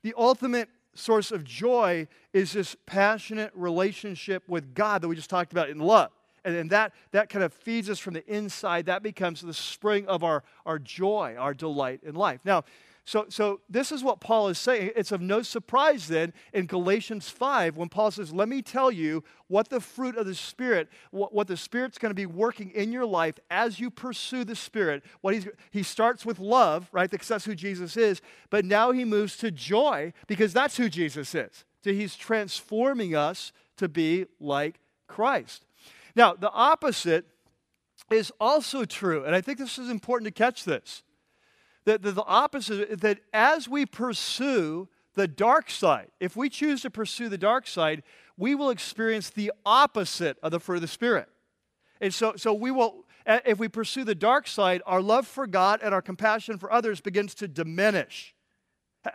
The 0.02 0.14
ultimate 0.16 0.68
source 0.98 1.30
of 1.30 1.44
joy 1.44 2.08
is 2.32 2.52
this 2.52 2.76
passionate 2.86 3.52
relationship 3.54 4.42
with 4.48 4.74
God 4.74 5.02
that 5.02 5.08
we 5.08 5.16
just 5.16 5.30
talked 5.30 5.52
about 5.52 5.70
in 5.70 5.78
love. 5.78 6.10
And, 6.44 6.56
and 6.56 6.70
that, 6.70 6.92
that 7.12 7.28
kind 7.28 7.44
of 7.44 7.52
feeds 7.52 7.90
us 7.90 7.98
from 7.98 8.14
the 8.14 8.26
inside. 8.26 8.86
That 8.86 9.02
becomes 9.02 9.40
the 9.40 9.54
spring 9.54 10.06
of 10.06 10.22
our, 10.24 10.44
our 10.64 10.78
joy, 10.78 11.36
our 11.38 11.54
delight 11.54 12.00
in 12.02 12.14
life. 12.14 12.40
Now, 12.44 12.64
so, 13.08 13.24
so 13.30 13.60
this 13.70 13.90
is 13.90 14.04
what 14.04 14.20
Paul 14.20 14.48
is 14.48 14.58
saying. 14.58 14.90
It's 14.94 15.12
of 15.12 15.22
no 15.22 15.40
surprise 15.40 16.08
then 16.08 16.34
in 16.52 16.66
Galatians 16.66 17.30
5 17.30 17.74
when 17.74 17.88
Paul 17.88 18.10
says, 18.10 18.34
Let 18.34 18.50
me 18.50 18.60
tell 18.60 18.92
you 18.92 19.24
what 19.46 19.70
the 19.70 19.80
fruit 19.80 20.18
of 20.18 20.26
the 20.26 20.34
Spirit, 20.34 20.90
what, 21.10 21.32
what 21.32 21.46
the 21.46 21.56
Spirit's 21.56 21.96
going 21.96 22.10
to 22.10 22.14
be 22.14 22.26
working 22.26 22.70
in 22.72 22.92
your 22.92 23.06
life 23.06 23.38
as 23.50 23.80
you 23.80 23.90
pursue 23.90 24.44
the 24.44 24.54
Spirit. 24.54 25.02
What 25.22 25.32
he's, 25.32 25.48
he 25.70 25.82
starts 25.82 26.26
with 26.26 26.38
love, 26.38 26.86
right? 26.92 27.10
Because 27.10 27.28
that's 27.28 27.46
who 27.46 27.54
Jesus 27.54 27.96
is. 27.96 28.20
But 28.50 28.66
now 28.66 28.92
he 28.92 29.06
moves 29.06 29.38
to 29.38 29.50
joy 29.50 30.12
because 30.26 30.52
that's 30.52 30.76
who 30.76 30.90
Jesus 30.90 31.34
is. 31.34 31.64
So 31.84 31.94
he's 31.94 32.14
transforming 32.14 33.16
us 33.16 33.52
to 33.78 33.88
be 33.88 34.26
like 34.38 34.80
Christ. 35.06 35.64
Now, 36.14 36.34
the 36.34 36.50
opposite 36.50 37.24
is 38.10 38.30
also 38.38 38.84
true. 38.84 39.24
And 39.24 39.34
I 39.34 39.40
think 39.40 39.56
this 39.56 39.78
is 39.78 39.88
important 39.88 40.26
to 40.26 40.30
catch 40.30 40.66
this 40.66 41.02
that 41.88 42.02
the, 42.02 42.22
opposite, 42.24 43.00
that 43.00 43.20
as 43.32 43.66
we 43.66 43.86
pursue 43.86 44.88
the 45.14 45.26
dark 45.26 45.70
side, 45.70 46.08
if 46.20 46.36
we 46.36 46.50
choose 46.50 46.82
to 46.82 46.90
pursue 46.90 47.30
the 47.30 47.38
dark 47.38 47.66
side, 47.66 48.02
we 48.36 48.54
will 48.54 48.68
experience 48.68 49.30
the 49.30 49.50
opposite 49.64 50.36
of 50.42 50.52
the 50.52 50.60
fruit 50.60 50.76
of 50.76 50.82
the 50.82 50.88
Spirit. 50.88 51.28
And 52.00 52.12
so, 52.12 52.34
so 52.36 52.52
we 52.52 52.70
will, 52.70 53.06
if 53.26 53.58
we 53.58 53.68
pursue 53.68 54.04
the 54.04 54.14
dark 54.14 54.46
side, 54.46 54.82
our 54.84 55.00
love 55.00 55.26
for 55.26 55.46
God 55.46 55.80
and 55.82 55.94
our 55.94 56.02
compassion 56.02 56.58
for 56.58 56.70
others 56.70 57.00
begins 57.00 57.34
to 57.36 57.48
diminish. 57.48 58.34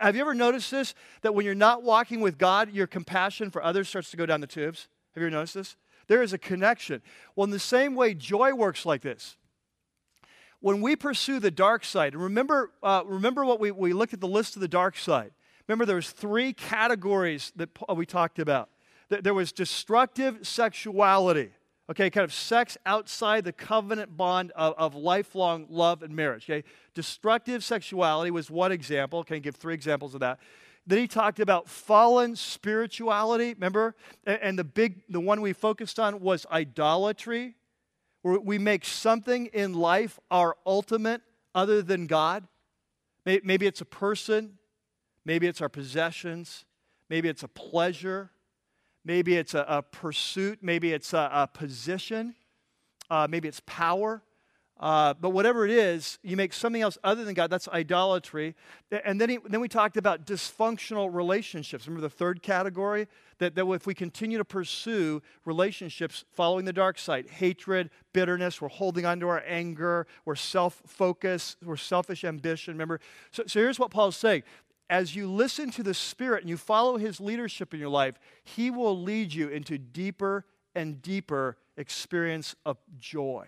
Have 0.00 0.16
you 0.16 0.22
ever 0.22 0.34
noticed 0.34 0.72
this? 0.72 0.94
That 1.22 1.32
when 1.32 1.46
you're 1.46 1.54
not 1.54 1.84
walking 1.84 2.20
with 2.20 2.38
God, 2.38 2.72
your 2.72 2.88
compassion 2.88 3.50
for 3.50 3.62
others 3.62 3.88
starts 3.88 4.10
to 4.10 4.16
go 4.16 4.26
down 4.26 4.40
the 4.40 4.48
tubes? 4.48 4.88
Have 5.14 5.22
you 5.22 5.28
ever 5.28 5.36
noticed 5.36 5.54
this? 5.54 5.76
There 6.08 6.22
is 6.22 6.32
a 6.32 6.38
connection. 6.38 7.02
Well, 7.36 7.44
in 7.44 7.50
the 7.50 7.58
same 7.60 7.94
way, 7.94 8.14
joy 8.14 8.52
works 8.52 8.84
like 8.84 9.02
this 9.02 9.36
when 10.64 10.80
we 10.80 10.96
pursue 10.96 11.40
the 11.40 11.50
dark 11.50 11.84
side, 11.84 12.16
remember, 12.16 12.70
uh, 12.82 13.02
remember 13.04 13.44
what 13.44 13.60
we, 13.60 13.70
we 13.70 13.92
looked 13.92 14.14
at 14.14 14.20
the 14.22 14.26
list 14.26 14.56
of 14.56 14.62
the 14.62 14.68
dark 14.68 14.96
side. 14.96 15.30
Remember, 15.68 15.84
there 15.84 15.96
was 15.96 16.08
three 16.08 16.54
categories 16.54 17.52
that 17.56 17.68
we 17.94 18.06
talked 18.06 18.38
about. 18.38 18.70
There 19.10 19.34
was 19.34 19.52
destructive 19.52 20.38
sexuality, 20.40 21.50
okay, 21.90 22.08
kind 22.08 22.24
of 22.24 22.32
sex 22.32 22.78
outside 22.86 23.44
the 23.44 23.52
covenant 23.52 24.16
bond 24.16 24.52
of, 24.52 24.72
of 24.78 24.94
lifelong 24.94 25.66
love 25.68 26.02
and 26.02 26.16
marriage. 26.16 26.48
Okay, 26.48 26.66
destructive 26.94 27.62
sexuality 27.62 28.30
was 28.30 28.50
one 28.50 28.72
example. 28.72 29.22
Can 29.22 29.36
I 29.36 29.40
give 29.40 29.56
three 29.56 29.74
examples 29.74 30.14
of 30.14 30.20
that? 30.20 30.38
Then 30.86 30.96
he 30.98 31.06
talked 31.06 31.40
about 31.40 31.68
fallen 31.68 32.36
spirituality. 32.36 33.52
Remember, 33.52 33.94
and, 34.24 34.40
and 34.40 34.58
the 34.58 34.64
big, 34.64 35.02
the 35.10 35.20
one 35.20 35.42
we 35.42 35.52
focused 35.52 36.00
on 36.00 36.20
was 36.20 36.46
idolatry 36.50 37.54
where 38.24 38.40
we 38.40 38.58
make 38.58 38.86
something 38.86 39.46
in 39.52 39.74
life 39.74 40.18
our 40.30 40.56
ultimate 40.64 41.20
other 41.54 41.82
than 41.82 42.06
God. 42.06 42.48
Maybe 43.26 43.66
it's 43.66 43.82
a 43.82 43.84
person, 43.84 44.58
maybe 45.26 45.46
it's 45.46 45.60
our 45.60 45.68
possessions, 45.68 46.64
maybe 47.10 47.28
it's 47.28 47.42
a 47.42 47.48
pleasure, 47.48 48.30
maybe 49.04 49.36
it's 49.36 49.52
a, 49.52 49.66
a 49.68 49.82
pursuit, 49.82 50.60
maybe 50.62 50.94
it's 50.94 51.12
a, 51.12 51.28
a 51.34 51.46
position, 51.46 52.34
uh, 53.10 53.28
maybe 53.28 53.46
it's 53.46 53.60
power. 53.66 54.22
Uh, 54.80 55.14
but 55.14 55.30
whatever 55.30 55.64
it 55.64 55.70
is, 55.70 56.18
you 56.22 56.36
make 56.36 56.52
something 56.52 56.82
else 56.82 56.98
other 57.04 57.24
than 57.24 57.34
God. 57.34 57.48
That's 57.48 57.68
idolatry. 57.68 58.56
And 59.04 59.20
then, 59.20 59.30
he, 59.30 59.38
then 59.48 59.60
we 59.60 59.68
talked 59.68 59.96
about 59.96 60.26
dysfunctional 60.26 61.14
relationships. 61.14 61.86
Remember 61.86 62.02
the 62.02 62.14
third 62.14 62.42
category? 62.42 63.06
That, 63.38 63.54
that 63.54 63.66
if 63.68 63.86
we 63.86 63.94
continue 63.94 64.38
to 64.38 64.44
pursue 64.44 65.22
relationships 65.44 66.24
following 66.32 66.64
the 66.64 66.72
dark 66.72 66.98
side, 66.98 67.28
hatred, 67.28 67.90
bitterness, 68.12 68.60
we're 68.60 68.68
holding 68.68 69.06
on 69.06 69.20
to 69.20 69.28
our 69.28 69.42
anger, 69.46 70.06
we're 70.24 70.34
self 70.34 70.82
focused, 70.86 71.58
we're 71.64 71.76
selfish 71.76 72.24
ambition. 72.24 72.74
Remember? 72.74 73.00
So, 73.30 73.44
so 73.46 73.60
here's 73.60 73.78
what 73.78 73.90
Paul's 73.90 74.16
saying 74.16 74.42
as 74.90 75.16
you 75.16 75.30
listen 75.30 75.70
to 75.70 75.82
the 75.82 75.94
Spirit 75.94 76.42
and 76.42 76.50
you 76.50 76.56
follow 76.56 76.98
His 76.98 77.20
leadership 77.20 77.72
in 77.72 77.80
your 77.80 77.88
life, 77.88 78.18
He 78.42 78.70
will 78.70 79.00
lead 79.00 79.32
you 79.32 79.48
into 79.48 79.78
deeper 79.78 80.44
and 80.74 81.00
deeper 81.00 81.56
experience 81.76 82.54
of 82.66 82.76
joy 82.98 83.46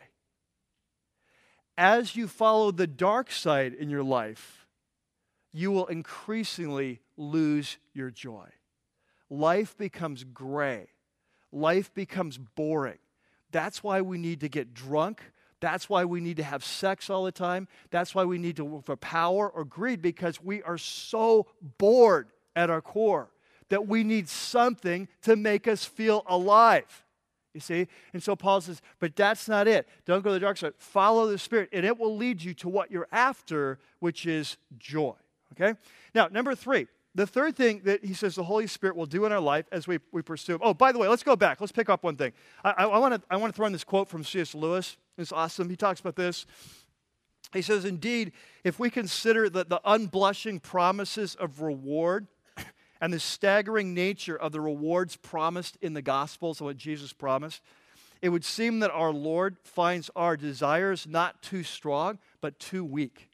as 1.76 2.16
you 2.16 2.28
follow 2.28 2.70
the 2.70 2.86
dark 2.86 3.30
side 3.30 3.74
in 3.74 3.90
your 3.90 4.02
life, 4.02 4.66
you 5.52 5.70
will 5.70 5.86
increasingly 5.86 7.00
lose 7.16 7.78
your 7.92 8.10
joy. 8.10 8.48
Life 9.30 9.76
becomes 9.76 10.24
gray, 10.24 10.88
life 11.52 11.92
becomes 11.94 12.38
boring. 12.38 12.98
That's 13.52 13.82
why 13.82 14.02
we 14.02 14.18
need 14.18 14.40
to 14.40 14.48
get 14.48 14.74
drunk. 14.74 15.22
That's 15.60 15.88
why 15.88 16.04
we 16.04 16.20
need 16.20 16.36
to 16.36 16.42
have 16.42 16.62
sex 16.62 17.08
all 17.08 17.24
the 17.24 17.32
time. 17.32 17.68
That's 17.90 18.14
why 18.14 18.24
we 18.24 18.36
need 18.36 18.56
to 18.56 18.64
look 18.64 18.84
for 18.84 18.96
power 18.96 19.48
or 19.48 19.64
greed 19.64 20.02
because 20.02 20.42
we 20.42 20.62
are 20.62 20.76
so 20.76 21.46
bored 21.78 22.28
at 22.54 22.68
our 22.68 22.82
core 22.82 23.30
that 23.70 23.88
we 23.88 24.04
need 24.04 24.28
something 24.28 25.08
to 25.22 25.36
make 25.36 25.66
us 25.66 25.84
feel 25.84 26.22
alive. 26.26 27.05
You 27.56 27.60
see? 27.60 27.88
And 28.12 28.22
so 28.22 28.36
Paul 28.36 28.60
says, 28.60 28.82
but 29.00 29.16
that's 29.16 29.48
not 29.48 29.66
it. 29.66 29.88
Don't 30.04 30.22
go 30.22 30.28
to 30.28 30.34
the 30.34 30.40
dark 30.40 30.58
side. 30.58 30.74
Follow 30.76 31.26
the 31.26 31.38
Spirit, 31.38 31.70
and 31.72 31.86
it 31.86 31.98
will 31.98 32.14
lead 32.14 32.42
you 32.42 32.52
to 32.52 32.68
what 32.68 32.90
you're 32.90 33.08
after, 33.10 33.78
which 33.98 34.26
is 34.26 34.58
joy. 34.78 35.14
Okay? 35.52 35.72
Now, 36.14 36.28
number 36.28 36.54
three, 36.54 36.86
the 37.14 37.26
third 37.26 37.56
thing 37.56 37.80
that 37.84 38.04
he 38.04 38.12
says 38.12 38.34
the 38.34 38.42
Holy 38.42 38.66
Spirit 38.66 38.94
will 38.94 39.06
do 39.06 39.24
in 39.24 39.32
our 39.32 39.40
life 39.40 39.64
as 39.72 39.88
we, 39.88 40.00
we 40.12 40.20
pursue. 40.20 40.58
Oh, 40.60 40.74
by 40.74 40.92
the 40.92 40.98
way, 40.98 41.08
let's 41.08 41.22
go 41.22 41.34
back. 41.34 41.62
Let's 41.62 41.72
pick 41.72 41.88
up 41.88 42.04
one 42.04 42.16
thing. 42.16 42.34
I, 42.62 42.72
I, 42.72 42.84
I 42.84 42.98
want 42.98 43.14
to 43.14 43.38
wanna 43.38 43.54
throw 43.54 43.64
in 43.64 43.72
this 43.72 43.84
quote 43.84 44.10
from 44.10 44.22
C.S. 44.22 44.54
Lewis. 44.54 44.98
It's 45.16 45.32
awesome. 45.32 45.70
He 45.70 45.76
talks 45.76 45.98
about 45.98 46.16
this. 46.16 46.44
He 47.54 47.62
says, 47.62 47.86
Indeed, 47.86 48.32
if 48.64 48.78
we 48.78 48.90
consider 48.90 49.48
the, 49.48 49.64
the 49.64 49.80
unblushing 49.82 50.60
promises 50.60 51.34
of 51.36 51.62
reward 51.62 52.26
and 53.00 53.12
the 53.12 53.20
staggering 53.20 53.94
nature 53.94 54.36
of 54.36 54.52
the 54.52 54.60
rewards 54.60 55.16
promised 55.16 55.76
in 55.80 55.94
the 55.94 56.02
Gospels, 56.02 56.60
what 56.60 56.76
Jesus 56.76 57.12
promised, 57.12 57.62
it 58.22 58.30
would 58.30 58.44
seem 58.44 58.80
that 58.80 58.90
our 58.90 59.12
Lord 59.12 59.56
finds 59.62 60.10
our 60.16 60.36
desires 60.36 61.06
not 61.06 61.42
too 61.42 61.62
strong, 61.62 62.18
but 62.40 62.58
too 62.58 62.84
weak. 62.84 63.28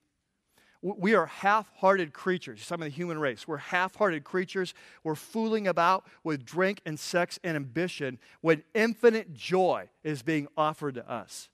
We 0.83 1.15
are 1.15 1.27
half 1.27 1.71
hearted 1.77 2.13
creatures, 2.13 2.65
some 2.65 2.83
of 2.83 2.87
the 2.87 2.91
human 2.91 3.21
race. 3.21 3.47
We're 3.47 3.59
half 3.59 3.95
hearted 3.95 4.25
creatures. 4.25 4.75
We're 5.05 5.15
fooling 5.15 5.69
about 5.69 6.05
with 6.25 6.45
drink 6.45 6.81
and 6.85 6.99
sex 6.99 7.39
and 7.45 7.55
ambition 7.55 8.19
when 8.41 8.65
infinite 8.75 9.33
joy 9.33 9.91
is 10.03 10.23
being 10.23 10.49
offered 10.57 10.97
to 10.97 11.09
us. 11.09 11.49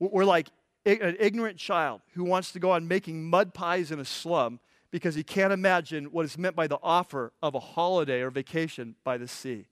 We're 0.00 0.24
like 0.24 0.48
an 0.84 1.16
ignorant 1.20 1.58
child 1.58 2.00
who 2.14 2.24
wants 2.24 2.50
to 2.52 2.58
go 2.58 2.72
on 2.72 2.88
making 2.88 3.24
mud 3.24 3.54
pies 3.54 3.92
in 3.92 4.00
a 4.00 4.04
slum 4.04 4.58
because 4.90 5.14
he 5.14 5.22
can't 5.22 5.52
imagine 5.52 6.06
what 6.06 6.24
is 6.24 6.38
meant 6.38 6.56
by 6.56 6.66
the 6.66 6.78
offer 6.82 7.32
of 7.42 7.54
a 7.54 7.60
holiday 7.60 8.20
or 8.20 8.30
vacation 8.30 8.94
by 9.04 9.16
the 9.16 9.28
sea. 9.28 9.66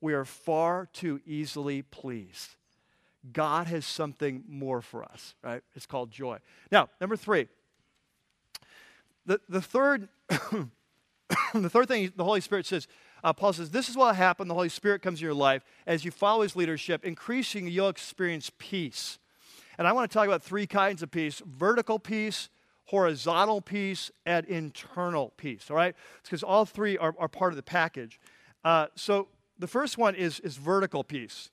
We 0.00 0.14
are 0.14 0.24
far 0.24 0.88
too 0.92 1.20
easily 1.26 1.82
pleased. 1.82 2.56
God 3.32 3.66
has 3.66 3.84
something 3.84 4.44
more 4.48 4.80
for 4.82 5.04
us, 5.04 5.34
right? 5.42 5.62
It's 5.74 5.86
called 5.86 6.10
joy. 6.10 6.38
Now, 6.70 6.88
number 7.00 7.16
three. 7.16 7.48
The, 9.24 9.40
the 9.48 9.60
third 9.60 10.08
the 11.54 11.70
third 11.70 11.88
thing 11.88 12.12
the 12.14 12.24
Holy 12.24 12.40
Spirit 12.40 12.66
says, 12.66 12.86
uh, 13.24 13.32
Paul 13.32 13.52
says, 13.52 13.70
this 13.70 13.88
is 13.88 13.96
what 13.96 14.14
happened. 14.14 14.48
The 14.50 14.54
Holy 14.54 14.68
Spirit 14.68 15.02
comes 15.02 15.20
in 15.20 15.24
your 15.24 15.34
life. 15.34 15.64
As 15.86 16.04
you 16.04 16.10
follow 16.10 16.42
his 16.42 16.54
leadership, 16.54 17.04
increasing 17.04 17.66
you'll 17.66 17.88
experience 17.88 18.50
peace. 18.58 19.18
And 19.78 19.86
I 19.86 19.92
want 19.92 20.10
to 20.10 20.14
talk 20.14 20.26
about 20.26 20.42
three 20.42 20.66
kinds 20.66 21.02
of 21.02 21.10
peace 21.10 21.42
vertical 21.44 21.98
peace, 21.98 22.48
horizontal 22.86 23.60
peace 23.60 24.10
and 24.24 24.46
internal 24.46 25.32
peace, 25.36 25.70
all 25.70 25.76
right? 25.76 25.94
Because 26.22 26.42
all 26.42 26.64
three 26.64 26.96
are, 26.96 27.14
are 27.18 27.28
part 27.28 27.52
of 27.52 27.56
the 27.56 27.62
package. 27.62 28.20
Uh, 28.64 28.86
so, 28.94 29.28
the 29.58 29.66
first 29.66 29.96
one 29.96 30.14
is, 30.14 30.40
is 30.40 30.56
vertical 30.56 31.02
peace. 31.02 31.50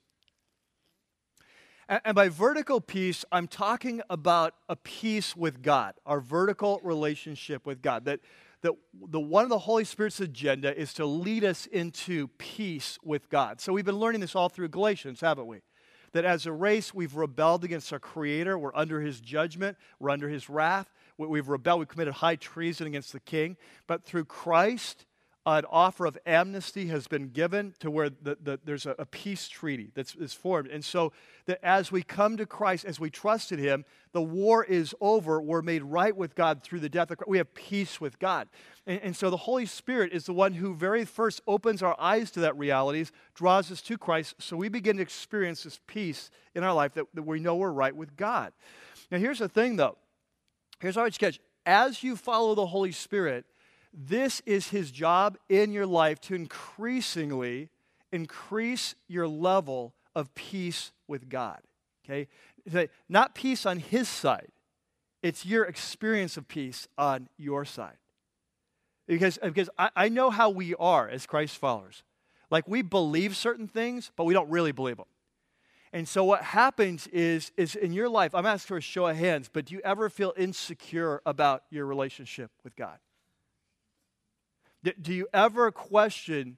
And, 1.88 2.01
and 2.05 2.15
by 2.15 2.29
vertical 2.29 2.81
peace, 2.81 3.25
I'm 3.31 3.47
talking 3.47 4.01
about 4.09 4.55
a 4.67 4.75
peace 4.75 5.36
with 5.36 5.61
God, 5.61 5.95
our 6.05 6.19
vertical 6.19 6.79
relationship 6.84 7.65
with 7.65 7.81
God. 7.81 8.05
That, 8.05 8.19
that 8.61 8.73
the 9.09 9.19
one 9.19 9.43
of 9.43 9.49
the 9.49 9.59
Holy 9.59 9.84
Spirit's 9.84 10.19
agenda 10.19 10.77
is 10.77 10.93
to 10.95 11.05
lead 11.05 11.43
us 11.43 11.65
into 11.67 12.27
peace 12.38 12.97
with 13.03 13.29
God. 13.29 13.61
So 13.61 13.73
we've 13.73 13.86
been 13.86 13.99
learning 13.99 14.21
this 14.21 14.36
all 14.36 14.49
through 14.49 14.69
Galatians, 14.69 15.21
haven't 15.21 15.47
we? 15.47 15.61
That 16.13 16.25
as 16.25 16.45
a 16.45 16.51
race, 16.51 16.93
we've 16.93 17.15
rebelled 17.15 17.63
against 17.63 17.91
our 17.91 17.99
Creator. 17.99 18.57
We're 18.57 18.75
under 18.75 19.01
His 19.01 19.19
judgment. 19.19 19.77
We're 19.99 20.11
under 20.11 20.29
His 20.29 20.49
wrath. 20.49 20.91
We've 21.18 21.47
rebelled. 21.47 21.80
We've 21.80 21.88
committed 21.88 22.16
high 22.16 22.36
treason 22.36 22.88
against 22.88 23.14
the 23.14 23.20
King. 23.20 23.57
But 23.88 24.03
through 24.03 24.26
Christ, 24.26 25.05
an 25.45 25.66
offer 25.70 26.05
of 26.05 26.18
amnesty 26.26 26.88
has 26.88 27.07
been 27.07 27.28
given 27.28 27.74
to 27.80 27.91
where 27.91 28.09
the, 28.09 28.38
the, 28.41 28.59
there's 28.64 28.86
a, 28.86 28.95
a, 28.97 29.05
peace 29.05 29.49
treaty 29.49 29.91
that's, 29.93 30.14
that's 30.14 30.34
formed. 30.34 30.70
And 30.70 30.86
so 30.86 31.11
that 31.47 31.59
as 31.61 31.91
we 31.91 32.01
come 32.01 32.38
to 32.38 32.45
Christ, 32.45 32.86
as 32.86 32.97
we 32.97 33.09
trusted 33.09 33.59
Him, 33.59 33.84
the 34.14 34.22
war 34.22 34.64
is 34.64 34.95
over. 35.01 35.41
We're 35.41 35.61
made 35.61 35.84
right 35.84 36.16
with 36.16 36.34
God 36.36 36.64
through 36.64 36.80
the 36.80 36.88
death 36.88 37.11
of 37.11 37.18
Christ. 37.18 37.30
We 37.30 37.39
have 37.39 37.53
peace 37.53 37.99
with 37.99 38.20
God. 38.20 38.47
And, 38.88 39.01
and 39.01 39.16
so 39.16 39.30
the 39.30 39.36
Holy 39.38 39.66
Spirit 39.66 40.14
is 40.14 40.26
the 40.26 40.34
one 40.34 40.53
who 40.53 40.74
very 40.76 41.03
first 41.03 41.41
opens 41.45 41.84
our 41.84 41.99
eyes 41.99 42.32
to 42.32 42.39
that 42.41 42.57
realities, 42.57 43.11
draws 43.34 43.70
us 43.70 43.82
to 43.82 43.97
Christ, 43.97 44.36
so 44.39 44.55
we 44.55 44.70
begin 44.70 44.95
to 44.95 45.03
experience 45.03 45.64
this 45.64 45.82
peace 45.88 46.30
in 46.55 46.64
our 46.64 46.74
life 46.74 46.93
that, 46.93 47.05
that 47.14 47.24
we 47.24 47.41
know 47.41 47.55
we're 47.55 47.70
right 47.70 47.95
with 47.95 48.16
God. 48.16 48.53
Now, 49.11 49.18
here's 49.18 49.39
the 49.39 49.49
thing, 49.49 49.76
though. 49.76 49.97
Here's 50.84 50.97
I 50.97 51.09
catch. 51.11 51.39
As 51.65 52.03
you 52.03 52.17
follow 52.17 52.55
the 52.55 52.65
Holy 52.65 52.91
Spirit, 52.91 53.45
this 53.93 54.41
is 54.45 54.67
his 54.67 54.91
job 54.91 55.38
in 55.47 55.71
your 55.71 55.86
life 55.86 56.19
to 56.21 56.36
increasingly 56.36 57.69
increase 58.11 58.93
your 59.07 59.25
level 59.25 59.93
of 60.13 60.36
peace 60.36 60.91
with 61.07 61.29
God. 61.29 61.61
Okay? 62.03 62.27
Not 63.07 63.34
peace 63.34 63.65
on 63.65 63.79
his 63.79 64.09
side, 64.09 64.49
it's 65.21 65.45
your 65.45 65.63
experience 65.63 66.36
of 66.36 66.49
peace 66.49 66.89
on 66.97 67.29
your 67.38 67.63
side. 67.63 67.95
Because, 69.07 69.39
because 69.41 69.69
I, 69.77 69.89
I 69.95 70.09
know 70.09 70.31
how 70.31 70.49
we 70.49 70.75
are 70.75 71.07
as 71.07 71.25
Christ 71.25 71.57
followers. 71.57 72.03
Like 72.51 72.67
we 72.67 72.81
believe 72.81 73.38
certain 73.38 73.69
things, 73.69 74.11
but 74.17 74.25
we 74.25 74.34
don't 74.34 74.49
really 74.49 74.73
believe 74.73 74.97
them. 74.97 75.05
And 75.93 76.07
so 76.07 76.23
what 76.23 76.41
happens 76.41 77.05
is, 77.07 77.51
is 77.55 77.75
in 77.75 77.93
your 77.93 78.09
life, 78.09 78.33
I'm 78.33 78.47
asking 78.47 78.67
for 78.67 78.77
a 78.77 78.81
show 78.81 79.05
of 79.05 79.15
hands, 79.15 79.47
but 79.53 79.65
do 79.65 79.75
you 79.75 79.81
ever 79.85 80.09
feel 80.09 80.33
insecure 80.35 81.21
about 81.23 81.63
your 81.69 81.85
relationship 81.85 82.49
with 82.63 82.75
God? 82.75 82.97
Do 84.99 85.13
you 85.13 85.27
ever 85.31 85.71
question 85.71 86.57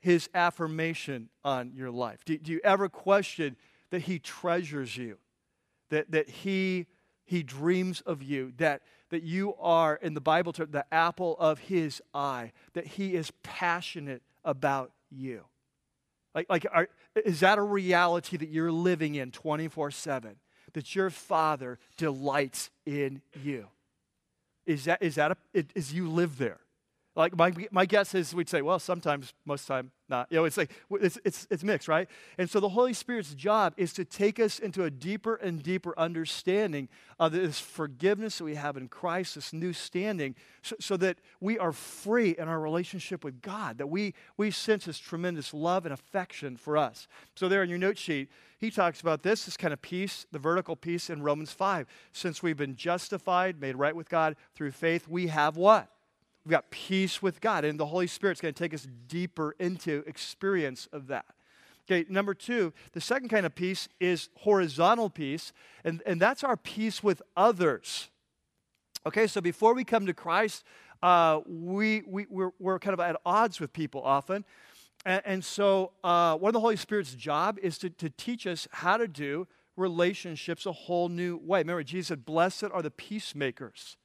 his 0.00 0.30
affirmation 0.32 1.28
on 1.44 1.72
your 1.74 1.90
life? 1.90 2.24
Do, 2.24 2.38
do 2.38 2.52
you 2.52 2.60
ever 2.62 2.88
question 2.88 3.56
that 3.90 4.02
he 4.02 4.20
treasures 4.20 4.96
you, 4.96 5.18
that, 5.90 6.12
that 6.12 6.30
he, 6.30 6.86
he 7.24 7.42
dreams 7.42 8.00
of 8.02 8.22
you, 8.22 8.52
that, 8.58 8.82
that 9.10 9.24
you 9.24 9.54
are, 9.56 9.96
in 9.96 10.14
the 10.14 10.20
Bible 10.20 10.52
term, 10.52 10.70
the 10.70 10.86
apple 10.94 11.36
of 11.40 11.58
his 11.58 12.00
eye, 12.14 12.52
that 12.74 12.86
he 12.86 13.16
is 13.16 13.32
passionate 13.42 14.22
about 14.44 14.92
you? 15.10 15.44
Like, 16.38 16.48
like 16.48 16.66
are, 16.72 16.88
is 17.24 17.40
that 17.40 17.58
a 17.58 17.62
reality 17.62 18.36
that 18.36 18.48
you're 18.48 18.72
living 18.72 19.16
in 19.16 19.30
24 19.32 19.90
7? 19.90 20.36
That 20.74 20.94
your 20.94 21.10
father 21.10 21.78
delights 21.96 22.70
in 22.86 23.22
you? 23.42 23.66
Is 24.66 24.84
that, 24.84 25.02
is 25.02 25.16
that 25.16 25.32
a, 25.32 25.36
is 25.74 25.92
you 25.92 26.08
live 26.10 26.38
there? 26.38 26.60
Like 27.18 27.36
my, 27.36 27.52
my 27.72 27.84
guess 27.84 28.14
is 28.14 28.32
we'd 28.32 28.48
say, 28.48 28.62
well, 28.62 28.78
sometimes, 28.78 29.34
most 29.44 29.66
time, 29.66 29.90
not. 30.08 30.28
You 30.30 30.36
know, 30.36 30.44
it's 30.44 30.56
like 30.56 30.70
it's, 30.92 31.18
it's, 31.24 31.48
it's 31.50 31.64
mixed, 31.64 31.88
right? 31.88 32.08
And 32.38 32.48
so 32.48 32.60
the 32.60 32.68
Holy 32.68 32.92
Spirit's 32.92 33.34
job 33.34 33.74
is 33.76 33.92
to 33.94 34.04
take 34.04 34.38
us 34.38 34.60
into 34.60 34.84
a 34.84 34.90
deeper 34.90 35.34
and 35.34 35.60
deeper 35.60 35.98
understanding 35.98 36.88
of 37.18 37.32
this 37.32 37.58
forgiveness 37.58 38.38
that 38.38 38.44
we 38.44 38.54
have 38.54 38.76
in 38.76 38.86
Christ, 38.86 39.34
this 39.34 39.52
new 39.52 39.72
standing, 39.72 40.36
so, 40.62 40.76
so 40.78 40.96
that 40.98 41.18
we 41.40 41.58
are 41.58 41.72
free 41.72 42.36
in 42.38 42.46
our 42.46 42.60
relationship 42.60 43.24
with 43.24 43.42
God, 43.42 43.78
that 43.78 43.88
we, 43.88 44.14
we 44.36 44.52
sense 44.52 44.84
this 44.84 44.98
tremendous 44.98 45.52
love 45.52 45.86
and 45.86 45.92
affection 45.92 46.56
for 46.56 46.76
us. 46.76 47.08
So 47.34 47.48
there 47.48 47.64
in 47.64 47.68
your 47.68 47.80
note 47.80 47.98
sheet, 47.98 48.30
he 48.60 48.70
talks 48.70 49.00
about 49.00 49.24
this, 49.24 49.44
this 49.44 49.56
kind 49.56 49.72
of 49.72 49.82
peace, 49.82 50.24
the 50.30 50.38
vertical 50.38 50.76
peace 50.76 51.10
in 51.10 51.20
Romans 51.20 51.50
5. 51.50 51.88
Since 52.12 52.44
we've 52.44 52.56
been 52.56 52.76
justified, 52.76 53.60
made 53.60 53.74
right 53.74 53.96
with 53.96 54.08
God 54.08 54.36
through 54.54 54.70
faith, 54.70 55.08
we 55.08 55.26
have 55.26 55.56
what? 55.56 55.88
We've 56.48 56.54
got 56.54 56.70
peace 56.70 57.20
with 57.20 57.42
God, 57.42 57.66
and 57.66 57.78
the 57.78 57.84
Holy 57.84 58.06
Spirit's 58.06 58.40
going 58.40 58.54
to 58.54 58.58
take 58.58 58.72
us 58.72 58.88
deeper 59.06 59.54
into 59.58 60.02
experience 60.06 60.88
of 60.94 61.08
that. 61.08 61.26
Okay, 61.84 62.06
number 62.08 62.32
two, 62.32 62.72
the 62.92 63.02
second 63.02 63.28
kind 63.28 63.44
of 63.44 63.54
peace 63.54 63.86
is 64.00 64.30
horizontal 64.34 65.10
peace, 65.10 65.52
and, 65.84 66.02
and 66.06 66.18
that's 66.18 66.42
our 66.42 66.56
peace 66.56 67.02
with 67.02 67.20
others. 67.36 68.08
Okay, 69.04 69.26
so 69.26 69.42
before 69.42 69.74
we 69.74 69.84
come 69.84 70.06
to 70.06 70.14
Christ, 70.14 70.64
uh, 71.02 71.40
we, 71.46 72.02
we, 72.06 72.24
we're, 72.30 72.52
we're 72.58 72.78
kind 72.78 72.94
of 72.94 73.00
at 73.00 73.20
odds 73.26 73.60
with 73.60 73.74
people 73.74 74.00
often. 74.02 74.42
And, 75.04 75.20
and 75.26 75.44
so, 75.44 75.92
uh, 76.02 76.34
one 76.38 76.48
of 76.48 76.54
the 76.54 76.60
Holy 76.60 76.76
Spirit's 76.76 77.12
job 77.12 77.58
is 77.62 77.76
to, 77.76 77.90
to 77.90 78.08
teach 78.08 78.46
us 78.46 78.66
how 78.70 78.96
to 78.96 79.06
do 79.06 79.46
relationships 79.76 80.64
a 80.64 80.72
whole 80.72 81.10
new 81.10 81.36
way. 81.36 81.58
Remember, 81.58 81.82
Jesus 81.82 82.06
said, 82.06 82.24
Blessed 82.24 82.64
are 82.72 82.80
the 82.80 82.90
peacemakers, 82.90 83.98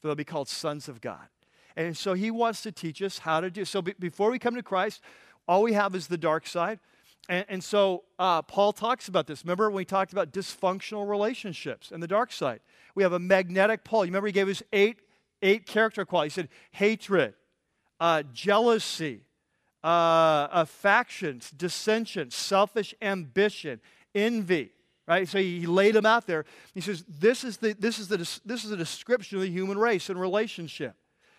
for 0.00 0.08
they'll 0.08 0.16
be 0.16 0.24
called 0.24 0.48
sons 0.48 0.88
of 0.88 1.00
God. 1.00 1.28
And 1.76 1.96
so 1.96 2.14
he 2.14 2.30
wants 2.30 2.62
to 2.62 2.72
teach 2.72 3.02
us 3.02 3.18
how 3.18 3.40
to 3.40 3.50
do. 3.50 3.64
So 3.64 3.82
be, 3.82 3.94
before 3.98 4.30
we 4.30 4.38
come 4.38 4.54
to 4.54 4.62
Christ, 4.62 5.02
all 5.46 5.62
we 5.62 5.74
have 5.74 5.94
is 5.94 6.06
the 6.06 6.16
dark 6.16 6.46
side. 6.46 6.78
And, 7.28 7.44
and 7.48 7.64
so 7.64 8.04
uh, 8.18 8.42
Paul 8.42 8.72
talks 8.72 9.08
about 9.08 9.26
this. 9.26 9.44
Remember 9.44 9.68
when 9.68 9.76
we 9.76 9.84
talked 9.84 10.12
about 10.12 10.32
dysfunctional 10.32 11.08
relationships 11.08 11.90
and 11.92 12.02
the 12.02 12.08
dark 12.08 12.32
side? 12.32 12.60
We 12.94 13.02
have 13.02 13.12
a 13.12 13.18
magnetic 13.18 13.84
pole. 13.84 14.04
You 14.04 14.10
remember 14.10 14.28
he 14.28 14.32
gave 14.32 14.48
us 14.48 14.62
eight, 14.72 15.00
eight 15.42 15.66
character 15.66 16.04
qualities. 16.04 16.34
He 16.34 16.40
said 16.42 16.48
hatred, 16.70 17.34
uh, 18.00 18.22
jealousy, 18.32 19.20
uh, 19.84 20.48
affections, 20.50 21.50
dissension, 21.50 22.30
selfish 22.30 22.94
ambition, 23.02 23.80
envy. 24.14 24.72
Right? 25.06 25.28
So 25.28 25.38
he 25.38 25.66
laid 25.66 25.94
them 25.94 26.06
out 26.06 26.26
there. 26.26 26.46
He 26.74 26.80
says, 26.80 27.04
this 27.06 27.44
is, 27.44 27.58
the, 27.58 27.74
this, 27.74 27.98
is 27.98 28.08
the, 28.08 28.16
this 28.44 28.64
is 28.64 28.70
the 28.70 28.76
description 28.76 29.36
of 29.36 29.42
the 29.42 29.50
human 29.50 29.78
race 29.78 30.08
and 30.10 30.20
relationship. 30.20 30.96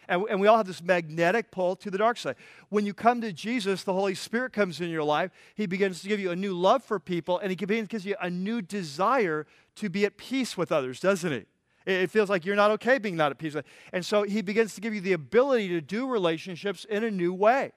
And, 0.07 0.23
and 0.29 0.39
we 0.39 0.47
all 0.47 0.57
have 0.57 0.67
this 0.67 0.81
magnetic 0.81 1.51
pull 1.51 1.75
to 1.77 1.91
the 1.91 1.97
dark 1.97 2.17
side. 2.17 2.35
When 2.69 2.85
you 2.85 2.93
come 2.93 3.21
to 3.21 3.33
Jesus, 3.33 3.83
the 3.83 3.93
Holy 3.93 4.15
Spirit 4.15 4.53
comes 4.53 4.79
in 4.79 4.89
your 4.89 5.03
life. 5.03 5.31
He 5.55 5.65
begins 5.65 6.01
to 6.01 6.07
give 6.07 6.19
you 6.19 6.31
a 6.31 6.35
new 6.35 6.53
love 6.53 6.83
for 6.83 6.99
people, 6.99 7.39
and 7.39 7.49
He 7.49 7.55
begins 7.55 7.89
to 7.89 7.95
give 7.97 8.05
you 8.05 8.15
a 8.21 8.29
new 8.29 8.61
desire 8.61 9.45
to 9.75 9.89
be 9.89 10.05
at 10.05 10.17
peace 10.17 10.57
with 10.57 10.71
others, 10.71 10.99
doesn't 10.99 11.31
He? 11.31 11.45
It 11.85 12.11
feels 12.11 12.29
like 12.29 12.45
you're 12.45 12.55
not 12.55 12.71
okay 12.71 12.97
being 12.97 13.15
not 13.15 13.31
at 13.31 13.37
peace. 13.37 13.55
And 13.93 14.05
so 14.05 14.23
He 14.23 14.41
begins 14.41 14.75
to 14.75 14.81
give 14.81 14.93
you 14.93 15.01
the 15.01 15.13
ability 15.13 15.69
to 15.69 15.81
do 15.81 16.07
relationships 16.07 16.85
in 16.85 17.03
a 17.03 17.11
new 17.11 17.33
way. 17.33 17.71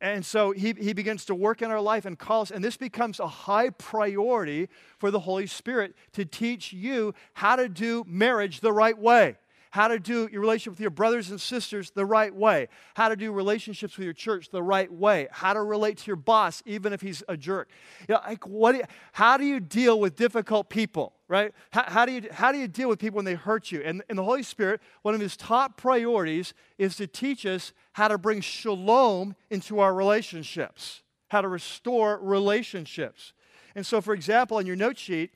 And 0.00 0.24
so 0.24 0.52
he, 0.52 0.74
he 0.78 0.92
begins 0.92 1.24
to 1.24 1.34
work 1.34 1.60
in 1.60 1.72
our 1.72 1.80
life 1.80 2.06
and 2.06 2.16
calls, 2.16 2.52
and 2.52 2.62
this 2.62 2.76
becomes 2.76 3.18
a 3.18 3.26
high 3.26 3.70
priority 3.70 4.68
for 4.96 5.10
the 5.10 5.18
Holy 5.18 5.48
Spirit 5.48 5.96
to 6.12 6.24
teach 6.24 6.72
you 6.72 7.14
how 7.34 7.56
to 7.56 7.68
do 7.68 8.04
marriage 8.06 8.60
the 8.60 8.72
right 8.72 8.96
way 8.96 9.36
how 9.70 9.88
to 9.88 9.98
do 9.98 10.28
your 10.30 10.40
relationship 10.40 10.72
with 10.72 10.80
your 10.80 10.90
brothers 10.90 11.30
and 11.30 11.40
sisters 11.40 11.90
the 11.90 12.04
right 12.04 12.34
way, 12.34 12.68
how 12.94 13.08
to 13.08 13.16
do 13.16 13.32
relationships 13.32 13.96
with 13.96 14.04
your 14.04 14.14
church 14.14 14.50
the 14.50 14.62
right 14.62 14.92
way, 14.92 15.28
how 15.30 15.52
to 15.52 15.62
relate 15.62 15.98
to 15.98 16.06
your 16.06 16.16
boss 16.16 16.62
even 16.66 16.92
if 16.92 17.00
he's 17.00 17.22
a 17.28 17.36
jerk. 17.36 17.68
You 18.08 18.14
know, 18.14 18.20
like 18.26 18.46
what? 18.46 18.72
Do 18.72 18.78
you, 18.78 18.84
how 19.12 19.36
do 19.36 19.44
you 19.44 19.60
deal 19.60 20.00
with 20.00 20.16
difficult 20.16 20.68
people? 20.68 21.14
Right? 21.28 21.52
How, 21.72 21.84
how, 21.86 22.06
do 22.06 22.12
you 22.12 22.22
how 22.32 22.52
do 22.52 22.58
you 22.58 22.68
deal 22.68 22.88
with 22.88 22.98
people 22.98 23.16
when 23.16 23.26
they 23.26 23.34
hurt 23.34 23.70
you? 23.70 23.82
And, 23.84 24.02
and 24.08 24.18
the 24.18 24.24
Holy 24.24 24.42
Spirit, 24.42 24.80
one 25.02 25.14
of 25.14 25.20
His 25.20 25.36
top 25.36 25.76
priorities 25.76 26.54
is 26.78 26.96
to 26.96 27.06
teach 27.06 27.44
us 27.44 27.72
how 27.92 28.08
to 28.08 28.16
bring 28.16 28.40
shalom 28.40 29.36
into 29.50 29.80
our 29.80 29.92
relationships, 29.92 31.02
how 31.28 31.42
to 31.42 31.48
restore 31.48 32.18
relationships. 32.18 33.34
And 33.74 33.86
so, 33.86 34.00
for 34.00 34.14
example, 34.14 34.56
on 34.56 34.66
your 34.66 34.76
note 34.76 34.96
sheet, 34.96 35.32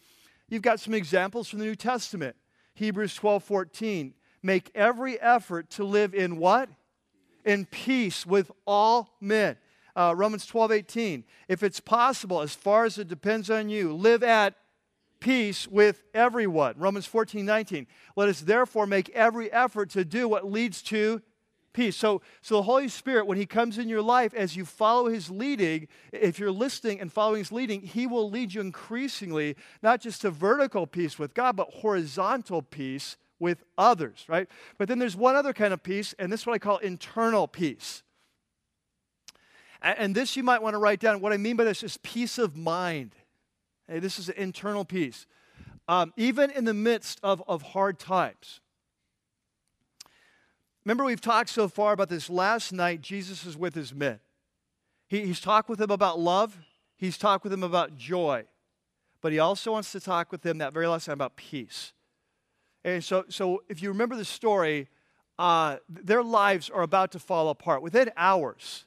you've 0.48 0.62
got 0.62 0.80
some 0.80 0.94
examples 0.94 1.48
from 1.48 1.58
the 1.58 1.66
New 1.66 1.76
Testament. 1.76 2.36
Hebrews 2.74 3.14
12 3.14 3.44
14 3.44 4.14
make 4.42 4.70
every 4.74 5.20
effort 5.20 5.70
to 5.70 5.84
live 5.84 6.14
in 6.14 6.36
what? 6.36 6.68
In 7.44 7.66
peace 7.66 8.26
with 8.26 8.50
all 8.66 9.16
men. 9.20 9.56
Uh, 9.94 10.14
Romans 10.16 10.46
12, 10.46 10.72
18. 10.72 11.24
If 11.48 11.62
it's 11.62 11.80
possible, 11.80 12.40
as 12.40 12.54
far 12.54 12.84
as 12.84 12.98
it 12.98 13.08
depends 13.08 13.50
on 13.50 13.68
you, 13.68 13.92
live 13.92 14.22
at 14.22 14.54
peace 15.20 15.68
with 15.68 16.02
everyone. 16.14 16.74
Romans 16.78 17.06
14, 17.06 17.44
19. 17.44 17.86
Let 18.16 18.28
us 18.28 18.40
therefore 18.40 18.86
make 18.86 19.08
every 19.10 19.52
effort 19.52 19.90
to 19.90 20.04
do 20.04 20.28
what 20.28 20.50
leads 20.50 20.82
to 20.82 21.22
peace. 21.72 21.96
So, 21.96 22.22
so 22.40 22.56
the 22.56 22.62
Holy 22.62 22.88
Spirit, 22.88 23.26
when 23.26 23.38
He 23.38 23.46
comes 23.46 23.78
in 23.78 23.88
your 23.88 24.02
life, 24.02 24.34
as 24.34 24.56
you 24.56 24.64
follow 24.64 25.08
His 25.08 25.30
leading, 25.30 25.88
if 26.12 26.38
you're 26.38 26.50
listening 26.50 27.00
and 27.00 27.12
following 27.12 27.38
His 27.38 27.52
leading, 27.52 27.82
He 27.82 28.06
will 28.06 28.30
lead 28.30 28.54
you 28.54 28.60
increasingly, 28.60 29.56
not 29.82 30.00
just 30.00 30.22
to 30.22 30.30
vertical 30.30 30.86
peace 30.86 31.18
with 31.18 31.34
God, 31.34 31.56
but 31.56 31.68
horizontal 31.70 32.62
peace 32.62 33.16
with 33.42 33.64
others, 33.76 34.24
right? 34.28 34.48
But 34.78 34.88
then 34.88 35.00
there's 35.00 35.16
one 35.16 35.34
other 35.34 35.52
kind 35.52 35.74
of 35.74 35.82
peace, 35.82 36.14
and 36.18 36.32
this 36.32 36.42
is 36.42 36.46
what 36.46 36.54
I 36.54 36.58
call 36.58 36.78
internal 36.78 37.48
peace. 37.48 38.04
And 39.82 40.14
this 40.14 40.36
you 40.36 40.44
might 40.44 40.62
want 40.62 40.74
to 40.74 40.78
write 40.78 41.00
down. 41.00 41.20
What 41.20 41.32
I 41.32 41.36
mean 41.36 41.56
by 41.56 41.64
this 41.64 41.82
is 41.82 41.98
peace 41.98 42.38
of 42.38 42.56
mind. 42.56 43.16
Hey, 43.88 43.98
this 43.98 44.20
is 44.20 44.28
an 44.28 44.36
internal 44.36 44.84
peace. 44.84 45.26
Um, 45.88 46.12
even 46.16 46.52
in 46.52 46.64
the 46.64 46.72
midst 46.72 47.18
of, 47.24 47.42
of 47.48 47.62
hard 47.62 47.98
times. 47.98 48.60
Remember, 50.84 51.04
we've 51.04 51.20
talked 51.20 51.50
so 51.50 51.66
far 51.66 51.92
about 51.92 52.08
this 52.08 52.30
last 52.30 52.72
night. 52.72 53.02
Jesus 53.02 53.44
is 53.44 53.56
with 53.56 53.74
his 53.74 53.92
men. 53.92 54.20
He, 55.08 55.26
he's 55.26 55.40
talked 55.40 55.68
with 55.68 55.80
them 55.80 55.90
about 55.90 56.20
love, 56.20 56.60
he's 56.96 57.18
talked 57.18 57.42
with 57.42 57.50
them 57.50 57.64
about 57.64 57.96
joy, 57.96 58.44
but 59.20 59.32
he 59.32 59.40
also 59.40 59.72
wants 59.72 59.90
to 59.92 60.00
talk 60.00 60.30
with 60.30 60.42
them 60.42 60.58
that 60.58 60.72
very 60.72 60.86
last 60.86 61.06
time 61.06 61.14
about 61.14 61.34
peace. 61.34 61.92
And 62.84 63.02
so, 63.02 63.24
so 63.28 63.62
if 63.68 63.82
you 63.82 63.88
remember 63.88 64.16
the 64.16 64.24
story, 64.24 64.88
uh, 65.38 65.76
their 65.88 66.22
lives 66.22 66.68
are 66.70 66.82
about 66.82 67.12
to 67.12 67.18
fall 67.18 67.48
apart. 67.48 67.82
Within 67.82 68.10
hours, 68.16 68.84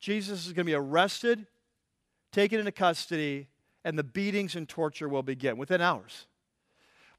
Jesus 0.00 0.46
is 0.46 0.52
going 0.52 0.66
to 0.66 0.70
be 0.70 0.74
arrested, 0.74 1.46
taken 2.32 2.58
into 2.58 2.72
custody, 2.72 3.48
and 3.84 3.98
the 3.98 4.04
beatings 4.04 4.54
and 4.54 4.68
torture 4.68 5.08
will 5.08 5.22
begin 5.22 5.56
within 5.56 5.80
hours. 5.80 6.26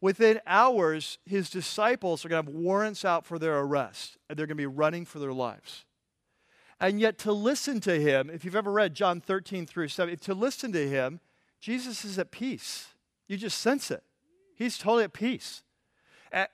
Within 0.02 0.40
hours, 0.48 1.18
his 1.26 1.50
disciples 1.50 2.24
are 2.24 2.30
going 2.30 2.44
to 2.44 2.52
have 2.52 2.56
warrants 2.56 3.04
out 3.04 3.26
for 3.26 3.38
their 3.38 3.60
arrest, 3.60 4.18
and 4.30 4.38
they're 4.38 4.48
going 4.48 4.58
to 4.58 4.62
be 4.62 4.66
running 4.66 5.06
for 5.06 5.20
their 5.20 5.34
lives. 5.34 5.86
And 6.80 7.02
yet, 7.02 7.18
to 7.20 7.34
listen 7.34 7.82
to 7.82 8.00
him, 8.00 8.30
if 8.30 8.46
you've 8.46 8.56
ever 8.56 8.72
read 8.72 8.94
John 8.94 9.20
13 9.20 9.66
through 9.66 9.90
7, 9.90 10.18
to 10.18 10.34
listen 10.34 10.72
to 10.72 10.88
him, 10.88 11.20
Jesus 11.60 12.06
is 12.06 12.18
at 12.18 12.32
peace. 12.32 12.94
You 13.28 13.36
just 13.36 13.60
sense 13.60 13.92
it. 13.92 14.04
He's 14.56 14.78
totally 14.78 15.04
at 15.04 15.12
peace. 15.12 15.64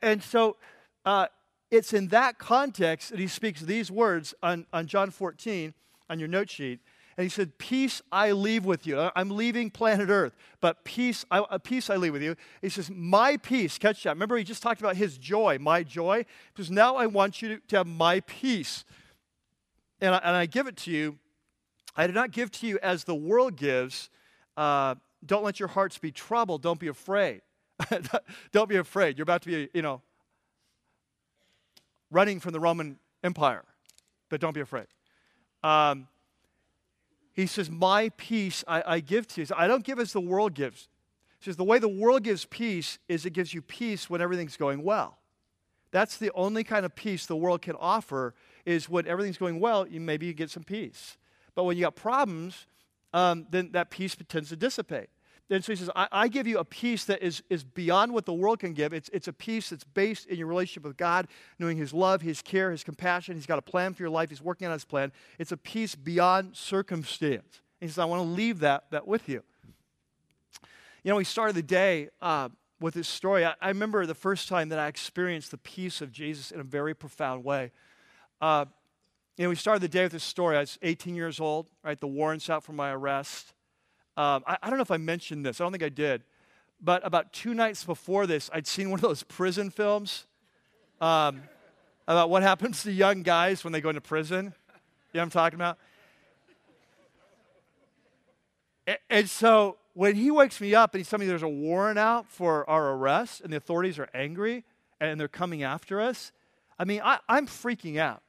And, 0.01 0.23
so, 0.23 0.57
uh, 1.05 1.27
it's 1.71 1.93
in 1.93 2.07
that 2.09 2.37
context 2.37 3.09
that 3.09 3.19
he 3.19 3.27
speaks 3.27 3.61
these 3.61 3.91
words 3.91 4.33
on, 4.41 4.65
on 4.71 4.87
John 4.87 5.11
14 5.11 5.73
on 6.09 6.19
your 6.19 6.27
note 6.27 6.49
sheet. 6.49 6.79
And 7.17 7.23
he 7.23 7.29
said, 7.29 7.57
Peace 7.57 8.01
I 8.11 8.31
leave 8.31 8.65
with 8.65 8.85
you. 8.85 9.09
I'm 9.15 9.29
leaving 9.29 9.69
planet 9.71 10.09
Earth, 10.09 10.35
but 10.59 10.83
peace 10.83 11.25
I, 11.31 11.39
uh, 11.39 11.57
peace 11.57 11.89
I 11.89 11.95
leave 11.95 12.13
with 12.13 12.21
you. 12.21 12.35
He 12.61 12.69
says, 12.69 12.91
My 12.91 13.37
peace. 13.37 13.77
Catch 13.77 14.03
that. 14.03 14.11
Remember, 14.11 14.37
he 14.37 14.43
just 14.43 14.61
talked 14.61 14.81
about 14.81 14.97
his 14.97 15.17
joy, 15.17 15.57
my 15.59 15.83
joy. 15.83 16.25
Because 16.53 16.69
now 16.69 16.97
I 16.97 17.05
want 17.05 17.41
you 17.41 17.55
to, 17.55 17.67
to 17.67 17.77
have 17.77 17.87
my 17.87 18.19
peace. 18.21 18.83
And 20.01 20.13
I, 20.13 20.17
and 20.19 20.35
I, 20.35 20.45
give 20.45 20.67
it 20.67 20.75
to 20.77 20.91
you. 20.91 21.17
I 21.95 22.05
do 22.05 22.13
not 22.13 22.31
give 22.31 22.51
to 22.51 22.67
you 22.67 22.79
as 22.83 23.05
the 23.05 23.15
world 23.15 23.55
gives. 23.55 24.09
Uh, 24.57 24.95
don't 25.25 25.43
let 25.43 25.57
your 25.57 25.69
hearts 25.69 25.97
be 25.97 26.11
troubled. 26.11 26.61
Don't 26.61 26.79
be 26.79 26.89
afraid. 26.89 27.41
don't 28.51 28.69
be 28.69 28.77
afraid. 28.77 29.17
You're 29.17 29.23
about 29.23 29.41
to 29.43 29.47
be, 29.47 29.69
you 29.73 29.81
know, 29.81 30.01
running 32.11 32.39
from 32.39 32.53
the 32.53 32.59
Roman 32.59 32.97
Empire, 33.23 33.63
but 34.29 34.39
don't 34.39 34.53
be 34.53 34.61
afraid. 34.61 34.87
Um, 35.63 36.07
he 37.33 37.47
says, 37.47 37.69
My 37.69 38.09
peace 38.17 38.63
I, 38.67 38.83
I 38.85 38.99
give 38.99 39.27
to 39.29 39.41
you. 39.41 39.47
I 39.55 39.67
don't 39.67 39.83
give 39.83 39.99
as 39.99 40.13
the 40.13 40.21
world 40.21 40.53
gives. 40.53 40.87
He 41.39 41.45
says, 41.45 41.57
The 41.57 41.63
way 41.63 41.79
the 41.79 41.89
world 41.89 42.23
gives 42.23 42.45
peace 42.45 42.97
is 43.07 43.25
it 43.25 43.31
gives 43.31 43.53
you 43.53 43.61
peace 43.61 44.09
when 44.09 44.21
everything's 44.21 44.57
going 44.57 44.83
well. 44.83 45.17
That's 45.91 46.17
the 46.17 46.31
only 46.33 46.63
kind 46.63 46.85
of 46.85 46.95
peace 46.95 47.25
the 47.25 47.35
world 47.35 47.61
can 47.61 47.75
offer 47.75 48.33
is 48.65 48.89
when 48.89 49.07
everything's 49.07 49.37
going 49.37 49.59
well, 49.59 49.87
you, 49.87 49.99
maybe 49.99 50.25
you 50.25 50.33
get 50.33 50.49
some 50.49 50.63
peace. 50.63 51.17
But 51.53 51.63
when 51.63 51.77
you 51.77 51.83
got 51.83 51.95
problems, 51.95 52.67
um, 53.13 53.47
then 53.49 53.71
that 53.71 53.91
peace 53.91 54.15
tends 54.27 54.49
to 54.49 54.55
dissipate. 54.55 55.09
Then 55.47 55.61
so 55.61 55.71
he 55.71 55.75
says, 55.75 55.91
I, 55.95 56.07
I, 56.11 56.27
give 56.27 56.47
you 56.47 56.57
a 56.57 56.65
peace 56.65 57.05
that 57.05 57.21
is, 57.21 57.43
is 57.49 57.63
beyond 57.63 58.13
what 58.13 58.25
the 58.25 58.33
world 58.33 58.59
can 58.59 58.73
give. 58.73 58.93
It's, 58.93 59.09
it's 59.13 59.27
a 59.27 59.33
peace 59.33 59.69
that's 59.69 59.83
based 59.83 60.25
in 60.25 60.37
your 60.37 60.47
relationship 60.47 60.83
with 60.83 60.97
God, 60.97 61.27
knowing 61.59 61.77
His 61.77 61.93
love, 61.93 62.21
His 62.21 62.41
care, 62.41 62.71
His 62.71 62.83
compassion. 62.83 63.35
He's 63.35 63.45
got 63.45 63.59
a 63.59 63.61
plan 63.61 63.93
for 63.93 64.01
your 64.01 64.09
life. 64.09 64.29
He's 64.29 64.41
working 64.41 64.65
on 64.65 64.73
His 64.73 64.85
plan. 64.85 65.11
It's 65.37 65.51
a 65.51 65.57
peace 65.57 65.93
beyond 65.93 66.55
circumstance. 66.55 67.61
he 67.79 67.87
says, 67.87 67.99
I 67.99 68.05
want 68.05 68.23
to 68.23 68.27
leave 68.27 68.59
that, 68.59 68.89
that 68.89 69.07
with 69.07 69.29
you. 69.29 69.43
You 71.03 71.11
know, 71.11 71.17
we 71.17 71.23
started 71.23 71.55
the 71.55 71.61
day 71.61 72.09
uh, 72.21 72.49
with 72.79 72.95
this 72.95 73.07
story. 73.07 73.45
I, 73.45 73.53
I, 73.61 73.67
remember 73.67 74.07
the 74.07 74.15
first 74.15 74.49
time 74.49 74.69
that 74.69 74.79
I 74.79 74.87
experienced 74.87 75.51
the 75.51 75.59
peace 75.59 76.01
of 76.01 76.11
Jesus 76.11 76.49
in 76.49 76.59
a 76.59 76.63
very 76.63 76.95
profound 76.95 77.43
way. 77.43 77.71
Uh, 78.41 78.65
you 79.37 79.43
know, 79.43 79.49
we 79.49 79.55
started 79.55 79.81
the 79.81 79.89
day 79.89 80.03
with 80.03 80.13
this 80.13 80.23
story. 80.23 80.57
I 80.57 80.61
was 80.61 80.79
18 80.81 81.13
years 81.13 81.39
old, 81.39 81.69
right? 81.83 81.99
The 81.99 82.07
warrants 82.07 82.49
out 82.49 82.63
for 82.63 82.73
my 82.73 82.91
arrest. 82.91 83.54
Um, 84.17 84.43
I, 84.47 84.57
I, 84.63 84.69
don't 84.69 84.77
know 84.77 84.83
if 84.83 84.91
I 84.91 84.97
mentioned 84.97 85.45
this, 85.45 85.59
I 85.59 85.65
don't 85.65 85.71
think 85.71 85.83
I 85.83 85.89
did. 85.89 86.23
But 86.81 87.05
about 87.05 87.33
two 87.33 87.53
nights 87.53 87.83
before 87.83 88.27
this, 88.27 88.49
I'd 88.53 88.67
seen 88.67 88.89
one 88.89 88.99
of 88.99 89.01
those 89.01 89.23
prison 89.23 89.69
films 89.69 90.25
um, 91.01 91.43
about 92.07 92.29
what 92.29 92.43
happens 92.43 92.83
to 92.83 92.91
young 92.91 93.23
guys 93.23 93.63
when 93.63 93.73
they 93.73 93.81
go 93.81 93.89
into 93.89 94.01
prison. 94.01 94.45
You 94.45 94.51
know 94.51 94.53
what 95.13 95.21
I'm 95.23 95.29
talking 95.31 95.57
about? 95.57 95.77
And, 99.09 99.27
so 99.29 99.77
when 99.93 100.15
he 100.15 100.29
wakes 100.29 100.61
me 100.61 100.75
up 100.75 100.93
and 100.93 100.99
he's 100.99 101.09
telling 101.09 101.25
me 101.25 101.27
there's 101.27 101.41
a 101.41 101.47
warrant 101.47 101.97
out 101.97 102.27
for 102.29 102.69
our 102.69 102.91
arrest 102.91 103.41
and 103.41 103.51
the 103.51 103.57
authorities 103.57 103.97
are 103.97 104.09
angry 104.13 104.63
and 104.99 105.19
they're 105.19 105.27
coming 105.27 105.63
after 105.63 105.99
us, 105.99 106.31
I 106.77 106.85
mean, 106.85 107.01
I, 107.03 107.19
am 107.29 107.47
freaking 107.47 107.97
out. 107.97 108.21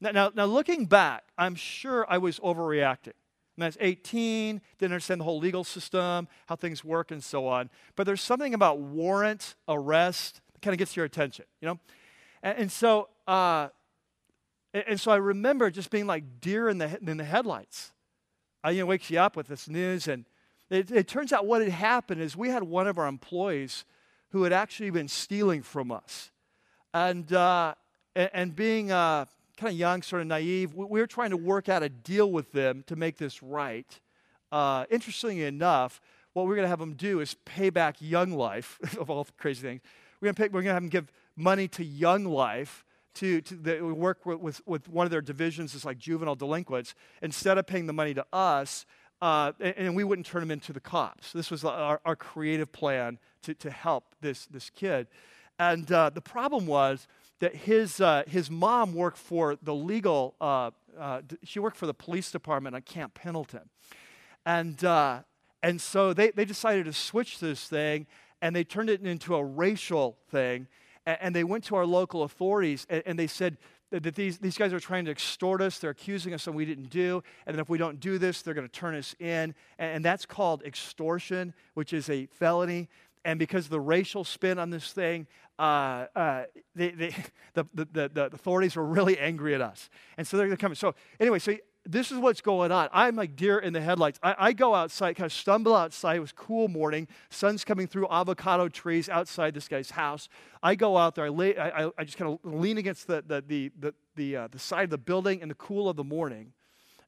Now, 0.00 0.10
now, 0.10 0.30
now, 0.34 0.44
looking 0.44 0.86
back, 0.86 1.24
I'm 1.36 1.54
sure 1.54 2.06
I 2.08 2.18
was 2.18 2.38
overreacting. 2.40 3.14
And 3.56 3.64
was 3.64 3.76
18, 3.80 4.60
didn't 4.78 4.92
understand 4.92 5.20
the 5.20 5.24
whole 5.24 5.38
legal 5.38 5.62
system, 5.62 6.26
how 6.46 6.56
things 6.56 6.84
work, 6.84 7.10
and 7.10 7.22
so 7.22 7.46
on. 7.46 7.70
But 7.94 8.04
there's 8.04 8.20
something 8.20 8.52
about 8.52 8.80
warrant, 8.80 9.54
arrest, 9.68 10.40
that 10.52 10.62
kind 10.62 10.74
of 10.74 10.78
gets 10.78 10.96
your 10.96 11.04
attention, 11.04 11.44
you 11.60 11.68
know? 11.68 11.78
And, 12.42 12.58
and 12.58 12.72
so, 12.72 13.08
uh, 13.28 13.68
and 14.72 15.00
so 15.00 15.12
I 15.12 15.16
remember 15.16 15.70
just 15.70 15.90
being 15.90 16.06
like 16.06 16.40
deer 16.40 16.68
in 16.68 16.78
the, 16.78 16.98
in 17.06 17.16
the 17.16 17.24
headlights. 17.24 17.92
I, 18.64 18.70
you 18.70 18.80
know, 18.80 18.86
wakes 18.86 19.08
you 19.10 19.20
up 19.20 19.36
with 19.36 19.46
this 19.46 19.68
news. 19.68 20.08
And 20.08 20.24
it, 20.68 20.90
it 20.90 21.06
turns 21.06 21.32
out 21.32 21.46
what 21.46 21.62
had 21.62 21.70
happened 21.70 22.20
is 22.20 22.36
we 22.36 22.48
had 22.48 22.64
one 22.64 22.88
of 22.88 22.98
our 22.98 23.06
employees 23.06 23.84
who 24.30 24.42
had 24.42 24.52
actually 24.52 24.90
been 24.90 25.06
stealing 25.06 25.62
from 25.62 25.92
us. 25.92 26.32
And, 26.92 27.32
uh, 27.32 27.74
and, 28.16 28.30
and 28.32 28.56
being, 28.56 28.90
uh, 28.90 29.26
kind 29.56 29.72
of 29.72 29.78
young, 29.78 30.02
sort 30.02 30.22
of 30.22 30.28
naive. 30.28 30.74
We, 30.74 30.84
we, 30.86 31.00
were 31.00 31.06
trying 31.06 31.30
to 31.30 31.36
work 31.36 31.68
out 31.68 31.82
a 31.82 31.88
deal 31.88 32.30
with 32.30 32.52
them 32.52 32.84
to 32.86 32.96
make 32.96 33.16
this 33.18 33.42
right. 33.42 34.00
Uh, 34.50 34.84
interestingly 34.90 35.44
enough, 35.44 36.00
what 36.32 36.46
we're 36.46 36.56
going 36.56 36.64
to 36.64 36.68
have 36.68 36.80
them 36.80 36.94
do 36.94 37.20
is 37.20 37.34
pay 37.44 37.70
back 37.70 37.96
Young 38.00 38.32
Life, 38.32 38.78
of 38.98 39.10
all 39.10 39.26
crazy 39.38 39.62
things. 39.62 39.80
We're 40.20 40.32
going 40.32 40.64
to 40.64 40.72
have 40.72 40.82
them 40.82 40.88
give 40.88 41.12
money 41.36 41.68
to 41.68 41.84
Young 41.84 42.24
Life 42.24 42.84
to, 43.14 43.40
to 43.42 43.54
the, 43.54 43.80
work 43.82 44.26
with, 44.26 44.60
with, 44.66 44.88
one 44.88 45.06
of 45.06 45.10
their 45.10 45.20
divisions 45.20 45.74
is 45.74 45.84
like 45.84 45.98
juvenile 45.98 46.34
delinquents. 46.34 46.94
Instead 47.22 47.58
of 47.58 47.66
paying 47.66 47.86
the 47.86 47.92
money 47.92 48.14
to 48.14 48.26
us, 48.32 48.86
uh, 49.22 49.52
and, 49.60 49.74
and, 49.76 49.96
we 49.96 50.04
wouldn't 50.04 50.26
turn 50.26 50.40
them 50.40 50.50
into 50.50 50.72
the 50.72 50.80
cops. 50.80 51.32
This 51.32 51.50
was 51.50 51.64
our, 51.64 52.00
our 52.04 52.16
creative 52.16 52.72
plan 52.72 53.18
to, 53.42 53.54
to 53.54 53.70
help 53.70 54.14
this, 54.20 54.46
this 54.46 54.70
kid. 54.70 55.06
And 55.58 55.90
uh, 55.92 56.10
the 56.10 56.20
problem 56.20 56.66
was 56.66 57.06
that 57.40 57.54
his, 57.54 58.00
uh, 58.00 58.22
his 58.26 58.50
mom 58.50 58.94
worked 58.94 59.18
for 59.18 59.56
the 59.62 59.74
legal, 59.74 60.34
uh, 60.40 60.70
uh, 60.98 61.22
she 61.42 61.58
worked 61.58 61.76
for 61.76 61.86
the 61.86 61.94
police 61.94 62.30
department 62.30 62.76
at 62.76 62.86
Camp 62.86 63.14
Pendleton. 63.14 63.68
And, 64.46 64.82
uh, 64.84 65.20
and 65.62 65.80
so 65.80 66.12
they, 66.12 66.30
they 66.30 66.44
decided 66.44 66.84
to 66.86 66.92
switch 66.92 67.40
this 67.40 67.66
thing 67.66 68.06
and 68.42 68.54
they 68.54 68.64
turned 68.64 68.90
it 68.90 69.02
into 69.02 69.34
a 69.34 69.44
racial 69.44 70.18
thing. 70.30 70.68
And, 71.06 71.18
and 71.20 71.36
they 71.36 71.44
went 71.44 71.64
to 71.64 71.76
our 71.76 71.86
local 71.86 72.22
authorities 72.22 72.86
and, 72.88 73.02
and 73.06 73.18
they 73.18 73.26
said, 73.26 73.58
that 73.90 74.14
these, 74.14 74.38
these 74.38 74.58
guys 74.58 74.72
are 74.72 74.80
trying 74.80 75.04
to 75.04 75.10
extort 75.10 75.60
us. 75.60 75.78
They're 75.78 75.90
accusing 75.90 76.34
us 76.34 76.46
of 76.46 76.54
we 76.54 76.64
didn't 76.64 76.90
do. 76.90 77.22
And 77.46 77.58
if 77.60 77.68
we 77.68 77.78
don't 77.78 78.00
do 78.00 78.18
this, 78.18 78.42
they're 78.42 78.54
going 78.54 78.66
to 78.66 78.72
turn 78.72 78.96
us 78.96 79.14
in. 79.20 79.54
And, 79.78 79.96
and, 79.96 80.04
that's 80.04 80.26
called 80.26 80.62
extortion, 80.64 81.54
which 81.74 81.92
is 81.92 82.10
a 82.10 82.26
felony. 82.26 82.88
And 83.24 83.38
because 83.38 83.66
of 83.66 83.70
the 83.70 83.80
racial 83.80 84.24
spin 84.24 84.58
on 84.58 84.70
this 84.70 84.92
thing, 84.92 85.26
uh, 85.58 86.06
uh, 86.14 86.44
the, 86.74 87.12
the, 87.54 88.10
the, 88.12 88.30
authorities 88.32 88.76
were 88.76 88.84
really 88.84 89.18
angry 89.18 89.54
at 89.54 89.60
us. 89.60 89.88
And 90.16 90.26
so 90.26 90.36
they're 90.36 90.56
coming. 90.56 90.74
So, 90.74 90.94
anyway, 91.18 91.38
so 91.38 91.56
this 91.86 92.10
is 92.10 92.18
what's 92.18 92.40
going 92.40 92.72
on. 92.72 92.88
I'm 92.92 93.14
like 93.14 93.36
deer 93.36 93.58
in 93.58 93.72
the 93.72 93.80
headlights. 93.80 94.18
I, 94.22 94.34
I, 94.38 94.52
go 94.52 94.74
outside, 94.74 95.16
kind 95.16 95.26
of 95.26 95.32
stumble 95.32 95.76
outside. 95.76 96.16
It 96.16 96.20
was 96.20 96.32
cool 96.32 96.68
morning. 96.68 97.08
Sun's 97.30 97.64
coming 97.64 97.86
through 97.86 98.08
avocado 98.08 98.68
trees 98.68 99.08
outside 99.08 99.54
this 99.54 99.68
guy's 99.68 99.90
house. 99.90 100.28
I 100.62 100.74
go 100.74 100.96
out 100.96 101.14
there. 101.14 101.26
I, 101.26 101.28
lay, 101.28 101.56
I, 101.56 101.90
I 101.98 102.04
just 102.04 102.16
kind 102.16 102.32
of 102.32 102.52
lean 102.52 102.78
against 102.78 103.06
the, 103.06 103.22
the, 103.26 103.44
the, 103.46 103.72
the, 103.78 103.94
the, 104.16 104.36
uh, 104.36 104.48
the 104.50 104.58
side 104.58 104.84
of 104.84 104.90
the 104.90 104.98
building 104.98 105.40
in 105.40 105.48
the 105.48 105.54
cool 105.54 105.88
of 105.88 105.96
the 105.96 106.04
morning. 106.04 106.52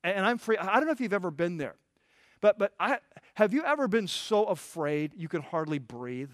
And, 0.04 0.16
and 0.18 0.26
I'm 0.26 0.38
free. 0.38 0.58
I 0.58 0.76
don't 0.76 0.86
know 0.86 0.92
if 0.92 1.00
you've 1.00 1.12
ever 1.12 1.30
been 1.30 1.56
there. 1.56 1.76
But, 2.40 2.58
but 2.58 2.72
I, 2.78 2.98
have 3.34 3.52
you 3.52 3.64
ever 3.64 3.88
been 3.88 4.08
so 4.08 4.44
afraid 4.44 5.12
you 5.16 5.28
can 5.28 5.42
hardly 5.42 5.78
breathe? 5.78 6.30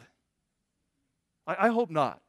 I, 1.46 1.66
I 1.66 1.68
hope 1.68 1.90
not. 1.90 2.20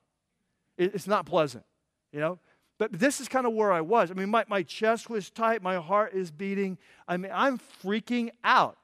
It, 0.77 0.95
it's 0.95 1.07
not 1.07 1.25
pleasant, 1.25 1.65
you 2.11 2.19
know? 2.19 2.39
But 2.79 2.91
this 2.91 3.21
is 3.21 3.27
kind 3.27 3.45
of 3.45 3.53
where 3.53 3.71
I 3.71 3.81
was. 3.81 4.11
I 4.11 4.13
mean, 4.15 4.29
my, 4.29 4.45
my 4.47 4.63
chest 4.63 5.09
was 5.09 5.29
tight, 5.29 5.61
my 5.61 5.75
heart 5.75 6.13
is 6.13 6.31
beating. 6.31 6.77
I 7.07 7.17
mean, 7.17 7.31
I'm 7.33 7.59
freaking 7.83 8.31
out. 8.43 8.77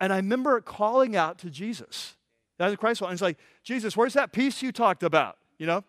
And 0.00 0.12
I 0.12 0.16
remember 0.16 0.60
calling 0.60 1.16
out 1.16 1.38
to 1.38 1.50
Jesus. 1.50 2.16
That's 2.58 2.74
Christ. 2.76 3.00
And 3.02 3.12
it's 3.12 3.22
like, 3.22 3.38
Jesus, 3.62 3.96
where's 3.96 4.14
that 4.14 4.32
peace 4.32 4.62
you 4.62 4.72
talked 4.72 5.02
about? 5.02 5.38
You 5.58 5.66
know? 5.66 5.84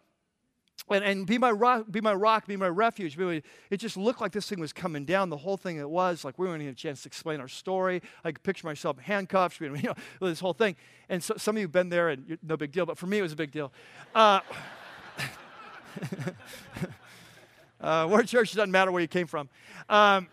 And, 0.89 1.03
and 1.03 1.25
be 1.25 1.37
my 1.37 1.51
rock, 1.51 1.85
be 1.89 2.01
my 2.01 2.13
rock, 2.13 2.47
be 2.47 2.55
my 2.55 2.67
refuge. 2.67 3.17
It 3.69 3.77
just 3.77 3.97
looked 3.97 4.21
like 4.21 4.31
this 4.31 4.47
thing 4.49 4.59
was 4.59 4.73
coming 4.73 5.05
down. 5.05 5.29
The 5.29 5.37
whole 5.37 5.57
thing 5.57 5.77
it 5.77 5.89
was 5.89 6.23
like 6.23 6.39
we 6.39 6.47
weren't 6.47 6.61
even 6.61 6.73
a 6.73 6.75
chance 6.75 7.03
to 7.03 7.07
explain 7.07 7.39
our 7.39 7.47
story. 7.47 8.01
I 8.23 8.31
could 8.31 8.43
picture 8.43 8.67
myself 8.67 8.97
handcuffed, 8.99 9.59
you 9.61 9.69
know, 9.69 9.93
this 10.21 10.39
whole 10.39 10.53
thing. 10.53 10.75
And 11.09 11.23
so, 11.23 11.35
some 11.37 11.55
of 11.55 11.59
you 11.59 11.65
have 11.65 11.71
been 11.71 11.89
there, 11.89 12.09
and 12.09 12.37
no 12.43 12.57
big 12.57 12.71
deal. 12.71 12.85
But 12.85 12.97
for 12.97 13.07
me, 13.07 13.19
it 13.19 13.21
was 13.21 13.33
a 13.33 13.37
big 13.37 13.51
deal. 13.51 13.71
Uh, 14.13 14.41
uh, 17.81 18.23
church 18.23 18.53
doesn't 18.53 18.71
matter 18.71 18.91
where 18.91 19.01
you 19.01 19.07
came 19.07 19.27
from. 19.27 19.49
Um, 19.87 20.27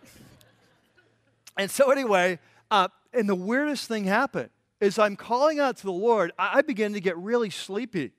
and 1.57 1.71
so 1.71 1.89
anyway, 1.91 2.39
uh, 2.69 2.87
and 3.13 3.27
the 3.27 3.35
weirdest 3.35 3.87
thing 3.87 4.05
happened 4.05 4.49
is 4.79 4.99
I'm 4.99 5.15
calling 5.15 5.59
out 5.59 5.77
to 5.77 5.83
the 5.83 5.91
Lord. 5.91 6.31
I, 6.37 6.59
I 6.59 6.61
begin 6.61 6.93
to 6.93 6.99
get 6.99 7.17
really 7.17 7.49
sleepy. 7.49 8.11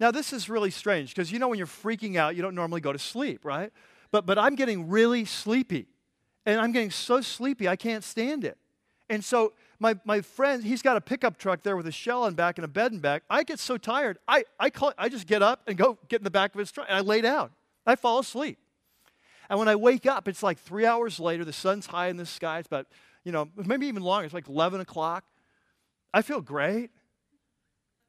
Now, 0.00 0.10
this 0.10 0.32
is 0.32 0.48
really 0.48 0.70
strange 0.70 1.14
because 1.14 1.30
you 1.30 1.38
know 1.38 1.48
when 1.48 1.58
you're 1.58 1.66
freaking 1.66 2.16
out, 2.16 2.34
you 2.34 2.40
don't 2.40 2.54
normally 2.54 2.80
go 2.80 2.92
to 2.92 2.98
sleep, 2.98 3.44
right? 3.44 3.70
But, 4.10 4.24
but 4.24 4.38
I'm 4.38 4.54
getting 4.54 4.88
really 4.88 5.26
sleepy. 5.26 5.86
And 6.46 6.58
I'm 6.58 6.72
getting 6.72 6.90
so 6.90 7.20
sleepy, 7.20 7.68
I 7.68 7.76
can't 7.76 8.02
stand 8.02 8.44
it. 8.44 8.56
And 9.10 9.22
so 9.22 9.52
my, 9.78 9.96
my 10.04 10.22
friend, 10.22 10.64
he's 10.64 10.80
got 10.80 10.96
a 10.96 11.00
pickup 11.00 11.36
truck 11.36 11.62
there 11.62 11.76
with 11.76 11.86
a 11.86 11.92
shell 11.92 12.24
and 12.24 12.34
back 12.34 12.56
and 12.56 12.64
a 12.64 12.68
bed 12.68 12.92
and 12.92 13.02
back. 13.02 13.24
I 13.28 13.42
get 13.42 13.58
so 13.58 13.76
tired, 13.76 14.18
I, 14.26 14.44
I, 14.58 14.70
call, 14.70 14.94
I 14.96 15.10
just 15.10 15.26
get 15.26 15.42
up 15.42 15.62
and 15.66 15.76
go 15.76 15.98
get 16.08 16.20
in 16.20 16.24
the 16.24 16.30
back 16.30 16.54
of 16.54 16.58
his 16.58 16.72
truck 16.72 16.86
and 16.88 16.96
I 16.96 17.02
lay 17.02 17.20
down. 17.20 17.50
I 17.86 17.96
fall 17.96 18.20
asleep. 18.20 18.58
And 19.50 19.58
when 19.58 19.68
I 19.68 19.76
wake 19.76 20.06
up, 20.06 20.28
it's 20.28 20.42
like 20.42 20.58
three 20.58 20.86
hours 20.86 21.20
later, 21.20 21.44
the 21.44 21.52
sun's 21.52 21.86
high 21.86 22.08
in 22.08 22.16
the 22.16 22.24
sky. 22.24 22.60
It's 22.60 22.68
about, 22.68 22.86
you 23.24 23.32
know, 23.32 23.48
maybe 23.56 23.86
even 23.86 24.02
longer. 24.02 24.24
It's 24.24 24.34
like 24.34 24.48
11 24.48 24.80
o'clock. 24.80 25.24
I 26.14 26.22
feel 26.22 26.40
great. 26.40 26.90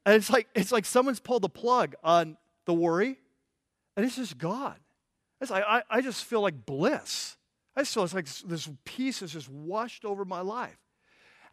And 0.04 0.14
it's 0.14 0.30
like, 0.30 0.48
it's 0.54 0.72
like 0.72 0.84
someone's 0.84 1.20
pulled 1.20 1.42
the 1.42 1.48
plug 1.48 1.94
on 2.02 2.36
the 2.64 2.74
worry, 2.74 3.18
and 3.96 4.04
it's 4.04 4.16
just 4.16 4.38
gone. 4.38 4.76
It's 5.40 5.50
like, 5.50 5.64
I, 5.66 5.82
I 5.90 6.00
just 6.00 6.24
feel 6.24 6.40
like 6.40 6.66
bliss. 6.66 7.36
I 7.76 7.82
just 7.82 7.94
feel 7.94 8.04
it's 8.04 8.14
like 8.14 8.26
this 8.26 8.68
peace 8.84 9.20
has 9.20 9.32
just 9.32 9.48
washed 9.48 10.04
over 10.04 10.24
my 10.24 10.40
life. 10.40 10.78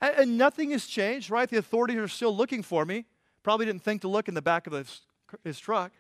And, 0.02 0.16
and 0.16 0.38
nothing 0.38 0.72
has 0.72 0.86
changed, 0.86 1.30
right? 1.30 1.50
The 1.50 1.58
authorities 1.58 1.98
are 1.98 2.08
still 2.08 2.36
looking 2.36 2.64
for 2.64 2.86
me. 2.86 3.06
Probably 3.44 3.66
didn't 3.66 3.84
think 3.84 4.02
to 4.02 4.08
look 4.08 4.28
in 4.28 4.34
the 4.34 4.42
back 4.42 4.68
of 4.68 4.74
his, 4.74 5.02
his 5.44 5.60
truck. 5.60 5.92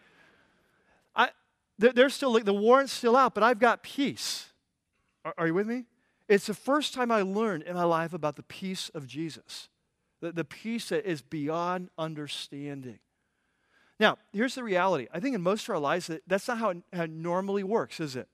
I, 1.15 1.29
they're, 1.77 1.93
they're 1.93 2.09
still, 2.09 2.39
the 2.39 2.53
warrant's 2.53 2.93
still 2.93 3.15
out, 3.15 3.33
but 3.33 3.43
I've 3.43 3.59
got 3.59 3.81
peace. 3.83 4.47
Are, 5.23 5.33
are 5.37 5.47
you 5.47 5.53
with 5.53 5.67
me? 5.67 5.85
It's 6.27 6.45
the 6.45 6.53
first 6.53 6.93
time 6.93 7.11
I 7.11 7.21
learned 7.21 7.63
in 7.63 7.75
my 7.75 7.85
life 7.85 8.13
about 8.13 8.35
the 8.35 8.43
peace 8.43 8.89
of 8.93 9.07
Jesus 9.07 9.69
the, 10.21 10.31
the 10.31 10.43
peace 10.43 10.89
that 10.89 11.05
is 11.05 11.21
beyond 11.21 11.89
understanding. 11.97 12.99
Now, 13.99 14.17
here's 14.31 14.55
the 14.55 14.63
reality. 14.63 15.07
I 15.13 15.19
think 15.19 15.35
in 15.35 15.41
most 15.41 15.63
of 15.63 15.69
our 15.71 15.79
lives, 15.79 16.07
that, 16.07 16.23
that's 16.25 16.47
not 16.47 16.57
how 16.57 16.69
it, 16.69 16.77
how 16.93 17.03
it 17.03 17.09
normally 17.09 17.63
works, 17.63 17.99
is 17.99 18.15
it? 18.15 18.27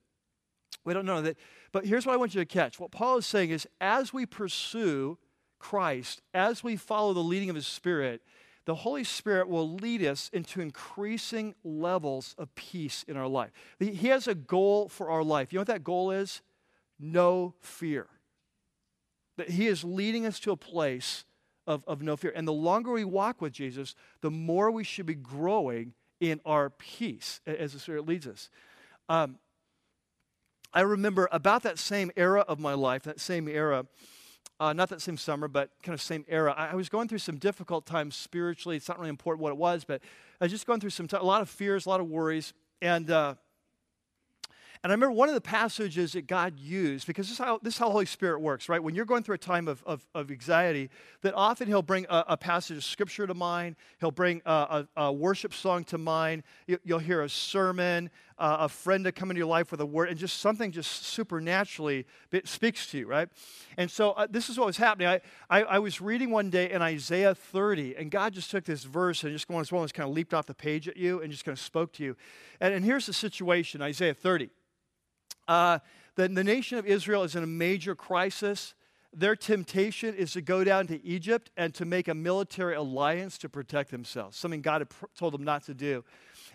We 0.84 0.94
don't 0.94 1.06
know 1.06 1.22
that. 1.22 1.38
But 1.72 1.86
here's 1.86 2.06
what 2.06 2.14
I 2.14 2.18
want 2.18 2.36
you 2.36 2.42
to 2.42 2.46
catch. 2.46 2.80
What 2.80 2.92
Paul 2.92 3.18
is 3.18 3.26
saying 3.26 3.50
is 3.50 3.68
as 3.82 4.14
we 4.14 4.26
pursue 4.26 5.18
Christ, 5.58 6.22
as 6.34 6.64
we 6.64 6.76
follow 6.76 7.14
the 7.14 7.24
leading 7.24 7.50
of 7.50 7.56
his 7.56 7.66
Spirit, 7.66 8.22
the 8.66 8.76
Holy 8.76 9.04
Spirit 9.04 9.48
will 9.48 9.76
lead 9.76 10.04
us 10.04 10.30
into 10.34 10.62
increasing 10.62 11.54
levels 11.64 12.36
of 12.38 12.54
peace 12.56 13.04
in 13.08 13.16
our 13.16 13.28
life. 13.28 13.52
He 13.80 14.08
has 14.08 14.28
a 14.28 14.36
goal 14.36 14.90
for 14.90 15.10
our 15.10 15.24
life. 15.24 15.52
You 15.52 15.58
know 15.58 15.62
what 15.62 15.68
that 15.68 15.84
goal 15.84 16.12
is? 16.12 16.42
No 17.00 17.54
fear. 17.62 18.08
That 19.38 19.52
He 19.52 19.68
is 19.68 19.84
leading 19.84 20.26
us 20.26 20.40
to 20.42 20.52
a 20.52 20.58
place 20.58 21.26
of, 21.68 21.84
of 21.88 22.02
no 22.02 22.16
fear. 22.16 22.32
And 22.36 22.48
the 22.48 22.54
longer 22.54 22.92
we 22.92 23.06
walk 23.06 23.42
with 23.42 23.54
Jesus, 23.54 23.96
the 24.22 24.32
more 24.32 24.72
we 24.72 24.84
should 24.84 25.06
be 25.06 25.16
growing 25.16 25.94
in 26.20 26.40
our 26.46 26.70
peace 26.70 27.42
as 27.46 27.74
the 27.74 27.80
Spirit 27.80 28.08
leads 28.08 28.28
us. 28.28 28.50
Um, 29.10 29.38
I 30.74 30.82
remember 30.82 31.30
about 31.32 31.64
that 31.64 31.80
same 31.80 32.12
era 32.18 32.42
of 32.42 32.60
my 32.60 32.74
life, 32.74 33.04
that 33.04 33.20
same 33.20 33.48
era, 33.48 33.86
uh, 34.60 34.74
not 34.74 34.90
that 34.90 35.02
same 35.02 35.18
summer, 35.18 35.48
but 35.48 35.70
kind 35.84 35.94
of 35.94 36.02
same 36.02 36.26
era. 36.28 36.54
I, 36.56 36.72
I, 36.72 36.76
was 36.76 36.90
going 36.90 37.08
through 37.08 37.20
some 37.20 37.38
difficult 37.38 37.86
times 37.86 38.16
spiritually. 38.16 38.78
It's 38.78 38.88
not 38.88 38.98
really 38.98 39.10
important 39.10 39.42
what 39.42 39.52
it 39.52 39.58
was, 39.58 39.84
but 39.84 40.02
I 40.40 40.46
was 40.46 40.52
just 40.52 40.66
going 40.66 40.80
through 40.80 40.90
some 40.92 41.08
t- 41.08 41.18
a 41.18 41.24
lot 41.24 41.42
of 41.42 41.50
fears, 41.50 41.86
a 41.86 41.90
lot 41.90 42.00
of 42.00 42.10
worries, 42.10 42.54
and 42.82 43.10
uh, 43.10 43.36
and 44.86 44.92
I 44.92 44.94
remember 44.94 45.14
one 45.14 45.30
of 45.30 45.34
the 45.34 45.42
passages 45.42 46.14
that 46.14 46.28
God 46.28 46.60
used, 46.60 47.08
because 47.08 47.26
this 47.26 47.40
is 47.40 47.44
how, 47.44 47.60
this 47.64 47.74
is 47.74 47.80
how 47.80 47.90
Holy 47.90 48.06
Spirit 48.06 48.40
works, 48.40 48.70
right? 48.70 48.84
When 48.84 48.94
you're 48.94 49.04
going 49.04 49.24
through 49.24 49.34
a 49.34 49.40
time 49.40 49.68
of, 49.68 49.84
of, 49.84 50.06
of 50.14 50.30
anxiety, 50.30 50.92
that 51.24 51.34
often 51.34 51.68
He'll 51.68 51.82
bring 51.82 52.06
a, 52.08 52.24
a, 52.28 52.38
passage 52.38 52.78
of 52.78 52.84
Scripture 52.84 53.26
to 53.26 53.34
mind, 53.34 53.78
He'll 54.00 54.12
bring 54.12 54.44
a, 54.46 54.86
a, 54.96 55.06
a 55.06 55.12
worship 55.12 55.56
song 55.56 55.86
to 55.86 55.98
mind, 55.98 56.44
you, 56.68 56.78
will 56.86 57.00
hear 57.00 57.24
a 57.24 57.30
sermon, 57.30 58.12
uh, 58.38 58.58
a 58.60 58.70
friend 58.70 59.06
to 59.06 59.12
come 59.12 59.32
into 59.32 59.40
your 59.40 59.48
life 59.48 59.72
with 59.72 59.82
a 59.82 59.86
word, 59.88 60.10
and 60.10 60.20
just 60.20 60.40
something 60.40 60.72
just 60.72 61.08
supernaturally 61.08 62.06
speaks 62.44 62.86
to 62.92 63.00
you, 63.00 63.08
right? 63.08 63.28
And 63.80 63.90
so 63.90 64.12
uh, 64.12 64.28
this 64.30 64.52
is 64.52 64.60
what 64.60 64.68
was 64.68 64.78
happening. 64.78 65.08
I, 65.08 65.22
I, 65.50 65.64
I, 65.64 65.80
was 65.80 66.00
reading 66.00 66.30
one 66.30 66.52
day 66.52 66.70
in 66.70 66.84
Isaiah 66.84 67.34
30, 67.34 67.96
and 67.96 68.12
God 68.12 68.34
just 68.34 68.52
took 68.52 68.66
this 68.66 68.84
verse 68.84 69.24
and 69.24 69.34
just 69.34 69.50
one 69.50 69.62
of 69.62 69.68
those 69.68 69.92
kind 69.92 70.08
of 70.08 70.14
leaped 70.14 70.36
off 70.36 70.46
the 70.46 70.54
page 70.54 70.88
at 70.88 70.96
you 70.96 71.24
and 71.24 71.32
just 71.32 71.44
kind 71.44 71.58
of 71.58 71.60
spoke 71.60 71.92
to 71.94 72.04
you. 72.04 72.16
And, 72.62 72.72
and 72.72 72.86
here's 72.86 73.08
the 73.08 73.14
situation 73.14 73.82
Isaiah 73.82 74.14
30. 74.14 74.52
Uh, 75.48 75.80
the, 76.16 76.28
the 76.28 76.44
nation 76.44 76.78
of 76.78 76.86
Israel 76.86 77.24
is 77.24 77.36
in 77.36 77.44
a 77.44 77.48
major 77.48 77.96
crisis. 77.96 78.74
Their 79.14 79.36
temptation 79.36 80.14
is 80.16 80.34
to 80.34 80.42
go 80.42 80.64
down 80.64 80.88
to 80.88 81.06
Egypt 81.06 81.50
and 81.56 81.74
to 81.76 81.86
make 81.86 82.08
a 82.08 82.14
military 82.14 82.76
alliance 82.76 83.38
to 83.40 83.50
protect 83.50 83.92
themselves, 83.92 84.38
something 84.38 84.62
God 84.62 84.82
had 84.82 84.90
pr- 84.90 85.06
told 85.18 85.34
them 85.34 85.44
not 85.44 85.64
to 85.66 85.74
do. 85.74 86.04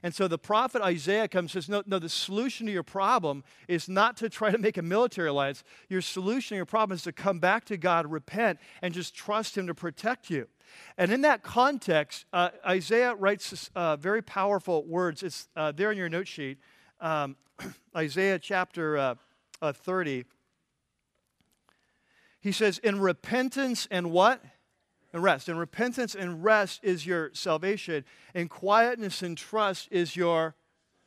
And 0.02 0.14
so 0.14 0.28
the 0.28 0.38
prophet 0.38 0.82
Isaiah 0.82 1.28
comes 1.28 1.54
and 1.54 1.62
says, 1.62 1.68
no, 1.68 1.82
no, 1.86 1.98
the 1.98 2.08
solution 2.08 2.66
to 2.66 2.72
your 2.72 2.82
problem 2.82 3.44
is 3.68 3.88
not 3.88 4.16
to 4.18 4.28
try 4.28 4.50
to 4.50 4.58
make 4.58 4.78
a 4.78 4.82
military 4.82 5.28
alliance. 5.28 5.62
Your 5.88 6.00
solution 6.00 6.54
to 6.54 6.56
your 6.56 6.66
problem 6.66 6.94
is 6.94 7.02
to 7.02 7.12
come 7.12 7.38
back 7.38 7.64
to 7.66 7.76
God, 7.76 8.10
repent, 8.10 8.58
and 8.82 8.94
just 8.94 9.14
trust 9.14 9.58
Him 9.58 9.66
to 9.66 9.74
protect 9.74 10.30
you. 10.30 10.46
And 10.96 11.10
in 11.12 11.22
that 11.22 11.42
context, 11.42 12.24
uh, 12.32 12.50
Isaiah 12.66 13.14
writes 13.14 13.70
uh, 13.74 13.96
very 13.96 14.22
powerful 14.22 14.84
words. 14.84 15.22
It's 15.22 15.48
uh, 15.56 15.72
there 15.72 15.90
in 15.92 15.98
your 15.98 16.08
note 16.08 16.28
sheet. 16.28 16.58
Um, 17.00 17.36
Isaiah 17.96 18.38
chapter 18.38 18.96
uh, 18.98 19.14
uh, 19.62 19.72
30. 19.72 20.24
He 22.40 22.52
says, 22.52 22.78
In 22.78 23.00
repentance 23.00 23.88
and 23.90 24.10
what? 24.10 24.42
And 25.12 25.22
rest. 25.22 25.48
And 25.48 25.58
repentance 25.58 26.14
and 26.14 26.44
rest 26.44 26.80
is 26.82 27.06
your 27.06 27.30
salvation, 27.34 28.04
and 28.34 28.48
quietness 28.48 29.22
and 29.22 29.36
trust 29.36 29.88
is 29.90 30.14
your 30.14 30.54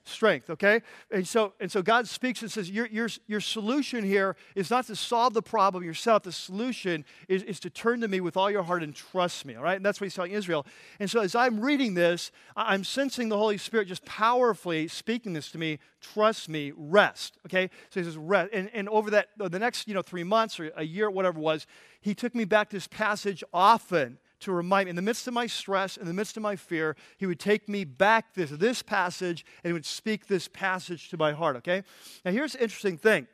strength, 0.05 0.49
okay? 0.49 0.81
And 1.11 1.27
so, 1.27 1.53
and 1.59 1.71
so 1.71 1.81
God 1.81 2.07
speaks 2.07 2.41
and 2.41 2.51
says, 2.51 2.69
your, 2.69 2.87
your, 2.87 3.07
your 3.27 3.39
solution 3.39 4.03
here 4.03 4.35
is 4.55 4.69
not 4.69 4.87
to 4.87 4.95
solve 4.95 5.33
the 5.33 5.41
problem 5.41 5.83
yourself. 5.83 6.23
The 6.23 6.31
solution 6.31 7.05
is, 7.27 7.43
is 7.43 7.59
to 7.61 7.69
turn 7.69 8.01
to 8.01 8.07
me 8.07 8.19
with 8.19 8.35
all 8.35 8.51
your 8.51 8.63
heart 8.63 8.83
and 8.83 8.93
trust 8.93 9.45
me, 9.45 9.55
all 9.55 9.63
right? 9.63 9.77
And 9.77 9.85
that's 9.85 10.01
what 10.01 10.05
he's 10.05 10.15
telling 10.15 10.31
Israel. 10.31 10.65
And 10.99 11.09
so 11.09 11.21
as 11.21 11.35
I'm 11.35 11.61
reading 11.61 11.93
this, 11.93 12.31
I'm 12.55 12.83
sensing 12.83 13.29
the 13.29 13.37
Holy 13.37 13.57
Spirit 13.57 13.87
just 13.87 14.05
powerfully 14.05 14.87
speaking 14.87 15.33
this 15.33 15.51
to 15.51 15.57
me, 15.57 15.79
trust 16.01 16.49
me, 16.49 16.73
rest, 16.75 17.37
okay? 17.45 17.69
So 17.89 17.99
he 17.99 18.03
says, 18.05 18.17
rest. 18.17 18.49
And, 18.53 18.69
and 18.73 18.89
over 18.89 19.09
that, 19.11 19.29
the 19.37 19.59
next, 19.59 19.87
you 19.87 19.93
know, 19.93 20.01
three 20.01 20.23
months 20.23 20.59
or 20.59 20.71
a 20.75 20.83
year, 20.83 21.09
whatever 21.09 21.39
it 21.39 21.43
was, 21.43 21.65
he 22.01 22.13
took 22.13 22.35
me 22.35 22.43
back 22.43 22.69
to 22.69 22.75
this 22.75 22.87
passage 22.87 23.43
often 23.53 24.17
to 24.43 24.51
remind 24.51 24.85
me, 24.85 24.91
in 24.91 24.95
the 24.95 25.01
midst 25.01 25.27
of 25.27 25.33
my 25.33 25.47
stress, 25.47 25.97
in 25.97 26.05
the 26.05 26.13
midst 26.13 26.37
of 26.37 26.43
my 26.43 26.55
fear, 26.55 26.95
he 27.17 27.25
would 27.25 27.39
take 27.39 27.67
me 27.67 27.83
back 27.83 28.33
to 28.33 28.45
this 28.45 28.81
passage 28.81 29.45
and 29.63 29.69
he 29.69 29.73
would 29.73 29.85
speak 29.85 30.27
this 30.27 30.47
passage 30.47 31.09
to 31.09 31.17
my 31.17 31.31
heart, 31.31 31.55
okay? 31.57 31.83
Now, 32.23 32.31
here's 32.31 32.53
the 32.53 32.63
interesting 32.63 32.97
thing 32.97 33.27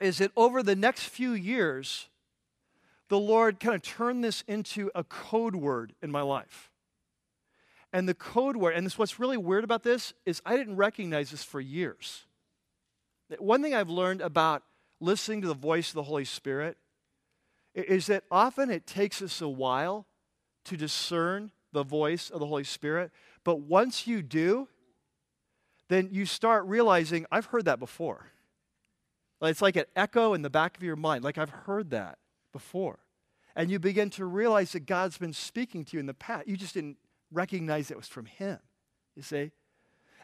is 0.00 0.18
that 0.18 0.30
over 0.36 0.62
the 0.62 0.76
next 0.76 1.04
few 1.04 1.32
years, 1.32 2.08
the 3.08 3.18
Lord 3.18 3.58
kind 3.58 3.74
of 3.74 3.82
turned 3.82 4.22
this 4.22 4.42
into 4.46 4.90
a 4.94 5.02
code 5.02 5.56
word 5.56 5.94
in 6.02 6.10
my 6.10 6.22
life. 6.22 6.70
And 7.92 8.08
the 8.08 8.14
code 8.14 8.56
word, 8.56 8.74
and 8.74 8.86
this, 8.86 8.98
what's 8.98 9.18
really 9.18 9.38
weird 9.38 9.64
about 9.64 9.82
this 9.82 10.12
is 10.26 10.42
I 10.44 10.56
didn't 10.56 10.76
recognize 10.76 11.30
this 11.30 11.42
for 11.42 11.60
years. 11.60 12.26
One 13.38 13.62
thing 13.62 13.74
I've 13.74 13.88
learned 13.88 14.20
about 14.20 14.62
listening 15.00 15.42
to 15.42 15.48
the 15.48 15.54
voice 15.54 15.88
of 15.88 15.94
the 15.94 16.02
Holy 16.02 16.24
Spirit 16.24 16.76
is 17.86 18.06
that 18.06 18.24
often 18.30 18.70
it 18.70 18.86
takes 18.86 19.22
us 19.22 19.40
a 19.40 19.48
while 19.48 20.06
to 20.64 20.76
discern 20.76 21.50
the 21.72 21.82
voice 21.82 22.30
of 22.30 22.40
the 22.40 22.46
Holy 22.46 22.64
Spirit, 22.64 23.10
but 23.44 23.60
once 23.60 24.06
you 24.06 24.22
do, 24.22 24.68
then 25.88 26.08
you 26.10 26.26
start 26.26 26.66
realizing, 26.66 27.26
I've 27.30 27.46
heard 27.46 27.64
that 27.66 27.78
before. 27.78 28.26
It's 29.40 29.62
like 29.62 29.76
an 29.76 29.84
echo 29.94 30.34
in 30.34 30.42
the 30.42 30.50
back 30.50 30.76
of 30.76 30.82
your 30.82 30.96
mind, 30.96 31.24
like 31.24 31.38
I've 31.38 31.50
heard 31.50 31.90
that 31.90 32.18
before. 32.52 32.98
And 33.54 33.70
you 33.70 33.78
begin 33.78 34.10
to 34.10 34.24
realize 34.24 34.72
that 34.72 34.86
God's 34.86 35.18
been 35.18 35.32
speaking 35.32 35.84
to 35.86 35.96
you 35.96 36.00
in 36.00 36.06
the 36.06 36.14
past. 36.14 36.48
You 36.48 36.56
just 36.56 36.74
didn't 36.74 36.96
recognize 37.32 37.90
it 37.90 37.96
was 37.96 38.08
from 38.08 38.26
Him, 38.26 38.58
you 39.14 39.22
see? 39.22 39.52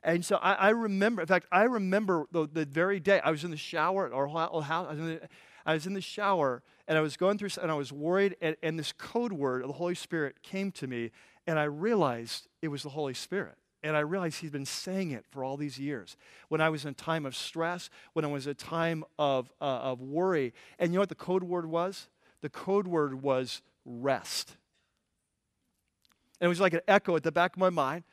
And 0.02 0.24
so 0.24 0.36
I, 0.36 0.52
I 0.52 0.68
remember, 0.70 1.22
in 1.22 1.28
fact, 1.28 1.46
I 1.50 1.62
remember 1.64 2.26
the, 2.30 2.48
the, 2.52 2.66
very 2.66 3.00
day 3.00 3.20
I 3.24 3.30
was 3.30 3.42
in 3.42 3.50
the 3.50 3.56
shower 3.56 4.06
at 4.06 4.12
our 4.12 4.28
house. 4.62 4.94
I 5.66 5.74
was 5.74 5.86
in 5.86 5.94
the, 5.94 6.00
shower 6.00 6.62
and 6.86 6.98
I 6.98 7.00
was 7.00 7.16
going 7.16 7.38
through, 7.38 7.50
and 7.60 7.70
I 7.70 7.74
was 7.74 7.92
worried, 7.92 8.36
and, 8.40 8.56
and 8.62 8.78
this 8.78 8.92
code 8.92 9.32
word 9.32 9.62
of 9.62 9.68
the 9.68 9.74
Holy 9.74 9.94
Spirit 9.94 10.42
came 10.42 10.70
to 10.72 10.86
me, 10.86 11.10
and 11.46 11.58
I 11.58 11.64
realized 11.64 12.48
it 12.62 12.68
was 12.68 12.82
the 12.82 12.90
Holy 12.90 13.14
Spirit. 13.14 13.56
And 13.82 13.96
I 13.96 14.00
realized 14.00 14.40
he's 14.40 14.50
been 14.50 14.64
saying 14.64 15.10
it 15.10 15.26
for 15.30 15.44
all 15.44 15.58
these 15.58 15.78
years. 15.78 16.16
When 16.48 16.62
I 16.62 16.70
was 16.70 16.84
in 16.84 16.90
a 16.92 16.94
time 16.94 17.26
of 17.26 17.36
stress, 17.36 17.90
when 18.14 18.24
I 18.24 18.28
was 18.28 18.46
in 18.46 18.52
a 18.52 18.54
time 18.54 19.04
of, 19.18 19.52
uh, 19.60 19.64
of 19.64 20.00
worry. 20.00 20.54
And 20.78 20.90
you 20.90 20.96
know 20.96 21.02
what 21.02 21.10
the 21.10 21.14
code 21.14 21.44
word 21.44 21.66
was? 21.66 22.08
The 22.40 22.48
code 22.48 22.86
word 22.86 23.22
was 23.22 23.60
rest. 23.84 24.56
And 26.40 26.46
it 26.46 26.48
was 26.48 26.60
like 26.60 26.72
an 26.72 26.80
echo 26.88 27.14
at 27.14 27.22
the 27.22 27.32
back 27.32 27.56
of 27.56 27.58
my 27.58 27.68
mind 27.68 28.04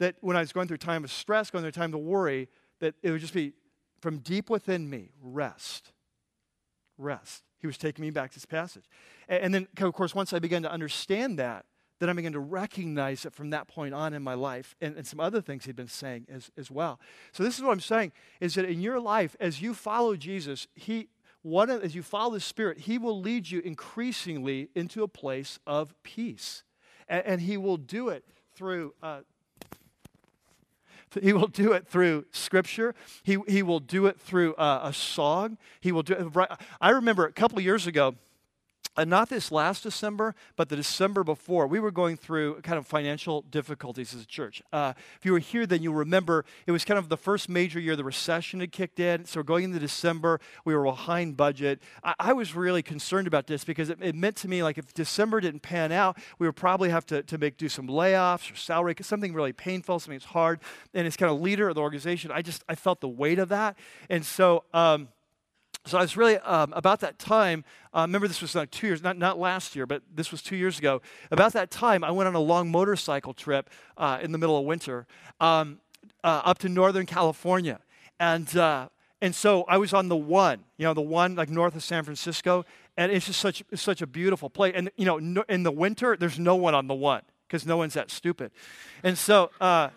that 0.00 0.16
when 0.20 0.36
I 0.36 0.40
was 0.40 0.52
going 0.52 0.66
through 0.66 0.76
a 0.76 0.78
time 0.78 1.04
of 1.04 1.12
stress, 1.12 1.50
going 1.50 1.62
through 1.62 1.68
a 1.68 1.72
time 1.72 1.94
of 1.94 2.00
worry, 2.00 2.48
that 2.80 2.94
it 3.02 3.12
would 3.12 3.20
just 3.20 3.34
be 3.34 3.52
from 4.00 4.18
deep 4.18 4.50
within 4.50 4.90
me, 4.90 5.10
rest. 5.22 5.92
Rest. 7.00 7.44
He 7.58 7.66
was 7.66 7.76
taking 7.76 8.02
me 8.02 8.10
back 8.10 8.30
to 8.30 8.36
this 8.36 8.46
passage. 8.46 8.84
And 9.28 9.52
then, 9.52 9.68
of 9.80 9.92
course, 9.92 10.14
once 10.14 10.32
I 10.32 10.38
began 10.38 10.62
to 10.62 10.72
understand 10.72 11.38
that, 11.38 11.66
then 11.98 12.08
I 12.08 12.14
began 12.14 12.32
to 12.32 12.40
recognize 12.40 13.26
it 13.26 13.34
from 13.34 13.50
that 13.50 13.68
point 13.68 13.92
on 13.92 14.14
in 14.14 14.22
my 14.22 14.32
life 14.32 14.74
and, 14.80 14.96
and 14.96 15.06
some 15.06 15.20
other 15.20 15.42
things 15.42 15.66
he'd 15.66 15.76
been 15.76 15.86
saying 15.86 16.26
as, 16.30 16.50
as 16.56 16.70
well. 16.70 16.98
So 17.32 17.42
this 17.42 17.58
is 17.58 17.62
what 17.62 17.72
I'm 17.72 17.80
saying 17.80 18.12
is 18.40 18.54
that 18.54 18.64
in 18.64 18.80
your 18.80 18.98
life, 18.98 19.36
as 19.38 19.60
you 19.60 19.74
follow 19.74 20.16
Jesus, 20.16 20.66
he 20.74 21.08
one 21.42 21.70
as 21.70 21.94
you 21.94 22.02
follow 22.02 22.34
the 22.34 22.40
Spirit, 22.40 22.80
He 22.80 22.98
will 22.98 23.18
lead 23.18 23.50
you 23.50 23.60
increasingly 23.60 24.68
into 24.74 25.02
a 25.02 25.08
place 25.08 25.58
of 25.66 25.94
peace. 26.02 26.64
And, 27.08 27.24
and 27.24 27.40
He 27.40 27.56
will 27.56 27.76
do 27.78 28.08
it 28.08 28.24
through 28.54 28.94
uh, 29.02 29.20
he 31.22 31.32
will 31.32 31.48
do 31.48 31.72
it 31.72 31.86
through 31.86 32.26
scripture. 32.32 32.94
He, 33.22 33.38
he 33.48 33.62
will 33.62 33.80
do 33.80 34.06
it 34.06 34.20
through 34.20 34.54
uh, 34.54 34.80
a 34.84 34.92
song. 34.92 35.58
He 35.80 35.92
will 35.92 36.02
do 36.02 36.14
it. 36.14 36.48
I 36.80 36.90
remember 36.90 37.24
a 37.24 37.32
couple 37.32 37.60
years 37.60 37.86
ago, 37.86 38.14
and 38.96 39.08
not 39.08 39.28
this 39.28 39.52
last 39.52 39.82
December, 39.82 40.34
but 40.56 40.68
the 40.68 40.76
December 40.76 41.22
before, 41.22 41.66
we 41.66 41.78
were 41.78 41.90
going 41.90 42.16
through 42.16 42.60
kind 42.62 42.76
of 42.76 42.86
financial 42.86 43.42
difficulties 43.42 44.14
as 44.14 44.22
a 44.22 44.26
church. 44.26 44.62
Uh, 44.72 44.94
if 45.16 45.24
you 45.24 45.32
were 45.32 45.38
here, 45.38 45.64
then 45.64 45.82
you'll 45.82 45.94
remember 45.94 46.44
it 46.66 46.72
was 46.72 46.84
kind 46.84 46.98
of 46.98 47.08
the 47.08 47.16
first 47.16 47.48
major 47.48 47.78
year 47.78 47.94
the 47.94 48.04
recession 48.04 48.60
had 48.60 48.72
kicked 48.72 48.98
in. 48.98 49.24
So 49.24 49.42
going 49.42 49.64
into 49.64 49.78
December, 49.78 50.40
we 50.64 50.74
were 50.74 50.84
behind 50.84 51.36
budget. 51.36 51.80
I, 52.02 52.14
I 52.18 52.32
was 52.32 52.54
really 52.54 52.82
concerned 52.82 53.26
about 53.26 53.46
this 53.46 53.64
because 53.64 53.90
it, 53.90 53.98
it, 54.02 54.14
meant 54.14 54.36
to 54.36 54.48
me 54.48 54.62
like 54.62 54.76
if 54.76 54.92
December 54.92 55.40
didn't 55.40 55.60
pan 55.60 55.92
out, 55.92 56.18
we 56.38 56.46
would 56.46 56.56
probably 56.56 56.90
have 56.90 57.06
to, 57.06 57.22
to 57.22 57.38
make 57.38 57.56
do 57.56 57.68
some 57.68 57.86
layoffs 57.86 58.52
or 58.52 58.56
salary, 58.56 58.94
something 59.00 59.32
really 59.32 59.52
painful, 59.52 60.00
something 60.00 60.18
that's 60.18 60.32
hard. 60.32 60.60
And 60.94 61.06
as 61.06 61.16
kind 61.16 61.32
of 61.32 61.40
leader 61.40 61.68
of 61.68 61.76
the 61.76 61.80
organization, 61.80 62.30
I 62.32 62.42
just 62.42 62.64
I 62.68 62.74
felt 62.74 63.00
the 63.00 63.08
weight 63.08 63.38
of 63.38 63.50
that. 63.50 63.76
And 64.08 64.24
so. 64.26 64.64
Um, 64.74 65.08
so 65.86 65.98
I 65.98 66.02
was 66.02 66.16
really 66.16 66.36
um, 66.38 66.72
about 66.74 67.00
that 67.00 67.18
time. 67.18 67.64
Uh, 67.94 68.02
remember, 68.02 68.28
this 68.28 68.42
was 68.42 68.54
like 68.54 68.70
two 68.70 68.86
years, 68.86 69.02
not 69.02 69.16
not 69.16 69.38
last 69.38 69.74
year, 69.74 69.86
but 69.86 70.02
this 70.14 70.30
was 70.30 70.42
two 70.42 70.56
years 70.56 70.78
ago. 70.78 71.00
About 71.30 71.52
that 71.54 71.70
time, 71.70 72.04
I 72.04 72.10
went 72.10 72.28
on 72.28 72.34
a 72.34 72.40
long 72.40 72.70
motorcycle 72.70 73.32
trip 73.32 73.70
uh, 73.96 74.18
in 74.22 74.32
the 74.32 74.38
middle 74.38 74.58
of 74.58 74.64
winter 74.64 75.06
um, 75.40 75.80
uh, 76.22 76.42
up 76.44 76.58
to 76.58 76.68
Northern 76.68 77.06
California, 77.06 77.80
and 78.18 78.54
uh, 78.56 78.88
and 79.22 79.34
so 79.34 79.64
I 79.68 79.78
was 79.78 79.94
on 79.94 80.08
the 80.08 80.16
one, 80.16 80.64
you 80.76 80.84
know, 80.84 80.94
the 80.94 81.00
one 81.00 81.34
like 81.34 81.48
north 81.48 81.74
of 81.74 81.82
San 81.82 82.04
Francisco, 82.04 82.64
and 82.96 83.10
it's 83.10 83.26
just 83.26 83.40
such 83.40 83.62
it's 83.70 83.82
such 83.82 84.02
a 84.02 84.06
beautiful 84.06 84.50
place. 84.50 84.74
And 84.76 84.90
you 84.96 85.06
know, 85.06 85.18
no, 85.18 85.44
in 85.48 85.62
the 85.62 85.72
winter, 85.72 86.16
there's 86.16 86.38
no 86.38 86.56
one 86.56 86.74
on 86.74 86.88
the 86.88 86.94
one 86.94 87.22
because 87.48 87.64
no 87.64 87.78
one's 87.78 87.94
that 87.94 88.10
stupid, 88.10 88.50
and 89.02 89.16
so 89.16 89.50
uh, 89.62 89.88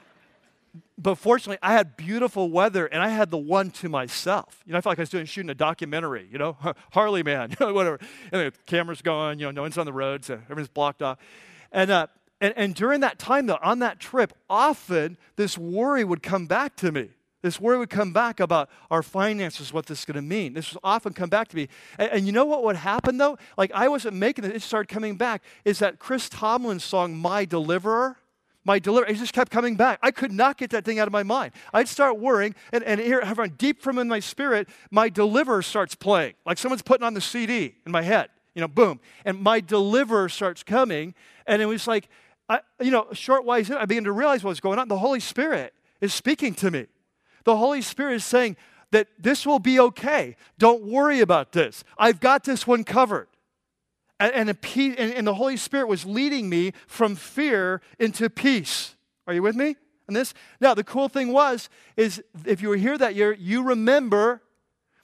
but 0.97 1.15
fortunately, 1.15 1.59
I 1.61 1.73
had 1.73 1.95
beautiful 1.97 2.49
weather 2.49 2.87
and 2.87 3.01
I 3.01 3.09
had 3.09 3.29
the 3.29 3.37
one 3.37 3.69
to 3.71 3.89
myself. 3.89 4.61
You 4.65 4.71
know, 4.71 4.77
I 4.77 4.81
felt 4.81 4.91
like 4.91 4.99
I 4.99 5.03
was 5.03 5.09
doing 5.09 5.25
shooting 5.25 5.49
a 5.49 5.55
documentary, 5.55 6.27
you 6.31 6.37
know, 6.37 6.57
Harley 6.91 7.23
Man, 7.23 7.51
you 7.51 7.57
know, 7.65 7.73
whatever. 7.73 7.99
And 8.31 8.41
the 8.41 8.53
camera's 8.65 9.01
going, 9.01 9.39
you 9.39 9.45
know, 9.45 9.51
no 9.51 9.61
one's 9.63 9.77
on 9.77 9.85
the 9.85 9.93
road, 9.93 10.25
so 10.25 10.35
everything's 10.35 10.69
blocked 10.69 11.01
off. 11.01 11.19
And, 11.71 11.91
uh, 11.91 12.07
and, 12.41 12.53
and 12.57 12.75
during 12.75 13.01
that 13.01 13.19
time, 13.19 13.45
though, 13.45 13.59
on 13.61 13.79
that 13.79 13.99
trip, 13.99 14.33
often 14.49 15.17
this 15.35 15.57
worry 15.57 16.03
would 16.03 16.23
come 16.23 16.47
back 16.47 16.75
to 16.77 16.91
me. 16.91 17.09
This 17.41 17.59
worry 17.59 17.77
would 17.77 17.89
come 17.89 18.13
back 18.13 18.39
about 18.39 18.69
our 18.89 19.03
finances, 19.03 19.73
what 19.73 19.85
this 19.85 19.99
is 19.99 20.05
going 20.05 20.15
to 20.15 20.21
mean. 20.21 20.53
This 20.53 20.73
would 20.73 20.79
often 20.83 21.13
come 21.13 21.29
back 21.29 21.49
to 21.49 21.55
me. 21.55 21.67
And, 21.99 22.11
and, 22.11 22.25
you 22.25 22.31
know 22.31 22.45
what 22.45 22.63
would 22.63 22.77
happen, 22.77 23.17
though? 23.17 23.37
Like, 23.57 23.71
I 23.73 23.89
wasn't 23.89 24.15
making 24.15 24.45
it, 24.45 24.55
it 24.55 24.61
started 24.61 24.87
coming 24.87 25.17
back. 25.17 25.43
Is 25.65 25.79
that 25.79 25.99
Chris 25.99 26.29
Tomlin's 26.29 26.85
song, 26.85 27.15
My 27.15 27.43
Deliverer? 27.43 28.17
My 28.65 28.79
deliverer. 28.79 29.09
It 29.09 29.17
just 29.17 29.33
kept 29.33 29.51
coming 29.51 29.75
back. 29.75 29.99
I 30.01 30.11
could 30.11 30.31
not 30.31 30.57
get 30.57 30.69
that 30.71 30.85
thing 30.85 30.99
out 30.99 31.07
of 31.07 31.13
my 31.13 31.23
mind. 31.23 31.53
I'd 31.73 31.87
start 31.87 32.19
worrying, 32.19 32.55
and, 32.71 32.83
and 32.83 32.99
here, 32.99 33.21
deep 33.57 33.81
from 33.81 33.97
in 33.97 34.07
my 34.07 34.19
spirit, 34.19 34.69
my 34.91 35.09
deliverer 35.09 35.61
starts 35.61 35.95
playing, 35.95 36.33
like 36.45 36.57
someone's 36.57 36.81
putting 36.81 37.05
on 37.05 37.13
the 37.13 37.21
CD 37.21 37.75
in 37.85 37.91
my 37.91 38.01
head. 38.01 38.29
You 38.55 38.61
know, 38.61 38.67
boom, 38.67 38.99
and 39.25 39.41
my 39.41 39.59
deliverer 39.59 40.29
starts 40.29 40.61
coming, 40.61 41.15
and 41.47 41.61
it 41.61 41.65
was 41.65 41.87
like, 41.87 42.07
I, 42.47 42.59
you 42.79 42.91
know, 42.91 43.07
short 43.13 43.45
wise, 43.45 43.71
I 43.71 43.85
began 43.85 44.03
to 44.03 44.11
realize 44.11 44.43
what 44.43 44.49
was 44.49 44.59
going 44.59 44.77
on. 44.77 44.87
The 44.87 44.97
Holy 44.97 45.19
Spirit 45.19 45.73
is 46.01 46.13
speaking 46.13 46.53
to 46.55 46.69
me. 46.69 46.85
The 47.45 47.57
Holy 47.57 47.81
Spirit 47.81 48.15
is 48.15 48.25
saying 48.25 48.57
that 48.91 49.07
this 49.17 49.45
will 49.45 49.59
be 49.59 49.79
okay. 49.79 50.35
Don't 50.59 50.83
worry 50.83 51.19
about 51.19 51.51
this. 51.51 51.83
I've 51.97 52.19
got 52.19 52.43
this 52.43 52.67
one 52.67 52.83
covered 52.83 53.27
and, 54.29 54.49
and, 54.49 55.13
and 55.13 55.27
the 55.27 55.33
Holy 55.33 55.57
Spirit 55.57 55.87
was 55.87 56.05
leading 56.05 56.49
me 56.49 56.73
from 56.87 57.15
fear 57.15 57.81
into 57.99 58.29
peace. 58.29 58.95
Are 59.27 59.33
you 59.33 59.41
with 59.41 59.55
me 59.55 59.75
on 60.07 60.13
this? 60.13 60.33
Now, 60.59 60.73
the 60.73 60.83
cool 60.83 61.09
thing 61.09 61.31
was, 61.31 61.69
is 61.97 62.21
if 62.45 62.61
you 62.61 62.69
were 62.69 62.75
here 62.75 62.97
that 62.97 63.15
year, 63.15 63.33
you 63.33 63.63
remember, 63.63 64.41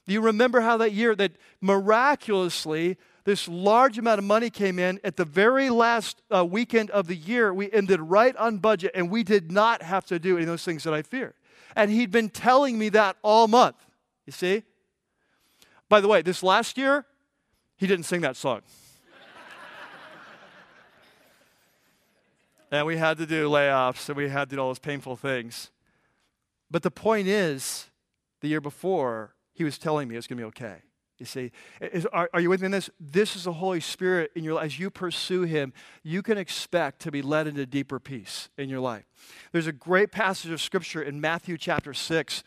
you 0.05 0.22
remember 0.22 0.61
how 0.61 0.78
that 0.78 0.93
year 0.93 1.15
that 1.15 1.34
miraculously 1.61 2.97
this 3.26 3.47
large 3.47 3.97
amount 3.97 4.17
of 4.17 4.26
money 4.26 4.49
came 4.49 4.80
in 4.80 4.99
at 5.03 5.15
the 5.15 5.26
very 5.26 5.70
last 5.70 6.22
uh, 6.32 6.43
weekend 6.43 6.89
of 6.89 7.07
the 7.07 7.15
year. 7.15 7.53
We 7.53 7.72
ended 7.72 7.99
right 8.01 8.36
on 8.36 8.57
budget, 8.57 8.91
and 8.95 9.11
we 9.11 9.24
did 9.24 9.51
not 9.51 9.84
have 9.84 10.05
to 10.05 10.17
do 10.17 10.36
any 10.36 10.43
of 10.43 10.49
those 10.49 10.63
things 10.63 10.84
that 10.84 10.93
I 10.93 11.03
feared. 11.03 11.36
And 11.76 11.91
he'd 11.91 12.11
been 12.11 12.30
telling 12.30 12.80
me 12.80 12.89
that 12.89 13.17
all 13.22 13.47
month. 13.47 13.76
You 14.26 14.32
see? 14.32 14.63
By 15.89 16.01
the 16.01 16.07
way, 16.07 16.22
this 16.22 16.41
last 16.41 16.78
year, 16.78 17.05
he 17.78 17.88
didn't 17.88 18.05
sing 18.05 18.22
that 18.22 18.36
song. 18.36 18.61
And 22.72 22.86
we 22.86 22.97
had 22.97 23.17
to 23.17 23.26
do 23.26 23.49
layoffs 23.49 24.09
and 24.09 24.17
we 24.17 24.30
had 24.30 24.49
to 24.49 24.55
do 24.55 24.61
all 24.61 24.70
those 24.70 24.80
painful 24.80 25.15
things. 25.15 25.72
But 26.72 26.84
the 26.84 26.91
point 26.91 27.28
is, 27.28 27.88
the 28.41 28.47
year 28.47 28.61
before, 28.61 29.36
he 29.53 29.63
was 29.63 29.78
telling 29.78 30.07
me 30.07 30.15
it 30.15 30.20
was 30.20 30.28
going 30.28 30.38
to 30.38 30.43
be 30.43 30.47
okay. 30.47 30.84
You 31.17 31.26
see, 31.26 31.51
is, 31.82 32.05
are, 32.07 32.30
are, 32.34 32.39
you 32.39 32.49
with 32.49 32.61
me 32.61 32.67
in 32.67 32.72
this? 32.72 32.89
This 32.97 33.36
is 33.36 33.43
the 33.43 33.51
Holy 33.51 33.82
Spirit 33.82 34.32
in 34.36 34.43
your 34.45 34.53
life. 34.53 34.65
As 34.65 34.80
you 34.80 34.89
pursue 34.89 35.41
Him, 35.41 35.74
you 36.01 36.22
can 36.22 36.38
expect 36.38 37.01
to 37.01 37.11
be 37.11 37.22
led 37.22 37.45
into 37.45 37.65
deeper 37.65 37.99
peace 37.99 38.49
in 38.57 38.70
your 38.70 38.80
life. 38.80 39.03
There's 39.51 39.67
a 39.67 39.74
great 39.74 40.13
passage 40.13 40.49
of 40.49 40.61
Scripture 40.61 41.01
in 41.01 41.20
Matthew 41.20 41.57
chapter 41.57 41.93
6 41.93 42.43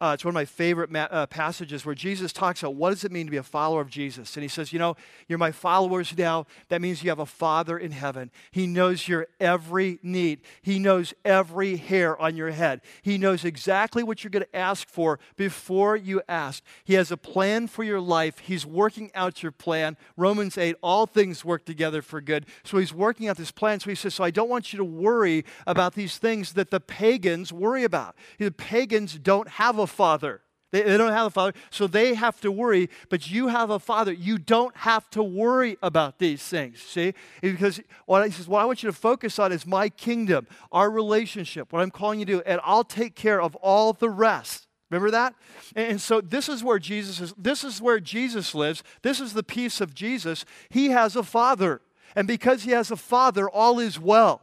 uh, 0.00 0.12
it's 0.14 0.24
one 0.24 0.30
of 0.30 0.34
my 0.34 0.44
favorite 0.44 0.90
ma- 0.90 1.08
uh, 1.10 1.26
passages 1.26 1.84
where 1.84 1.94
Jesus 1.94 2.32
talks 2.32 2.62
about 2.62 2.76
what 2.76 2.90
does 2.90 3.04
it 3.04 3.10
mean 3.10 3.26
to 3.26 3.30
be 3.30 3.36
a 3.36 3.42
follower 3.42 3.80
of 3.80 3.90
Jesus. 3.90 4.36
And 4.36 4.42
he 4.42 4.48
says, 4.48 4.72
You 4.72 4.78
know, 4.78 4.96
you're 5.26 5.38
my 5.38 5.50
followers 5.50 6.16
now. 6.16 6.46
That 6.68 6.80
means 6.80 7.02
you 7.02 7.10
have 7.10 7.18
a 7.18 7.26
Father 7.26 7.76
in 7.76 7.90
heaven. 7.90 8.30
He 8.52 8.66
knows 8.66 9.08
your 9.08 9.26
every 9.40 9.98
need, 10.02 10.42
He 10.62 10.78
knows 10.78 11.14
every 11.24 11.76
hair 11.76 12.20
on 12.20 12.36
your 12.36 12.50
head. 12.50 12.80
He 13.02 13.18
knows 13.18 13.44
exactly 13.44 14.02
what 14.04 14.22
you're 14.22 14.30
going 14.30 14.44
to 14.44 14.56
ask 14.56 14.88
for 14.88 15.18
before 15.36 15.96
you 15.96 16.22
ask. 16.28 16.62
He 16.84 16.94
has 16.94 17.10
a 17.10 17.16
plan 17.16 17.66
for 17.66 17.82
your 17.82 18.00
life. 18.00 18.38
He's 18.38 18.64
working 18.64 19.10
out 19.14 19.42
your 19.42 19.52
plan. 19.52 19.96
Romans 20.16 20.56
8, 20.56 20.76
all 20.80 21.06
things 21.06 21.44
work 21.44 21.64
together 21.64 22.02
for 22.02 22.20
good. 22.20 22.46
So 22.62 22.78
He's 22.78 22.94
working 22.94 23.28
out 23.28 23.36
this 23.36 23.50
plan. 23.50 23.80
So 23.80 23.90
He 23.90 23.96
says, 23.96 24.14
So 24.14 24.22
I 24.22 24.30
don't 24.30 24.48
want 24.48 24.72
you 24.72 24.76
to 24.76 24.84
worry 24.84 25.44
about 25.66 25.94
these 25.94 26.18
things 26.18 26.52
that 26.52 26.70
the 26.70 26.80
pagans 26.80 27.52
worry 27.52 27.82
about. 27.82 28.14
The 28.38 28.52
pagans 28.52 29.18
don't 29.18 29.48
have 29.48 29.78
a 29.78 29.87
father. 29.88 30.42
They, 30.70 30.82
they, 30.82 30.98
don't 30.98 31.12
have 31.12 31.26
a 31.26 31.30
father, 31.30 31.54
so 31.70 31.86
they 31.86 32.12
have 32.14 32.40
to 32.42 32.52
worry, 32.52 32.90
but 33.08 33.30
you 33.30 33.48
have 33.48 33.70
a 33.70 33.78
father. 33.78 34.12
You 34.12 34.36
don't 34.36 34.76
have 34.76 35.08
to 35.10 35.22
worry 35.22 35.78
about 35.82 36.18
these 36.18 36.42
things, 36.42 36.82
see? 36.82 37.14
Because 37.40 37.80
what 38.04 38.26
he 38.26 38.30
says, 38.30 38.46
what 38.46 38.60
I 38.60 38.66
want 38.66 38.82
you 38.82 38.90
to 38.90 38.96
focus 38.96 39.38
on 39.38 39.50
is 39.50 39.66
my 39.66 39.88
kingdom, 39.88 40.46
our 40.70 40.90
relationship, 40.90 41.72
what 41.72 41.80
I'm 41.80 41.90
calling 41.90 42.20
you 42.20 42.26
to 42.26 42.32
do, 42.32 42.42
and 42.44 42.60
I'll 42.64 42.84
take 42.84 43.14
care 43.14 43.40
of 43.40 43.54
all 43.56 43.94
the 43.94 44.10
rest. 44.10 44.66
Remember 44.90 45.10
that? 45.10 45.34
And, 45.74 45.92
and 45.92 46.00
so 46.00 46.20
this 46.20 46.50
is 46.50 46.62
where 46.62 46.78
Jesus 46.78 47.18
is, 47.18 47.34
this 47.38 47.64
is 47.64 47.80
where 47.80 47.98
Jesus 47.98 48.54
lives. 48.54 48.82
This 49.00 49.20
is 49.20 49.32
the 49.32 49.42
peace 49.42 49.80
of 49.80 49.94
Jesus. 49.94 50.44
He 50.68 50.90
has 50.90 51.16
a 51.16 51.22
father. 51.22 51.80
And 52.14 52.28
because 52.28 52.64
he 52.64 52.72
has 52.72 52.90
a 52.90 52.96
father, 52.96 53.48
all 53.48 53.78
is 53.78 53.98
well 53.98 54.42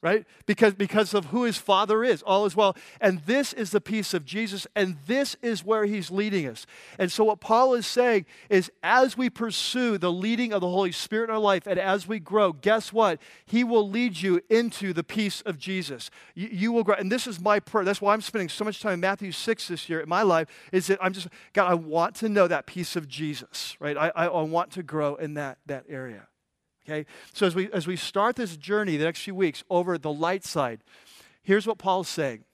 right? 0.00 0.24
Because, 0.46 0.74
because 0.74 1.12
of 1.12 1.26
who 1.26 1.42
his 1.42 1.56
father 1.56 2.04
is, 2.04 2.22
all 2.22 2.46
is 2.46 2.54
well. 2.54 2.76
And 3.00 3.20
this 3.26 3.52
is 3.52 3.70
the 3.70 3.80
peace 3.80 4.14
of 4.14 4.24
Jesus, 4.24 4.66
and 4.76 4.96
this 5.06 5.36
is 5.42 5.64
where 5.64 5.86
he's 5.86 6.10
leading 6.10 6.46
us. 6.46 6.66
And 6.98 7.10
so, 7.10 7.24
what 7.24 7.40
Paul 7.40 7.74
is 7.74 7.86
saying 7.86 8.26
is 8.48 8.70
as 8.82 9.16
we 9.16 9.28
pursue 9.28 9.98
the 9.98 10.12
leading 10.12 10.52
of 10.52 10.60
the 10.60 10.68
Holy 10.68 10.92
Spirit 10.92 11.30
in 11.30 11.34
our 11.34 11.40
life, 11.40 11.66
and 11.66 11.80
as 11.80 12.06
we 12.06 12.20
grow, 12.20 12.52
guess 12.52 12.92
what? 12.92 13.18
He 13.44 13.64
will 13.64 13.88
lead 13.88 14.22
you 14.22 14.40
into 14.48 14.92
the 14.92 15.02
peace 15.02 15.40
of 15.42 15.58
Jesus. 15.58 16.10
You, 16.34 16.48
you 16.48 16.72
will 16.72 16.84
grow. 16.84 16.94
And 16.94 17.10
this 17.10 17.26
is 17.26 17.40
my 17.40 17.58
prayer. 17.58 17.84
That's 17.84 18.00
why 18.00 18.12
I'm 18.12 18.20
spending 18.20 18.48
so 18.48 18.64
much 18.64 18.80
time 18.80 18.94
in 18.94 19.00
Matthew 19.00 19.32
6 19.32 19.68
this 19.68 19.88
year 19.88 20.00
in 20.00 20.08
my 20.08 20.22
life, 20.22 20.48
is 20.70 20.86
that 20.86 20.98
I'm 21.02 21.12
just, 21.12 21.26
God, 21.52 21.70
I 21.70 21.74
want 21.74 22.14
to 22.16 22.28
know 22.28 22.46
that 22.46 22.66
peace 22.66 22.94
of 22.94 23.08
Jesus, 23.08 23.76
right? 23.80 23.96
I, 23.96 24.12
I, 24.14 24.26
I 24.26 24.42
want 24.42 24.70
to 24.72 24.84
grow 24.84 25.16
in 25.16 25.34
that, 25.34 25.58
that 25.66 25.86
area. 25.88 26.27
Okay? 26.88 27.04
So 27.34 27.46
as 27.46 27.54
we 27.54 27.70
as 27.72 27.86
we 27.86 27.96
start 27.96 28.36
this 28.36 28.56
journey 28.56 28.96
the 28.96 29.04
next 29.04 29.22
few 29.22 29.34
weeks 29.34 29.62
over 29.68 29.98
the 29.98 30.12
light 30.12 30.44
side, 30.44 30.82
Here's 31.48 31.66
what 31.66 31.78
Paul's 31.78 32.08
saying 32.08 32.44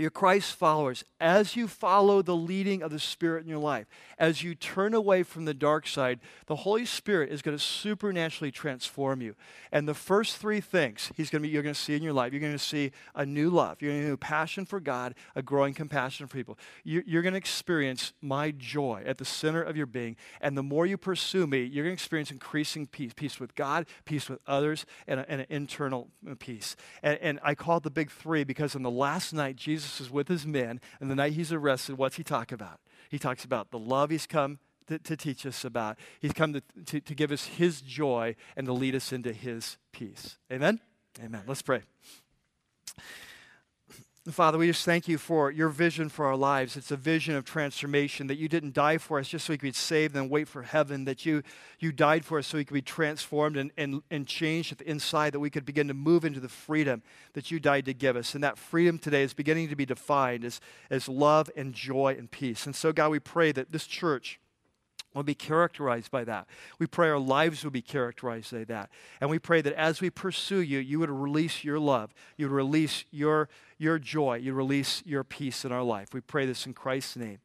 you're 0.00 0.10
Christ 0.10 0.54
followers, 0.54 1.04
as 1.20 1.56
you 1.56 1.66
follow 1.66 2.22
the 2.22 2.36
leading 2.36 2.82
of 2.82 2.90
the 2.90 2.98
Spirit 2.98 3.42
in 3.42 3.48
your 3.48 3.58
life, 3.58 3.86
as 4.18 4.42
you 4.42 4.54
turn 4.54 4.94
away 4.94 5.22
from 5.22 5.44
the 5.44 5.54
dark 5.54 5.86
side, 5.86 6.20
the 6.46 6.56
Holy 6.56 6.84
Spirit 6.84 7.30
is 7.30 7.42
going 7.42 7.56
to 7.56 7.62
supernaturally 7.62 8.50
transform 8.50 9.20
you. 9.20 9.34
And 9.72 9.88
the 9.88 9.94
first 9.94 10.36
three 10.36 10.60
things 10.60 11.10
he's 11.16 11.30
going 11.30 11.42
to 11.42 11.48
be, 11.48 11.52
you're 11.52 11.62
going 11.62 11.74
to 11.74 11.80
see 11.80 11.96
in 11.96 12.02
your 12.02 12.12
life, 12.12 12.32
you're 12.32 12.40
going 12.40 12.52
to 12.52 12.58
see 12.58 12.92
a 13.14 13.24
new 13.24 13.50
love, 13.50 13.80
you're 13.80 13.92
going 13.92 14.02
to 14.02 14.08
see 14.08 14.12
a 14.12 14.16
passion 14.16 14.64
for 14.64 14.80
God, 14.80 15.14
a 15.34 15.42
growing 15.42 15.74
compassion 15.74 16.26
for 16.26 16.36
people. 16.36 16.58
You're 16.84 17.22
going 17.22 17.34
to 17.34 17.38
experience 17.38 18.12
my 18.20 18.50
joy 18.50 19.02
at 19.06 19.18
the 19.18 19.24
center 19.24 19.62
of 19.62 19.76
your 19.76 19.86
being. 19.86 20.16
And 20.40 20.56
the 20.56 20.62
more 20.62 20.86
you 20.86 20.96
pursue 20.96 21.46
me, 21.46 21.62
you're 21.62 21.84
going 21.84 21.96
to 21.96 22.00
experience 22.00 22.30
increasing 22.30 22.86
peace, 22.86 23.12
peace 23.14 23.40
with 23.40 23.54
God, 23.54 23.86
peace 24.04 24.28
with 24.28 24.40
others, 24.46 24.86
and, 25.06 25.20
a, 25.20 25.30
and 25.30 25.40
an 25.40 25.46
internal 25.50 26.08
uh, 26.28 26.34
peace. 26.38 26.76
And, 27.02 27.18
and 27.20 27.40
I 27.42 27.54
call 27.54 27.78
it 27.78 27.82
the 27.82 27.90
big 27.90 28.10
three 28.10 28.44
because 28.44 28.74
on 28.76 28.82
the 28.82 28.90
last 28.90 29.32
night, 29.32 29.56
Jesus 29.56 29.87
Jesus 29.88 30.06
is 30.06 30.10
with 30.10 30.28
his 30.28 30.46
men, 30.46 30.80
and 31.00 31.10
the 31.10 31.14
night 31.14 31.32
he's 31.32 31.52
arrested, 31.52 31.96
what's 31.96 32.16
he 32.16 32.24
talk 32.24 32.52
about? 32.52 32.80
He 33.08 33.18
talks 33.18 33.44
about 33.44 33.70
the 33.70 33.78
love 33.78 34.10
he's 34.10 34.26
come 34.26 34.58
to, 34.86 34.98
to 34.98 35.16
teach 35.16 35.46
us 35.46 35.64
about. 35.64 35.98
He's 36.20 36.32
come 36.32 36.52
to, 36.52 36.62
to, 36.86 37.00
to 37.00 37.14
give 37.14 37.32
us 37.32 37.46
his 37.46 37.80
joy 37.80 38.36
and 38.56 38.66
to 38.66 38.72
lead 38.72 38.94
us 38.94 39.12
into 39.12 39.32
his 39.32 39.78
peace. 39.92 40.36
Amen? 40.52 40.80
Amen. 41.22 41.42
Let's 41.46 41.62
pray. 41.62 41.82
Father, 44.34 44.58
we 44.58 44.66
just 44.66 44.84
thank 44.84 45.08
you 45.08 45.16
for 45.16 45.50
your 45.50 45.68
vision 45.68 46.08
for 46.08 46.26
our 46.26 46.36
lives. 46.36 46.76
It's 46.76 46.90
a 46.90 46.96
vision 46.96 47.34
of 47.34 47.44
transformation 47.44 48.26
that 48.26 48.36
you 48.36 48.48
didn't 48.48 48.74
die 48.74 48.98
for 48.98 49.18
us 49.18 49.28
just 49.28 49.46
so 49.46 49.52
we 49.52 49.56
could 49.58 49.62
be 49.62 49.72
saved 49.72 50.14
and 50.16 50.28
wait 50.28 50.48
for 50.48 50.62
heaven, 50.62 51.04
that 51.06 51.24
you, 51.24 51.42
you 51.78 51.92
died 51.92 52.24
for 52.24 52.38
us 52.38 52.48
so 52.48 52.58
we 52.58 52.64
could 52.64 52.74
be 52.74 52.82
transformed 52.82 53.56
and, 53.56 53.70
and, 53.76 54.02
and 54.10 54.26
changed 54.26 54.72
at 54.72 54.78
the 54.78 54.90
inside, 54.90 55.32
that 55.32 55.40
we 55.40 55.50
could 55.50 55.64
begin 55.64 55.88
to 55.88 55.94
move 55.94 56.24
into 56.24 56.40
the 56.40 56.48
freedom 56.48 57.02
that 57.32 57.50
you 57.50 57.58
died 57.58 57.84
to 57.86 57.94
give 57.94 58.16
us. 58.16 58.34
And 58.34 58.44
that 58.44 58.58
freedom 58.58 58.98
today 58.98 59.22
is 59.22 59.34
beginning 59.34 59.68
to 59.68 59.76
be 59.76 59.86
defined 59.86 60.44
as, 60.44 60.60
as 60.90 61.08
love 61.08 61.48
and 61.56 61.72
joy 61.72 62.14
and 62.18 62.30
peace. 62.30 62.66
And 62.66 62.76
so, 62.76 62.92
God, 62.92 63.10
we 63.10 63.20
pray 63.20 63.52
that 63.52 63.72
this 63.72 63.86
church, 63.86 64.40
will 65.14 65.22
be 65.22 65.34
characterized 65.34 66.10
by 66.10 66.24
that. 66.24 66.46
We 66.78 66.86
pray 66.86 67.08
our 67.08 67.18
lives 67.18 67.64
will 67.64 67.70
be 67.70 67.82
characterized 67.82 68.52
by 68.52 68.64
that. 68.64 68.90
And 69.20 69.30
we 69.30 69.38
pray 69.38 69.60
that 69.62 69.72
as 69.74 70.00
we 70.00 70.10
pursue 70.10 70.60
you, 70.60 70.78
you 70.78 70.98
would 71.00 71.10
release 71.10 71.64
your 71.64 71.78
love, 71.78 72.14
you 72.36 72.46
would 72.46 72.54
release 72.54 73.04
your, 73.10 73.48
your 73.78 73.98
joy, 73.98 74.36
you 74.36 74.52
release 74.52 75.02
your 75.06 75.24
peace 75.24 75.64
in 75.64 75.72
our 75.72 75.82
life. 75.82 76.08
We 76.12 76.20
pray 76.20 76.46
this 76.46 76.66
in 76.66 76.74
Christ's 76.74 77.16
name. 77.16 77.38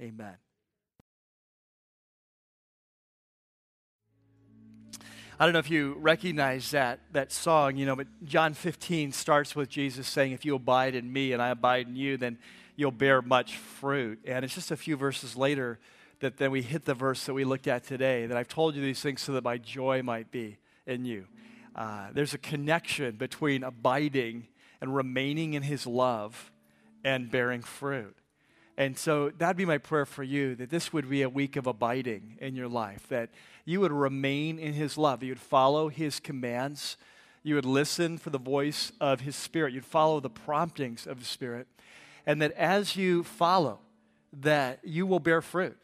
Amen. 0.00 0.36
I 5.40 5.44
don't 5.44 5.52
know 5.52 5.60
if 5.60 5.70
you 5.70 5.96
recognize 6.00 6.72
that, 6.72 6.98
that 7.12 7.30
song, 7.30 7.76
you 7.76 7.86
know, 7.86 7.94
but 7.94 8.08
John 8.24 8.54
15 8.54 9.12
starts 9.12 9.54
with 9.54 9.68
Jesus 9.68 10.08
saying, 10.08 10.32
If 10.32 10.44
you 10.44 10.56
abide 10.56 10.96
in 10.96 11.12
me 11.12 11.32
and 11.32 11.40
I 11.40 11.50
abide 11.50 11.86
in 11.86 11.94
you, 11.94 12.16
then 12.16 12.38
you'll 12.74 12.90
bear 12.90 13.22
much 13.22 13.56
fruit. 13.56 14.18
And 14.24 14.44
it's 14.44 14.54
just 14.54 14.72
a 14.72 14.76
few 14.76 14.96
verses 14.96 15.36
later 15.36 15.78
that 16.20 16.36
then 16.36 16.50
we 16.50 16.62
hit 16.62 16.84
the 16.84 16.94
verse 16.94 17.24
that 17.26 17.34
we 17.34 17.44
looked 17.44 17.66
at 17.66 17.84
today 17.84 18.26
that 18.26 18.36
I've 18.36 18.48
told 18.48 18.74
you 18.74 18.82
these 18.82 19.00
things 19.00 19.20
so 19.20 19.32
that 19.32 19.44
my 19.44 19.58
joy 19.58 20.02
might 20.02 20.30
be 20.30 20.58
in 20.86 21.04
you. 21.04 21.26
Uh, 21.74 22.08
there's 22.12 22.34
a 22.34 22.38
connection 22.38 23.16
between 23.16 23.62
abiding 23.62 24.48
and 24.80 24.94
remaining 24.94 25.54
in 25.54 25.62
his 25.62 25.86
love 25.86 26.50
and 27.04 27.30
bearing 27.30 27.62
fruit. 27.62 28.16
And 28.76 28.96
so 28.96 29.30
that'd 29.30 29.56
be 29.56 29.64
my 29.64 29.78
prayer 29.78 30.06
for 30.06 30.22
you 30.22 30.54
that 30.56 30.70
this 30.70 30.92
would 30.92 31.08
be 31.08 31.22
a 31.22 31.28
week 31.28 31.56
of 31.56 31.66
abiding 31.66 32.36
in 32.40 32.54
your 32.54 32.68
life, 32.68 33.08
that 33.08 33.30
you 33.64 33.80
would 33.80 33.92
remain 33.92 34.58
in 34.58 34.72
his 34.72 34.96
love, 34.96 35.22
you 35.22 35.30
would 35.30 35.40
follow 35.40 35.88
his 35.88 36.20
commands, 36.20 36.96
you 37.42 37.54
would 37.56 37.64
listen 37.64 38.18
for 38.18 38.30
the 38.30 38.38
voice 38.38 38.92
of 39.00 39.20
his 39.20 39.34
spirit, 39.36 39.72
you'd 39.72 39.84
follow 39.84 40.20
the 40.20 40.30
promptings 40.30 41.06
of 41.06 41.18
the 41.18 41.24
spirit, 41.24 41.66
and 42.24 42.40
that 42.40 42.52
as 42.52 42.94
you 42.94 43.24
follow, 43.24 43.80
that 44.32 44.78
you 44.84 45.06
will 45.06 45.20
bear 45.20 45.42
fruit 45.42 45.76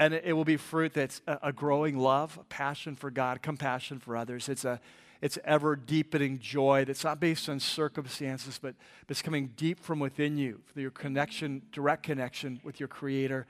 and 0.00 0.14
it 0.14 0.32
will 0.32 0.46
be 0.46 0.56
fruit 0.56 0.94
that's 0.94 1.20
a 1.26 1.52
growing 1.52 1.98
love, 1.98 2.38
a 2.40 2.44
passion 2.44 2.96
for 2.96 3.10
God, 3.10 3.42
compassion 3.42 3.98
for 3.98 4.16
others. 4.16 4.48
It's 4.48 4.64
a 4.64 4.80
it's 5.20 5.38
ever 5.44 5.76
deepening 5.76 6.38
joy 6.38 6.86
that's 6.86 7.04
not 7.04 7.20
based 7.20 7.50
on 7.50 7.60
circumstances, 7.60 8.58
but, 8.60 8.74
it's 9.06 9.20
coming 9.20 9.50
deep 9.56 9.78
from 9.78 9.98
within 9.98 10.38
you, 10.38 10.62
your 10.74 10.90
connection, 10.90 11.60
direct 11.72 12.04
connection 12.04 12.60
with 12.64 12.80
your 12.80 12.88
Creator, 12.88 13.46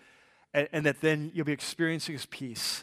and, 0.52 0.68
and 0.72 0.86
that 0.86 1.00
then 1.00 1.30
you'll 1.32 1.44
be 1.44 1.52
experiencing 1.52 2.14
His 2.14 2.26
peace. 2.26 2.82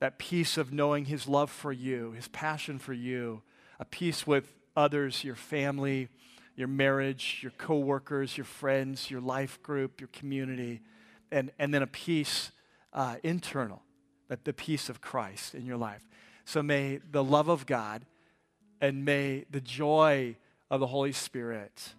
That 0.00 0.18
peace 0.18 0.56
of 0.56 0.72
knowing 0.72 1.04
His 1.04 1.28
love 1.28 1.50
for 1.50 1.70
you, 1.70 2.10
His 2.16 2.26
passion 2.26 2.80
for 2.80 2.94
you, 2.94 3.42
a 3.78 3.84
peace 3.84 4.26
with 4.26 4.52
others, 4.76 5.22
your 5.22 5.36
family, 5.36 6.08
your 6.56 6.68
marriage, 6.68 7.38
your 7.42 7.52
coworkers, 7.52 8.36
your 8.36 8.46
friends, 8.46 9.08
your 9.10 9.20
life 9.20 9.62
group, 9.62 10.00
your 10.00 10.08
community, 10.08 10.80
and, 11.30 11.52
and 11.60 11.72
then 11.72 11.82
a 11.82 11.86
peace 11.86 12.50
uh, 12.92 13.16
internal, 13.22 13.82
that 14.28 14.44
the 14.44 14.52
peace 14.52 14.88
of 14.88 15.00
Christ 15.00 15.54
in 15.54 15.66
your 15.66 15.76
life. 15.76 16.06
So 16.44 16.62
may 16.62 17.00
the 17.10 17.24
love 17.24 17.48
of 17.48 17.66
God 17.66 18.06
and 18.80 19.04
may 19.04 19.44
the 19.50 19.60
joy 19.60 20.36
of 20.70 20.80
the 20.80 20.86
Holy 20.86 21.12
Spirit 21.12 21.94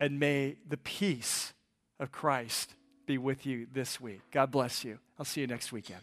and 0.00 0.18
may 0.18 0.56
the 0.68 0.76
peace 0.76 1.54
of 1.98 2.12
Christ 2.12 2.74
be 3.06 3.18
with 3.18 3.46
you 3.46 3.66
this 3.72 4.00
week. 4.00 4.20
God 4.30 4.50
bless 4.50 4.84
you. 4.84 4.98
I'll 5.18 5.24
see 5.24 5.40
you 5.40 5.46
next 5.46 5.72
weekend. 5.72 6.02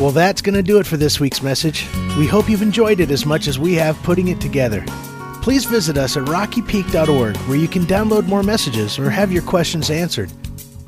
Well, 0.00 0.12
that's 0.12 0.42
going 0.42 0.54
to 0.54 0.62
do 0.62 0.78
it 0.78 0.86
for 0.86 0.96
this 0.96 1.18
week's 1.18 1.42
message. 1.42 1.86
We 2.16 2.28
hope 2.28 2.48
you've 2.48 2.62
enjoyed 2.62 3.00
it 3.00 3.10
as 3.10 3.26
much 3.26 3.48
as 3.48 3.58
we 3.58 3.74
have 3.74 4.00
putting 4.04 4.28
it 4.28 4.40
together. 4.40 4.84
Please 5.48 5.64
visit 5.64 5.96
us 5.96 6.18
at 6.18 6.24
rockypeak.org 6.24 7.34
where 7.48 7.56
you 7.56 7.68
can 7.68 7.84
download 7.84 8.26
more 8.26 8.42
messages 8.42 8.98
or 8.98 9.08
have 9.08 9.32
your 9.32 9.40
questions 9.40 9.88
answered. 9.88 10.30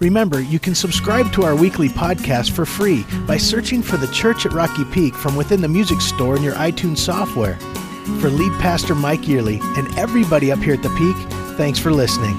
Remember, 0.00 0.42
you 0.42 0.58
can 0.58 0.74
subscribe 0.74 1.32
to 1.32 1.44
our 1.44 1.56
weekly 1.56 1.88
podcast 1.88 2.50
for 2.50 2.66
free 2.66 3.06
by 3.26 3.38
searching 3.38 3.80
for 3.80 3.96
the 3.96 4.06
Church 4.08 4.44
at 4.44 4.52
Rocky 4.52 4.84
Peak 4.92 5.14
from 5.14 5.34
within 5.34 5.62
the 5.62 5.68
music 5.68 6.02
store 6.02 6.36
in 6.36 6.42
your 6.42 6.56
iTunes 6.56 6.98
software. 6.98 7.58
For 8.20 8.28
lead 8.28 8.52
pastor 8.61 8.94
Mike 8.94 9.22
Yearley 9.22 9.61
and 9.78 9.98
everybody 9.98 10.52
up 10.52 10.58
here 10.58 10.74
at 10.74 10.82
the 10.82 10.90
Peak, 10.90 11.16
thanks 11.56 11.78
for 11.78 11.90
listening. 11.90 12.36